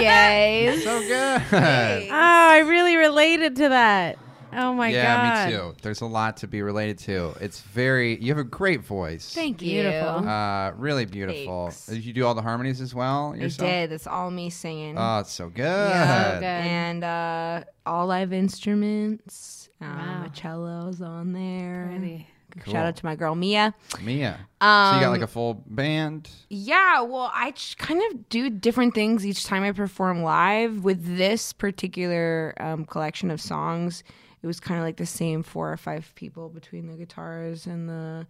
Guys. 0.00 0.82
so 0.84 1.00
good. 1.00 1.42
oh, 1.52 2.08
I 2.10 2.58
really 2.66 2.96
related 2.96 3.56
to 3.56 3.68
that. 3.70 4.18
Oh 4.56 4.72
my 4.72 4.88
yeah, 4.88 5.16
god. 5.16 5.50
Yeah, 5.50 5.56
me 5.66 5.70
too. 5.72 5.76
There's 5.82 6.00
a 6.00 6.06
lot 6.06 6.36
to 6.38 6.46
be 6.46 6.62
related 6.62 6.98
to. 7.00 7.34
It's 7.40 7.60
very. 7.60 8.16
You 8.22 8.28
have 8.28 8.38
a 8.38 8.44
great 8.44 8.82
voice. 8.82 9.34
Thank 9.34 9.58
Beautiful. 9.58 10.22
you. 10.22 10.28
Uh, 10.28 10.72
really 10.76 11.06
beautiful. 11.06 11.66
Thanks. 11.70 11.86
Did 11.86 12.04
you 12.04 12.12
do 12.12 12.24
all 12.24 12.34
the 12.34 12.42
harmonies 12.42 12.80
as 12.80 12.94
well 12.94 13.34
I 13.34 13.48
did. 13.48 13.90
That's 13.90 14.06
all 14.06 14.30
me 14.30 14.50
singing. 14.50 14.96
Oh, 14.96 15.18
it's 15.18 15.32
so 15.32 15.48
good. 15.48 15.56
So 15.64 16.36
good. 16.38 16.44
and 16.44 17.02
uh, 17.02 17.64
all 17.84 18.06
live 18.06 18.32
instruments. 18.32 19.68
Um, 19.80 19.98
Wow. 19.98 20.24
A 20.32 20.36
cello's 20.36 21.00
on 21.02 21.32
there. 21.32 21.88
Pretty. 21.90 22.28
Cool. 22.60 22.72
Shout 22.72 22.86
out 22.86 22.96
to 22.96 23.04
my 23.04 23.16
girl 23.16 23.34
Mia. 23.34 23.74
Mia. 24.02 24.38
so 24.38 24.66
you 24.94 25.00
got 25.00 25.04
Um, 25.04 25.10
like 25.12 25.22
a 25.22 25.26
full 25.26 25.62
band. 25.66 26.28
Yeah, 26.48 27.02
well, 27.02 27.30
I 27.34 27.52
kind 27.78 28.00
of 28.10 28.28
do 28.28 28.48
different 28.50 28.94
things 28.94 29.26
each 29.26 29.44
time 29.44 29.62
I 29.62 29.72
perform 29.72 30.22
live. 30.22 30.84
With 30.84 31.16
this 31.16 31.52
particular 31.52 32.54
um, 32.58 32.84
collection 32.84 33.30
of 33.30 33.40
songs, 33.40 34.04
it 34.42 34.46
was 34.46 34.60
kind 34.60 34.78
of 34.78 34.84
like 34.84 34.96
the 34.98 35.06
same 35.06 35.42
four 35.42 35.72
or 35.72 35.76
five 35.76 36.12
people 36.14 36.48
between 36.48 36.86
the 36.86 36.94
guitars 36.96 37.66
and 37.66 37.88
the 37.88 38.26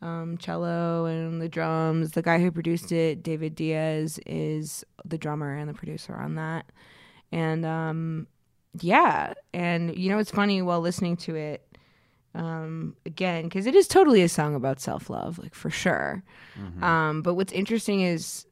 um, 0.00 0.38
cello 0.38 1.04
and 1.06 1.42
the 1.42 1.48
drums. 1.48 2.12
The 2.12 2.22
guy 2.22 2.38
who 2.38 2.50
produced 2.50 2.92
it, 2.92 3.22
David 3.22 3.54
Diaz, 3.54 4.18
is 4.26 4.84
the 5.04 5.18
drummer 5.18 5.54
and 5.54 5.68
the 5.68 5.74
producer 5.74 6.14
on 6.14 6.36
that. 6.36 6.66
And 7.32 7.66
um, 7.66 8.26
yeah, 8.80 9.34
and 9.52 9.94
you 9.96 10.08
know, 10.10 10.18
it's 10.18 10.30
funny 10.30 10.62
while 10.62 10.80
listening 10.80 11.16
to 11.18 11.34
it 11.34 11.66
um, 12.38 12.94
again 13.04 13.44
because 13.44 13.66
it 13.66 13.74
is 13.74 13.88
totally 13.88 14.22
a 14.22 14.28
song 14.28 14.54
about 14.54 14.80
self 14.80 15.10
love, 15.10 15.38
like 15.38 15.54
for 15.54 15.70
sure. 15.70 16.22
Um, 16.82 17.22
but 17.22 17.34
what's 17.34 17.52
interesting 17.52 18.00
is 18.00 18.46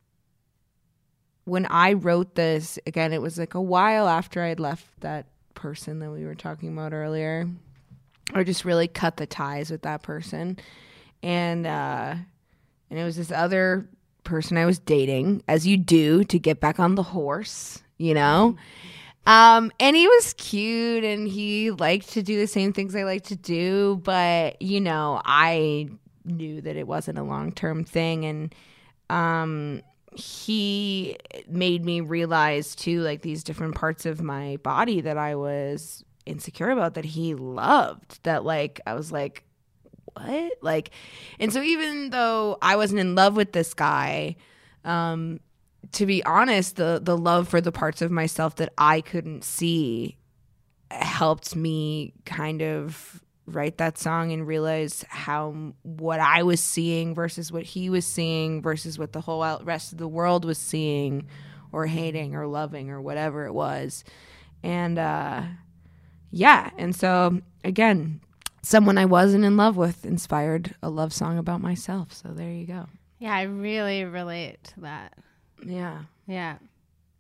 when 1.45 1.67
I 1.67 1.93
wrote 1.93 2.35
this, 2.35 2.79
again, 2.87 3.13
it 3.13 3.23
was 3.23 3.39
like 3.39 3.55
a 3.55 3.63
while 3.63 4.09
after 4.09 4.43
I'd 4.43 4.61
left 4.61 4.87
that 5.01 5.27
person 5.55 6.01
that 6.01 6.11
we 6.11 6.25
were 6.25 6.35
talking 6.35 6.73
about 6.73 6.93
earlier, 6.93 7.49
or 8.35 8.43
just 8.45 8.65
really 8.65 8.89
cut 8.89 9.17
the 9.17 9.27
ties 9.27 9.71
with 9.71 9.83
that 9.83 10.03
person. 10.03 10.59
And 11.23 11.67
uh, 11.67 12.17
and 12.91 12.99
it 12.99 13.05
was 13.05 13.17
this 13.17 13.31
other 13.31 13.89
person 14.25 14.59
I 14.59 14.67
was 14.67 14.81
dating, 14.81 15.45
as 15.47 15.67
you 15.67 15.77
do 15.77 16.25
to 16.25 16.39
get 16.39 16.61
back 16.61 16.81
on 16.81 16.97
the 16.97 17.05
horse, 17.05 17.83
you 17.99 18.15
know. 18.15 18.57
Um, 19.27 19.73
and 19.81 19.97
he 19.97 20.07
was 20.07 20.35
cute 20.35 21.03
and 21.05 21.27
he 21.27 21.73
liked 21.73 22.11
to 22.11 22.23
do 22.23 22.39
the 22.39 22.47
same 22.47 22.73
things 22.73 22.95
I 22.95 23.03
like 23.03 23.25
to 23.25 23.37
do, 23.37 24.01
but 24.05 24.61
you 24.63 24.81
know, 24.81 25.21
I 25.25 25.89
knew 26.25 26.61
that 26.61 26.77
it 26.77 26.87
wasn't 26.87 27.19
a 27.19 27.23
long 27.23 27.53
term 27.53 27.85
thing. 27.85 28.25
And 28.25 28.55
um 29.11 29.83
he 30.13 31.17
made 31.47 31.85
me 31.85 32.01
realize 32.01 32.75
too 32.75 33.03
like 33.03 33.21
these 33.21 33.45
different 33.45 33.75
parts 33.75 34.07
of 34.07 34.23
my 34.23 34.57
body 34.63 35.01
that 35.03 35.19
I 35.19 35.35
was 35.35 36.05
insecure 36.25 36.71
about 36.71 36.95
that 36.95 37.05
he 37.05 37.35
loved 37.35 38.23
that 38.23 38.45
like 38.45 38.81
I 38.87 38.95
was 38.95 39.13
like 39.13 39.45
what? 40.15 40.53
Like 40.63 40.91
and 41.39 41.53
so 41.53 41.63
even 41.63 42.11
though 42.11 42.57
I 42.63 42.77
wasn't 42.77 43.01
in 43.01 43.15
love 43.15 43.37
with 43.37 43.53
this 43.53 43.75
guy 43.75 44.37
um 44.85 45.41
to 45.93 46.07
be 46.07 46.25
honest 46.25 46.77
the 46.77 47.01
the 47.03 47.17
love 47.17 47.49
for 47.49 47.61
the 47.61 47.73
parts 47.73 48.03
of 48.03 48.11
myself 48.11 48.57
that 48.57 48.73
I 48.79 49.01
couldn't 49.01 49.45
see 49.45 50.17
helped 50.91 51.57
me 51.57 52.15
kind 52.25 52.63
of 52.63 53.23
write 53.47 53.79
that 53.79 53.97
song 53.97 54.33
and 54.33 54.47
realize 54.47 55.05
how 55.09 55.73
what 55.83 56.19
I 56.21 56.43
was 56.43 56.61
seeing 56.61 57.15
versus 57.15 57.53
what 57.53 57.63
he 57.63 57.89
was 57.89 58.05
seeing 58.05 58.61
versus 58.61 58.99
what 58.99 59.13
the 59.13 59.21
whole 59.21 59.61
rest 59.63 59.93
of 59.93 59.99
the 59.99 60.09
world 60.09 60.45
was 60.45 60.59
seeing 60.59 61.29
or 61.73 61.87
hating 61.87 62.35
or 62.35 62.47
loving 62.47 62.91
or 62.91 63.01
whatever 63.01 63.47
it 63.47 63.53
was. 63.53 64.05
And 64.63 64.99
uh 64.99 65.43
yeah, 66.31 66.71
and 66.77 66.95
so 66.95 67.41
again, 67.65 68.21
someone 68.63 68.99
I 68.99 69.05
wasn't 69.05 69.45
in 69.45 69.57
love 69.57 69.77
with 69.77 70.05
inspired 70.05 70.75
a 70.83 70.91
love 70.91 71.13
song 71.13 71.39
about 71.39 71.61
myself. 71.61 72.13
So 72.13 72.29
there 72.29 72.51
you 72.51 72.67
go. 72.67 72.87
Yeah, 73.19 73.35
I 73.35 73.43
really 73.43 74.05
relate 74.05 74.63
to 74.75 74.81
that. 74.81 75.15
Yeah. 75.65 76.03
Yeah. 76.27 76.57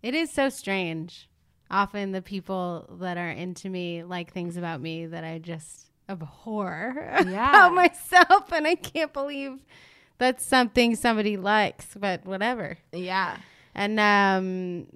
It 0.02 0.14
is 0.14 0.30
so 0.32 0.48
strange. 0.48 1.28
Often 1.70 2.12
the 2.12 2.22
people 2.22 2.96
that 3.00 3.16
are 3.16 3.30
into 3.30 3.68
me 3.68 4.02
like 4.04 4.32
things 4.32 4.56
about 4.56 4.80
me 4.80 5.06
that 5.06 5.24
I 5.24 5.38
just 5.38 5.86
abhor 6.08 6.94
Yeah. 7.26 7.48
about 7.50 7.74
myself. 7.74 8.52
And 8.52 8.66
I 8.66 8.74
can't 8.76 9.12
believe 9.12 9.60
that's 10.18 10.44
something 10.46 10.94
somebody 10.96 11.36
likes, 11.36 11.86
but 11.98 12.24
whatever. 12.24 12.78
Yeah. 12.92 13.36
And 13.74 13.98
um 14.00 14.86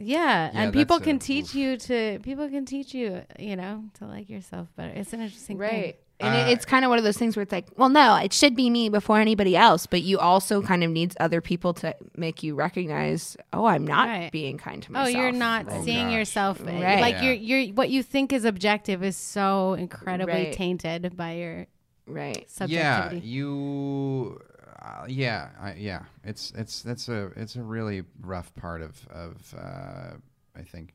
yeah, 0.00 0.50
Yeah, 0.52 0.62
and 0.62 0.72
people 0.72 0.98
that's 0.98 1.06
a- 1.06 1.10
can 1.10 1.18
teach 1.18 1.54
you 1.54 1.76
to 1.76 2.18
people 2.22 2.48
can 2.48 2.64
teach 2.66 2.94
you, 2.94 3.22
you 3.38 3.56
know, 3.56 3.84
to 3.98 4.06
like 4.06 4.28
yourself 4.28 4.68
better. 4.76 4.92
It's 4.94 5.12
an 5.12 5.20
interesting 5.20 5.58
thing. 5.58 5.94
Right. 6.20 6.26
And 6.26 6.34
Uh, 6.36 6.48
it, 6.50 6.52
it's 6.54 6.64
kind 6.64 6.84
of 6.84 6.88
one 6.88 6.98
of 6.98 7.04
those 7.04 7.16
things 7.16 7.36
where 7.36 7.42
it's 7.44 7.52
like, 7.52 7.66
well, 7.76 7.88
no, 7.88 8.16
it 8.16 8.32
should 8.32 8.56
be 8.56 8.70
me 8.70 8.88
before 8.88 9.20
anybody 9.20 9.56
else. 9.56 9.86
But 9.86 10.02
you 10.02 10.18
also 10.18 10.60
kind 10.62 10.82
of 10.82 10.90
needs 10.90 11.16
other 11.20 11.40
people 11.40 11.72
to 11.74 11.94
make 12.16 12.42
you 12.42 12.54
recognize, 12.56 13.36
oh, 13.52 13.66
I'm 13.66 13.86
not 13.86 14.08
Right. 14.08 14.32
being 14.32 14.58
kind 14.58 14.82
to 14.82 14.92
myself. 14.92 15.14
Oh, 15.14 15.18
you're 15.18 15.32
not 15.32 15.66
Oh, 15.70 15.84
seeing 15.84 16.06
gosh. 16.08 16.14
yourself 16.14 16.60
Right. 16.60 17.00
like 17.00 17.14
Yeah. 17.16 17.22
you're 17.22 17.34
you're 17.34 17.74
what 17.74 17.90
you 17.90 18.02
think 18.02 18.32
is 18.32 18.44
objective 18.44 19.04
is 19.04 19.16
so 19.16 19.74
incredibly 19.74 20.32
Right. 20.46 20.52
tainted 20.52 21.16
by 21.16 21.34
your 21.34 21.66
right. 22.06 22.50
subjectivity. 22.50 23.16
Yeah, 23.18 23.22
you. 23.22 24.40
Uh, 24.80 25.04
yeah, 25.08 25.48
I, 25.60 25.74
yeah. 25.74 26.02
It's 26.24 26.52
it's 26.56 26.82
that's 26.82 27.08
a 27.08 27.26
it's 27.36 27.56
a 27.56 27.62
really 27.62 28.02
rough 28.20 28.54
part 28.54 28.80
of 28.82 29.06
of 29.08 29.54
uh, 29.56 30.14
I 30.56 30.62
think 30.62 30.94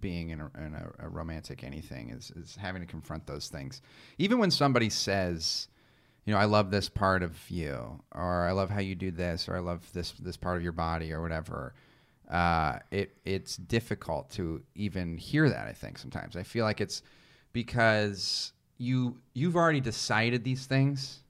being 0.00 0.30
in, 0.30 0.40
a, 0.40 0.50
in 0.58 0.74
a, 0.74 1.06
a 1.06 1.08
romantic 1.08 1.62
anything 1.62 2.10
is 2.10 2.30
is 2.32 2.56
having 2.56 2.82
to 2.82 2.86
confront 2.86 3.26
those 3.26 3.48
things. 3.48 3.82
Even 4.18 4.38
when 4.38 4.50
somebody 4.50 4.90
says, 4.90 5.68
you 6.24 6.32
know, 6.32 6.40
I 6.40 6.44
love 6.46 6.70
this 6.70 6.88
part 6.88 7.22
of 7.22 7.36
you, 7.48 8.00
or 8.12 8.46
I 8.46 8.52
love 8.52 8.68
how 8.70 8.80
you 8.80 8.94
do 8.94 9.10
this, 9.10 9.48
or 9.48 9.56
I 9.56 9.60
love 9.60 9.88
this 9.92 10.12
this 10.12 10.36
part 10.36 10.56
of 10.56 10.62
your 10.62 10.72
body, 10.72 11.12
or 11.12 11.22
whatever. 11.22 11.74
Uh, 12.28 12.80
it 12.90 13.16
it's 13.24 13.56
difficult 13.56 14.30
to 14.30 14.60
even 14.74 15.16
hear 15.16 15.48
that. 15.48 15.68
I 15.68 15.72
think 15.72 15.98
sometimes 15.98 16.34
I 16.36 16.42
feel 16.42 16.64
like 16.64 16.80
it's 16.80 17.02
because 17.52 18.52
you 18.78 19.16
you've 19.34 19.56
already 19.56 19.80
decided 19.80 20.42
these 20.44 20.66
things 20.66 21.20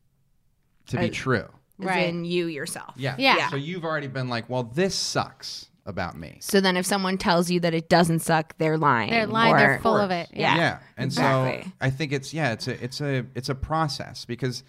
to 0.87 0.97
be 0.99 1.07
Uh, 1.07 1.13
true. 1.13 1.49
Right. 1.79 2.09
in 2.09 2.25
you 2.25 2.47
yourself. 2.47 2.95
Yeah. 2.97 3.17
Yeah. 3.19 3.51
So 3.51 3.57
you've 3.57 3.85
already 3.85 4.07
been 4.09 4.29
like, 4.31 4.49
well, 4.49 4.63
this 4.63 4.95
sucks 4.95 5.69
about 5.87 6.18
me. 6.18 6.39
So 6.41 6.61
then 6.61 6.76
if 6.76 6.84
someone 6.84 7.16
tells 7.16 7.51
you 7.51 7.61
that 7.61 7.72
it 7.72 7.89
doesn't 7.89 8.18
suck, 8.20 8.55
they're 8.59 8.76
lying. 8.76 9.11
They're 9.11 9.26
lying. 9.26 9.55
or- 9.55 9.59
They're 9.59 9.78
full 9.80 9.97
of 9.97 10.11
it. 10.11 10.28
Yeah. 10.34 10.57
Yeah. 10.57 10.78
And 10.97 11.07
exactly. 11.07 11.62
so 11.64 11.72
I 11.80 11.91
think 11.91 12.12
it's 12.12 12.34
yeah, 12.34 12.53
it's 12.53 12.68
a 12.68 12.82
it's 12.84 13.01
a 13.01 13.24
it's 13.34 13.49
a 13.49 13.55
process 13.55 14.24
because 14.24 14.62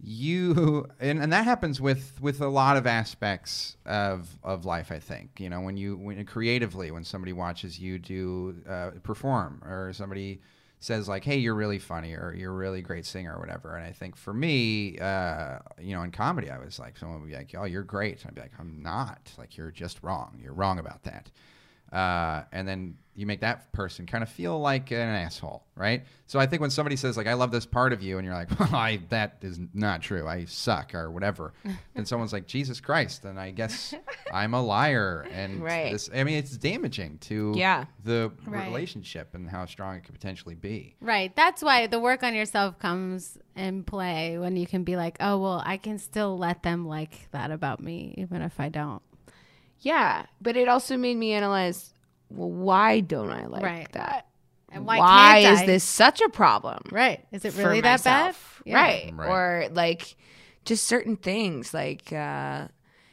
you 0.00 0.86
and, 1.00 1.20
and 1.20 1.32
that 1.32 1.44
happens 1.44 1.80
with 1.80 2.20
with 2.20 2.40
a 2.40 2.48
lot 2.48 2.76
of 2.76 2.86
aspects 2.86 3.76
of 3.84 4.28
of 4.44 4.64
life 4.64 4.92
i 4.92 4.98
think 5.00 5.30
you 5.40 5.50
know 5.50 5.60
when 5.60 5.76
you 5.76 5.96
when 5.96 6.24
creatively 6.24 6.90
when 6.92 7.02
somebody 7.02 7.32
watches 7.32 7.78
you 7.80 7.98
do 7.98 8.54
uh, 8.68 8.90
perform 9.02 9.60
or 9.66 9.92
somebody 9.92 10.40
says 10.80 11.08
like 11.08 11.24
hey 11.24 11.36
you're 11.36 11.54
really 11.54 11.78
funny 11.78 12.12
or 12.14 12.34
you're 12.36 12.52
a 12.52 12.56
really 12.56 12.82
great 12.82 13.06
singer 13.06 13.34
or 13.34 13.40
whatever. 13.40 13.76
And 13.76 13.86
i 13.86 13.92
think 13.92 14.16
for 14.16 14.32
me 14.32 14.98
uh, 14.98 15.58
you 15.80 15.94
know 15.94 16.02
in 16.02 16.10
comedy 16.10 16.50
i 16.50 16.58
was 16.58 16.78
like 16.78 16.96
someone 16.96 17.20
would 17.20 17.28
be 17.30 17.36
like 17.36 17.54
oh 17.56 17.64
you're 17.64 17.82
great. 17.82 18.24
I'd 18.26 18.34
be 18.34 18.40
like 18.40 18.52
i'm 18.58 18.80
not. 18.82 19.32
Like 19.38 19.56
you're 19.56 19.70
just 19.70 20.02
wrong. 20.02 20.38
You're 20.42 20.54
wrong 20.54 20.78
about 20.78 21.02
that 21.04 21.30
uh, 21.92 22.42
and 22.52 22.66
then 22.68 22.96
you 23.14 23.26
make 23.26 23.40
that 23.40 23.72
person 23.72 24.06
kind 24.06 24.22
of 24.22 24.28
feel 24.28 24.60
like 24.60 24.92
an 24.92 24.98
asshole, 25.00 25.64
right? 25.74 26.04
So 26.28 26.38
I 26.38 26.46
think 26.46 26.60
when 26.60 26.70
somebody 26.70 26.94
says 26.94 27.16
like 27.16 27.26
"I 27.26 27.34
love 27.34 27.50
this 27.50 27.66
part 27.66 27.92
of 27.92 28.00
you," 28.00 28.16
and 28.18 28.24
you're 28.24 28.34
like, 28.34 28.48
well, 28.60 28.72
"I 28.74 29.00
that 29.08 29.38
is 29.42 29.58
not 29.74 30.02
true. 30.02 30.28
I 30.28 30.44
suck," 30.44 30.94
or 30.94 31.10
whatever, 31.10 31.52
then 31.94 32.06
someone's 32.06 32.32
like, 32.32 32.46
"Jesus 32.46 32.80
Christ!" 32.80 33.24
Then 33.24 33.36
I 33.36 33.50
guess 33.50 33.92
I'm 34.32 34.54
a 34.54 34.62
liar, 34.62 35.26
and 35.32 35.60
Right. 35.62 35.90
this. 35.90 36.08
I 36.14 36.22
mean, 36.22 36.36
it's 36.38 36.56
damaging 36.56 37.18
to 37.22 37.54
Yeah. 37.56 37.86
the 38.04 38.30
Right. 38.46 38.66
relationship 38.68 39.34
and 39.34 39.48
how 39.50 39.66
strong 39.66 39.96
it 39.96 40.04
could 40.04 40.14
potentially 40.14 40.54
be. 40.54 40.94
Right. 41.00 41.34
That's 41.34 41.60
why 41.62 41.88
the 41.88 41.98
work 41.98 42.22
on 42.22 42.34
yourself 42.36 42.78
comes 42.78 43.36
in 43.56 43.82
play 43.82 44.38
when 44.38 44.56
you 44.56 44.66
can 44.68 44.84
be 44.84 44.94
like, 44.94 45.16
oh, 45.18 45.38
well, 45.38 45.60
I 45.66 45.76
can 45.78 45.98
still 45.98 46.38
let 46.38 46.62
them 46.62 46.86
like 46.86 47.28
that 47.32 47.50
about 47.50 47.80
me, 47.82 48.14
even 48.16 48.42
if 48.42 48.60
I 48.60 48.68
don't. 48.68 49.02
Yeah. 49.80 50.26
But 50.40 50.56
it 50.56 50.68
also 50.68 50.96
made 50.96 51.16
me 51.16 51.32
analyze, 51.32 51.92
well, 52.30 52.50
why 52.50 53.00
don't 53.00 53.30
I 53.30 53.46
like 53.46 53.62
Right. 53.62 53.92
that? 53.92 54.26
And 54.70 54.84
why, 54.86 55.40
can't 55.42 55.54
is 55.54 55.60
I? 55.60 55.66
this 55.66 55.84
such 55.84 56.20
a 56.20 56.28
problem? 56.28 56.82
Right. 56.90 57.24
Is 57.32 57.44
it 57.44 57.54
really 57.56 57.80
that 57.80 58.04
bad? 58.04 58.34
Yeah. 58.64 58.74
Right. 58.74 59.12
Right. 59.14 59.28
Or 59.28 59.68
like 59.72 60.14
just 60.64 60.86
certain 60.86 61.16
things 61.16 61.72
like 61.72 62.12
uh 62.12 62.68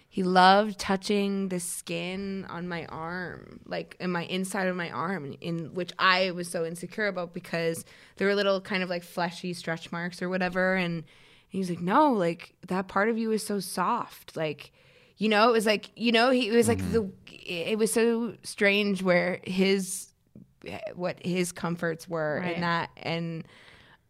he 0.09 0.23
loved 0.23 0.79
touching 0.79 1.49
the 1.49 1.59
skin 1.59 2.45
on 2.49 2.69
my 2.69 2.85
arm, 2.85 3.59
like 3.65 3.97
in 3.99 4.11
my 4.11 4.23
inside 4.25 4.67
of 4.67 4.75
my 4.75 4.89
arm, 4.89 5.35
in 5.41 5.73
which 5.73 5.91
I 5.99 6.31
was 6.31 6.49
so 6.49 6.63
insecure 6.65 7.07
about 7.07 7.33
because 7.33 7.83
there 8.15 8.27
were 8.27 8.35
little 8.35 8.61
kind 8.61 8.81
of 8.81 8.89
like 8.89 9.03
fleshy 9.03 9.53
stretch 9.53 9.91
marks 9.91 10.21
or 10.21 10.29
whatever. 10.29 10.75
And 10.75 11.03
he 11.49 11.57
was 11.59 11.69
like, 11.69 11.81
No, 11.81 12.11
like 12.13 12.53
that 12.67 12.87
part 12.87 13.09
of 13.09 13.17
you 13.17 13.31
is 13.31 13.45
so 13.45 13.59
soft. 13.59 14.35
Like 14.37 14.71
you 15.17 15.29
know, 15.29 15.49
it 15.49 15.53
was 15.53 15.65
like 15.65 15.91
you 15.95 16.11
know, 16.11 16.29
he 16.29 16.49
it 16.49 16.53
was 16.55 16.67
like 16.67 16.79
Mm-hmm. 16.79 16.91
the 16.93 17.11
it 17.71 17.77
was 17.77 17.91
so 17.93 18.35
strange 18.43 19.01
where 19.03 19.39
his 19.43 20.07
what 20.95 21.23
his 21.25 21.51
comforts 21.51 22.07
were 22.09 22.39
Right. 22.41 22.55
in 22.55 22.61
that 22.61 22.89
and 22.97 23.45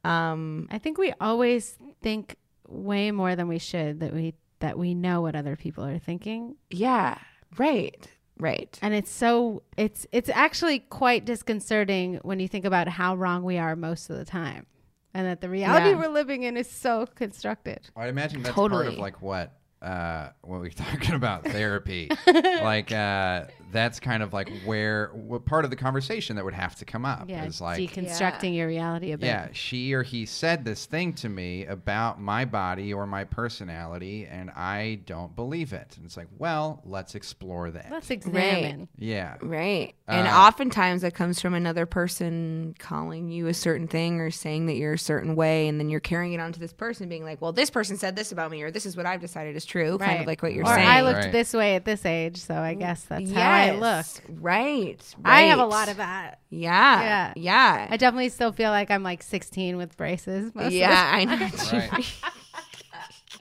um 0.04 0.68
I 0.72 0.78
think 0.78 0.98
we 0.98 1.14
always 1.20 1.78
think 2.02 2.38
way 2.68 3.12
more 3.12 3.36
than 3.36 3.48
we 3.48 3.60
should 3.60 4.00
that 4.00 4.14
we 4.14 4.36
that 4.60 4.78
we 4.78 4.94
know 4.96 5.22
what 5.22 5.36
other 5.36 5.56
people 5.56 5.84
are 5.84 6.00
thinking. 6.00 6.56
yeah, 6.70 7.18
right. 7.58 8.08
Right. 8.38 8.78
And 8.82 8.94
it's 8.94 9.12
so 9.12 9.64
it's 9.78 10.06
it's 10.12 10.30
actually 10.30 10.80
quite 10.80 11.24
disconcerting 11.26 12.20
when 12.24 12.40
you 12.40 12.48
think 12.48 12.66
about 12.66 12.88
how 12.90 13.16
wrong 13.16 13.44
we 13.44 13.58
are 13.58 13.76
most 13.76 14.10
of 14.10 14.18
the 14.18 14.26
time. 14.26 14.66
And 15.14 15.26
that 15.28 15.40
the 15.40 15.50
reality 15.50 15.90
Yeah. 15.92 15.96
we're 15.98 16.10
living 16.10 16.44
in 16.44 16.58
is 16.58 16.70
so 16.70 17.06
constructed. 17.06 17.90
I'd 17.96 18.10
imagine 18.10 18.44
that's 18.44 18.54
part 18.56 18.88
of 18.88 18.98
like 18.98 19.22
what 19.22 19.54
uh, 19.86 20.30
what 20.42 20.60
we're 20.60 20.70
talking 20.72 21.14
about 21.16 21.46
therapy. 21.46 22.10
like 22.28 22.92
uh, 22.92 23.46
that's 23.76 24.00
kind 24.00 24.24
of 24.24 24.34
like 24.34 24.50
where 24.66 25.10
what 25.14 25.46
part 25.46 25.66
of 25.66 25.70
the 25.70 25.76
conversation 25.76 26.36
that 26.38 26.46
would 26.46 26.54
have 26.54 26.76
to 26.78 26.86
come 26.86 27.06
up 27.06 27.30
Yeah. 27.30 27.44
is 27.46 27.60
like 27.62 27.80
deconstructing 27.80 28.56
your 28.56 28.68
reality 28.68 29.12
a 29.12 29.18
bit. 29.18 29.28
yeah, 29.28 29.50
she 29.52 29.94
or 29.94 30.02
he 30.04 30.26
said 30.26 30.64
this 30.66 30.86
thing 30.86 31.14
to 31.16 31.30
me 31.30 31.66
about 31.66 32.20
my 32.20 32.46
body 32.46 32.94
or 32.94 33.06
my 33.06 33.26
personality, 33.26 34.26
and 34.30 34.50
I 34.52 35.00
don't 35.06 35.36
believe 35.36 35.74
it. 35.74 35.94
And 35.98 36.06
it's 36.06 36.16
like, 36.18 36.28
well, 36.38 36.82
let's 36.86 37.16
explore 37.16 37.72
that. 37.72 37.88
Let's 37.92 38.10
examine. 38.10 38.88
yeah, 38.98 39.36
Right. 39.42 39.94
And 40.08 40.28
Uh, 40.28 40.32
oftentimes 40.32 41.02
that 41.02 41.14
comes 41.14 41.42
from 41.42 41.54
another 41.54 41.86
person 41.86 42.76
calling 42.80 43.30
you 43.32 43.48
a 43.48 43.54
certain 43.54 43.88
thing 43.88 44.20
or 44.20 44.30
saying 44.32 44.68
that 44.68 44.76
you're 44.76 44.94
a 44.94 45.00
certain 45.00 45.36
way. 45.36 45.68
And 45.68 45.80
then 45.80 45.90
you're 45.90 46.00
carrying 46.00 46.34
it 46.34 46.40
on 46.40 46.52
to 46.54 46.60
this 46.60 46.74
person 46.74 47.10
being 47.10 47.24
like, 47.24 47.42
well, 47.42 47.52
this 47.52 47.70
person 47.72 47.98
said 47.98 48.16
this 48.16 48.32
about 48.32 48.52
me 48.52 48.62
or 48.62 48.70
this 48.72 48.86
is 48.86 48.96
what 48.96 49.06
I've 49.06 49.20
decided 49.22 49.56
is 49.56 49.66
true. 49.66 49.98
Kind 49.98 50.22
of 50.22 50.28
like 50.28 50.42
what 50.44 50.54
you're 50.54 50.64
or 50.66 50.74
saying. 50.76 50.88
I 50.88 51.02
looked 51.02 51.16
Right. 51.20 51.32
this 51.32 51.54
way 51.54 51.76
at 51.76 51.86
this 51.86 52.06
age, 52.06 52.38
so 52.38 52.56
I 52.56 52.76
guess 52.76 53.04
that's 53.04 53.32
how 53.32 53.50
I 53.52 53.65
look. 53.74 53.82
Yes, 53.82 54.22
Right, 54.30 55.00
I 55.26 55.42
have 55.44 55.60
a 55.60 55.66
lot 55.66 55.90
of 55.90 55.98
that. 55.98 56.40
Yeah. 56.50 57.02
Yeah. 57.02 57.34
Yeah. 57.36 57.88
I 57.90 57.98
definitely 57.98 58.30
still 58.30 58.52
feel 58.52 58.70
like 58.72 58.90
I'm 58.92 59.04
like 59.04 59.22
16 59.24 59.78
with 59.78 59.96
braces. 59.98 60.54
Most 60.56 60.72
yeah, 60.74 61.12
I 61.14 61.26
know. 61.74 61.80
right. 61.80 62.16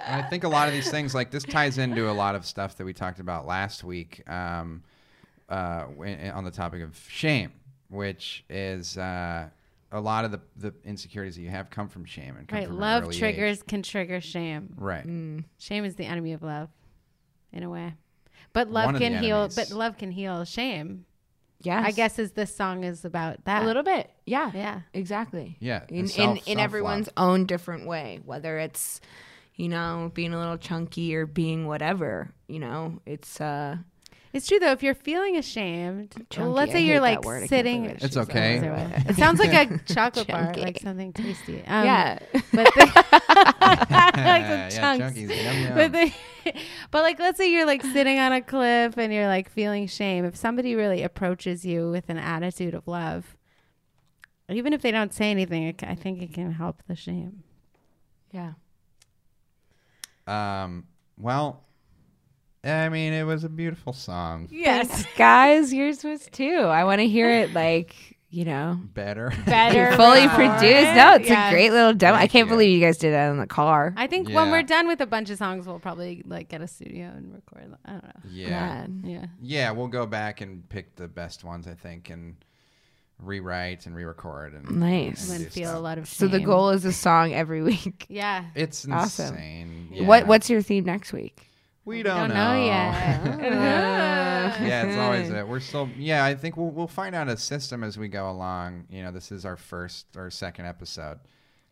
I 0.06 0.22
think 0.22 0.44
a 0.44 0.48
lot 0.48 0.68
of 0.68 0.74
these 0.74 0.90
things, 0.90 1.14
like 1.14 1.30
this, 1.30 1.44
ties 1.44 1.78
into 1.78 2.10
a 2.10 2.12
lot 2.12 2.34
of 2.34 2.44
stuff 2.44 2.76
that 2.78 2.84
we 2.84 2.92
talked 2.92 3.20
about 3.20 3.46
last 3.46 3.84
week 3.84 4.28
um, 4.28 4.82
uh, 5.48 5.84
on 6.34 6.44
the 6.44 6.50
topic 6.50 6.82
of 6.82 6.98
shame, 7.08 7.52
which 7.88 8.44
is 8.50 8.98
uh, 8.98 9.48
a 9.92 10.00
lot 10.00 10.24
of 10.24 10.32
the, 10.32 10.40
the 10.56 10.74
insecurities 10.84 11.36
that 11.36 11.42
you 11.42 11.48
have 11.48 11.70
come 11.70 11.88
from 11.88 12.04
shame 12.04 12.36
and 12.36 12.48
come 12.48 12.58
Right. 12.58 12.66
from 12.66 12.74
an 12.76 12.80
Love 12.80 13.04
early 13.04 13.16
triggers 13.18 13.58
age. 13.60 13.66
can 13.66 13.82
trigger 13.82 14.20
shame. 14.20 14.74
Right. 14.76 15.04
Shame 15.58 15.84
is 15.84 15.94
the 15.94 16.04
enemy 16.06 16.32
of 16.32 16.42
love, 16.42 16.68
in 17.52 17.62
a 17.62 17.70
way. 17.70 17.94
But 18.54 18.70
love 18.70 18.96
can 18.96 19.22
heal. 19.22 19.36
enemies. 19.36 19.56
But 19.56 19.70
love 19.70 19.98
can 19.98 20.10
heal 20.10 20.44
shame. 20.46 21.04
Yes. 21.60 21.84
I 21.86 21.90
guess 21.92 22.18
as 22.18 22.32
this 22.32 22.54
song 22.54 22.84
is 22.84 23.04
about 23.04 23.44
that. 23.44 23.62
a 23.62 23.66
little 23.66 23.82
bit. 23.82 24.10
Yeah. 24.26 24.50
Yeah. 24.54 24.80
Exactly. 24.92 25.56
Yeah, 25.60 25.82
In 25.88 26.10
and 26.18 26.18
in, 26.18 26.36
in 26.46 26.58
everyone's 26.58 27.08
own 27.16 27.46
different 27.46 27.86
way, 27.86 28.20
whether 28.24 28.58
it's 28.58 29.00
you 29.56 29.68
know 29.68 30.10
being 30.14 30.32
a 30.34 30.38
little 30.38 30.58
chunky 30.58 31.14
or 31.14 31.26
being 31.26 31.66
whatever. 31.66 32.32
You 32.48 32.60
know, 32.60 33.00
it's 33.06 33.40
uh 33.40 33.76
It's 34.34 34.48
true 34.48 34.58
though. 34.58 34.72
If 34.72 34.82
you're 34.82 34.96
feeling 34.96 35.36
ashamed, 35.36 36.26
Chunky, 36.28 36.50
let's 36.50 36.70
I 36.70 36.74
say 36.74 36.82
you're 36.82 37.00
like 37.00 37.22
word. 37.24 37.48
Sitting. 37.48 37.84
It's 37.84 38.16
okay. 38.16 38.58
that. 38.58 39.06
It 39.10 39.16
sounds 39.16 39.38
like 39.38 39.52
a 39.52 39.78
chocolate 39.94 40.26
bar, 40.26 40.52
like 40.56 40.80
something 40.82 41.12
tasty. 41.12 41.62
Um, 41.68 41.84
yeah. 41.84 42.18
but 42.32 42.42
the, 42.74 42.92
like 43.60 44.16
yeah, 44.16 44.68
chunks. 44.70 45.16
chunkies, 45.16 45.44
yum, 45.44 45.62
yum. 45.62 45.74
But, 45.76 45.92
the, 45.92 46.12
but 46.90 47.02
like, 47.02 47.20
let's 47.20 47.38
say 47.38 47.48
you're 47.50 47.64
like 47.64 47.82
sitting 47.82 48.18
on 48.18 48.32
a 48.32 48.42
cliff 48.42 48.98
and 48.98 49.12
you're 49.12 49.28
like 49.28 49.48
feeling 49.48 49.86
shame. 49.86 50.24
If 50.24 50.34
somebody 50.34 50.74
really 50.74 51.04
approaches 51.04 51.64
you 51.64 51.92
with 51.92 52.08
an 52.08 52.18
attitude 52.18 52.74
of 52.74 52.88
love, 52.88 53.36
even 54.48 54.72
if 54.72 54.82
they 54.82 54.90
don't 54.90 55.14
say 55.14 55.30
anything, 55.30 55.62
it, 55.62 55.84
I 55.84 55.94
think 55.94 56.20
it 56.20 56.34
can 56.34 56.50
help 56.52 56.82
the 56.88 56.96
shame. 56.96 57.44
yeah. 58.32 58.54
Um, 60.26 60.86
well, 61.18 61.62
I 62.64 62.88
mean, 62.88 63.12
it 63.12 63.24
was 63.24 63.44
a 63.44 63.48
beautiful 63.48 63.92
song. 63.92 64.48
Yes, 64.50 65.04
Guys, 65.16 65.72
yours 65.72 66.02
was 66.04 66.26
too. 66.32 66.56
I 66.60 66.84
want 66.84 67.00
to 67.00 67.06
hear 67.08 67.28
it 67.30 67.52
like, 67.52 67.94
you 68.30 68.44
know, 68.44 68.78
Better. 68.94 69.32
better, 69.46 69.92
fully 69.96 70.26
produced. 70.28 70.94
No, 70.96 71.14
it's 71.16 71.28
Yeah. 71.28 71.48
a 71.48 71.52
great 71.52 71.70
little 71.72 71.92
demo. 71.92 72.16
I 72.16 72.26
can't 72.26 72.48
you. 72.48 72.54
believe 72.54 72.70
you 72.70 72.80
guys 72.84 72.96
did 72.98 73.12
that 73.12 73.30
in 73.30 73.38
the 73.38 73.46
car. 73.46 73.92
I 73.96 74.06
think 74.06 74.28
when 74.30 74.50
we're 74.50 74.62
done 74.62 74.88
with 74.88 75.00
a 75.00 75.06
bunch 75.06 75.30
of 75.30 75.38
songs, 75.38 75.66
we'll 75.66 75.78
probably 75.78 76.22
like 76.26 76.48
get 76.48 76.62
a 76.62 76.66
studio 76.66 77.12
and 77.14 77.32
record. 77.34 77.76
I 77.84 77.90
don't 77.92 78.04
know. 78.04 78.10
yeah. 78.30 78.48
Man. 78.50 79.02
Yeah. 79.04 79.26
Yeah, 79.42 79.70
we'll 79.72 79.88
go 79.88 80.06
back 80.06 80.40
and 80.40 80.68
pick 80.68 80.96
the 80.96 81.06
best 81.06 81.44
ones, 81.44 81.68
I 81.68 81.74
think, 81.74 82.08
and 82.10 82.36
rewrite 83.20 83.86
and 83.86 83.94
re-record 83.94 84.54
and 84.54 84.80
Nice. 84.80 85.28
And 85.30 85.38
do 85.38 85.44
then 85.44 85.50
feel 85.52 85.76
a 85.76 85.80
lot 85.80 85.98
of 85.98 86.08
So 86.08 86.26
the 86.26 86.40
goal 86.40 86.70
is 86.70 86.84
a 86.84 86.92
song 86.92 87.32
every 87.32 87.62
week. 87.70 88.06
Yeah. 88.08 88.46
It's 88.54 88.88
Awesome. 88.88 89.34
insane. 89.34 90.06
What 90.06 90.26
What's 90.26 90.50
your 90.50 90.62
theme 90.62 90.84
next 90.84 91.12
week? 91.12 91.50
We 91.84 92.02
Don't 92.02 92.28
don't, 92.30 92.36
know 92.36 92.54
yet. 92.64 93.40
yeah, 94.62 94.84
it's 94.84 94.96
always 94.98 95.30
a, 95.30 95.44
we're 95.46 95.60
still 95.60 95.88
yeah. 95.98 96.24
I 96.24 96.34
think 96.34 96.56
we'll 96.56 96.70
we'll 96.70 96.86
find 96.86 97.14
out 97.14 97.28
a 97.28 97.36
system 97.36 97.82
as 97.84 97.98
we 97.98 98.08
go 98.08 98.30
along. 98.30 98.84
You 98.90 99.02
know, 99.02 99.12
this 99.12 99.30
is 99.32 99.44
our 99.44 99.56
first 99.56 100.06
or 100.16 100.30
second 100.30 100.66
episode. 100.66 101.18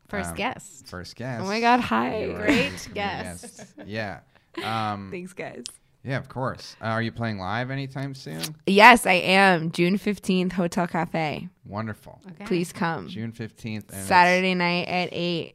First 0.08 0.30
Um, 0.30 0.36
guest. 0.36 0.86
First 0.86 1.16
guest. 1.16 1.42
Oh 1.42 1.46
my 1.46 1.60
God, 1.60 1.80
hi. 1.80 2.24
You 2.24 2.32
are 2.32 2.44
Great 2.46 2.88
guest. 2.92 3.64
Yeah. 3.86 4.20
Um, 4.62 5.08
Thanks, 5.10 5.32
guys. 5.32 5.64
yeah, 6.04 6.18
of 6.18 6.28
course. 6.28 6.76
Uh, 6.82 6.86
are 6.88 7.00
you 7.00 7.10
playing 7.12 7.38
live 7.38 7.70
anytime 7.70 8.14
soon? 8.14 8.42
Yes, 8.66 9.06
I 9.06 9.14
am. 9.14 9.70
June 9.70 9.96
15th, 9.98 10.52
Hotel 10.52 10.86
Cafe. 10.86 11.48
Wonderful. 11.64 12.20
Okay. 12.32 12.44
Please 12.44 12.70
come. 12.74 13.08
June 13.08 13.32
fifteenth. 13.32 13.94
Saturday 14.04 14.54
night 14.54 14.86
at 14.88 15.08
8. 15.12 15.54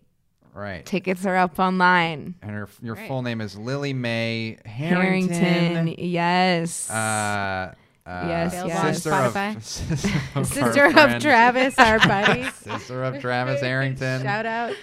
Right. 0.57 0.83
Tickets 0.83 1.23
are 1.27 1.35
up 1.35 1.59
online. 1.59 2.33
and 2.41 2.49
her 2.51 2.67
your 2.81 2.95
Great. 2.95 3.07
full 3.07 3.21
name 3.21 3.41
is 3.41 3.55
Lily 3.55 3.93
May 3.93 4.57
Harrington. 4.65 5.35
Harrington. 5.35 5.95
Yes. 5.99 6.89
Uh, 6.89 7.73
uh, 8.07 8.25
Yes, 8.27 8.53
yes. 8.65 8.95
Sister 9.03 9.13
of, 9.13 9.63
sister 9.63 10.09
of, 10.35 10.35
our 10.35 10.45
Sister 10.45 10.85
of 10.85 11.21
Travis, 11.21 11.77
our 11.77 11.99
buddy. 11.99 12.43
Sister 12.55 13.03
of 13.03 13.19
Travis 13.19 13.61
Harrington. 13.61 14.23
Shout 14.23 14.47
out. 14.47 14.73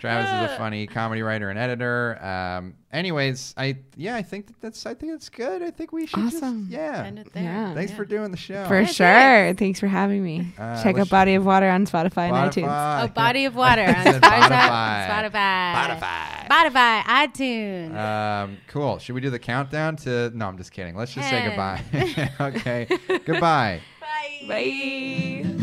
Travis 0.00 0.30
is 0.30 0.54
a 0.54 0.58
funny 0.58 0.86
comedy 0.86 1.22
writer 1.22 1.50
and 1.50 1.58
editor. 1.58 2.18
Um, 2.24 2.74
anyways, 2.92 3.54
I 3.56 3.76
yeah, 3.96 4.16
I 4.16 4.22
think 4.22 4.46
that 4.46 4.60
that's 4.60 4.86
I 4.86 4.94
think 4.94 5.12
that's 5.12 5.28
good. 5.28 5.62
I 5.62 5.70
think 5.70 5.92
we 5.92 6.06
should 6.06 6.18
Awesome. 6.18 6.68
just 6.70 6.72
yeah. 6.72 7.04
End 7.04 7.18
it 7.18 7.32
there. 7.32 7.42
Yeah. 7.42 7.74
Thanks 7.74 7.90
Yeah. 7.92 7.96
for 7.98 8.04
doing 8.06 8.30
the 8.30 8.36
show. 8.36 8.64
For 8.66 8.80
Yeah, 8.80 8.86
sure. 8.86 9.54
Thanks 9.54 9.78
for 9.78 9.86
having 9.88 10.24
me. 10.24 10.52
Uh, 10.58 10.82
Check 10.82 10.98
out 10.98 11.08
Body 11.10 11.34
of 11.34 11.44
Water 11.44 11.68
on 11.68 11.86
Spotify, 11.86 12.30
and 12.30 12.50
iTunes. 12.50 13.04
Oh, 13.04 13.08
Body 13.08 13.44
of 13.44 13.54
Water 13.54 13.82
on 13.82 13.94
Spotify. 13.94 15.08
Spotify. 15.08 16.00
Spotify. 16.00 16.48
Spotify. 16.48 17.02
iTunes. 17.02 17.96
Um, 17.96 18.56
cool. 18.68 18.98
Should 18.98 19.14
we 19.14 19.20
do 19.20 19.30
the 19.30 19.38
countdown 19.38 19.96
to? 19.96 20.30
No, 20.34 20.46
I'm 20.48 20.56
just 20.56 20.72
kidding. 20.72 20.96
Let's 20.96 21.12
just 21.12 21.28
say 21.28 21.46
goodbye. 21.46 21.82
okay. 22.40 22.88
goodbye. 23.24 23.80
Bye. 24.00 24.46
Bye. 24.48 25.56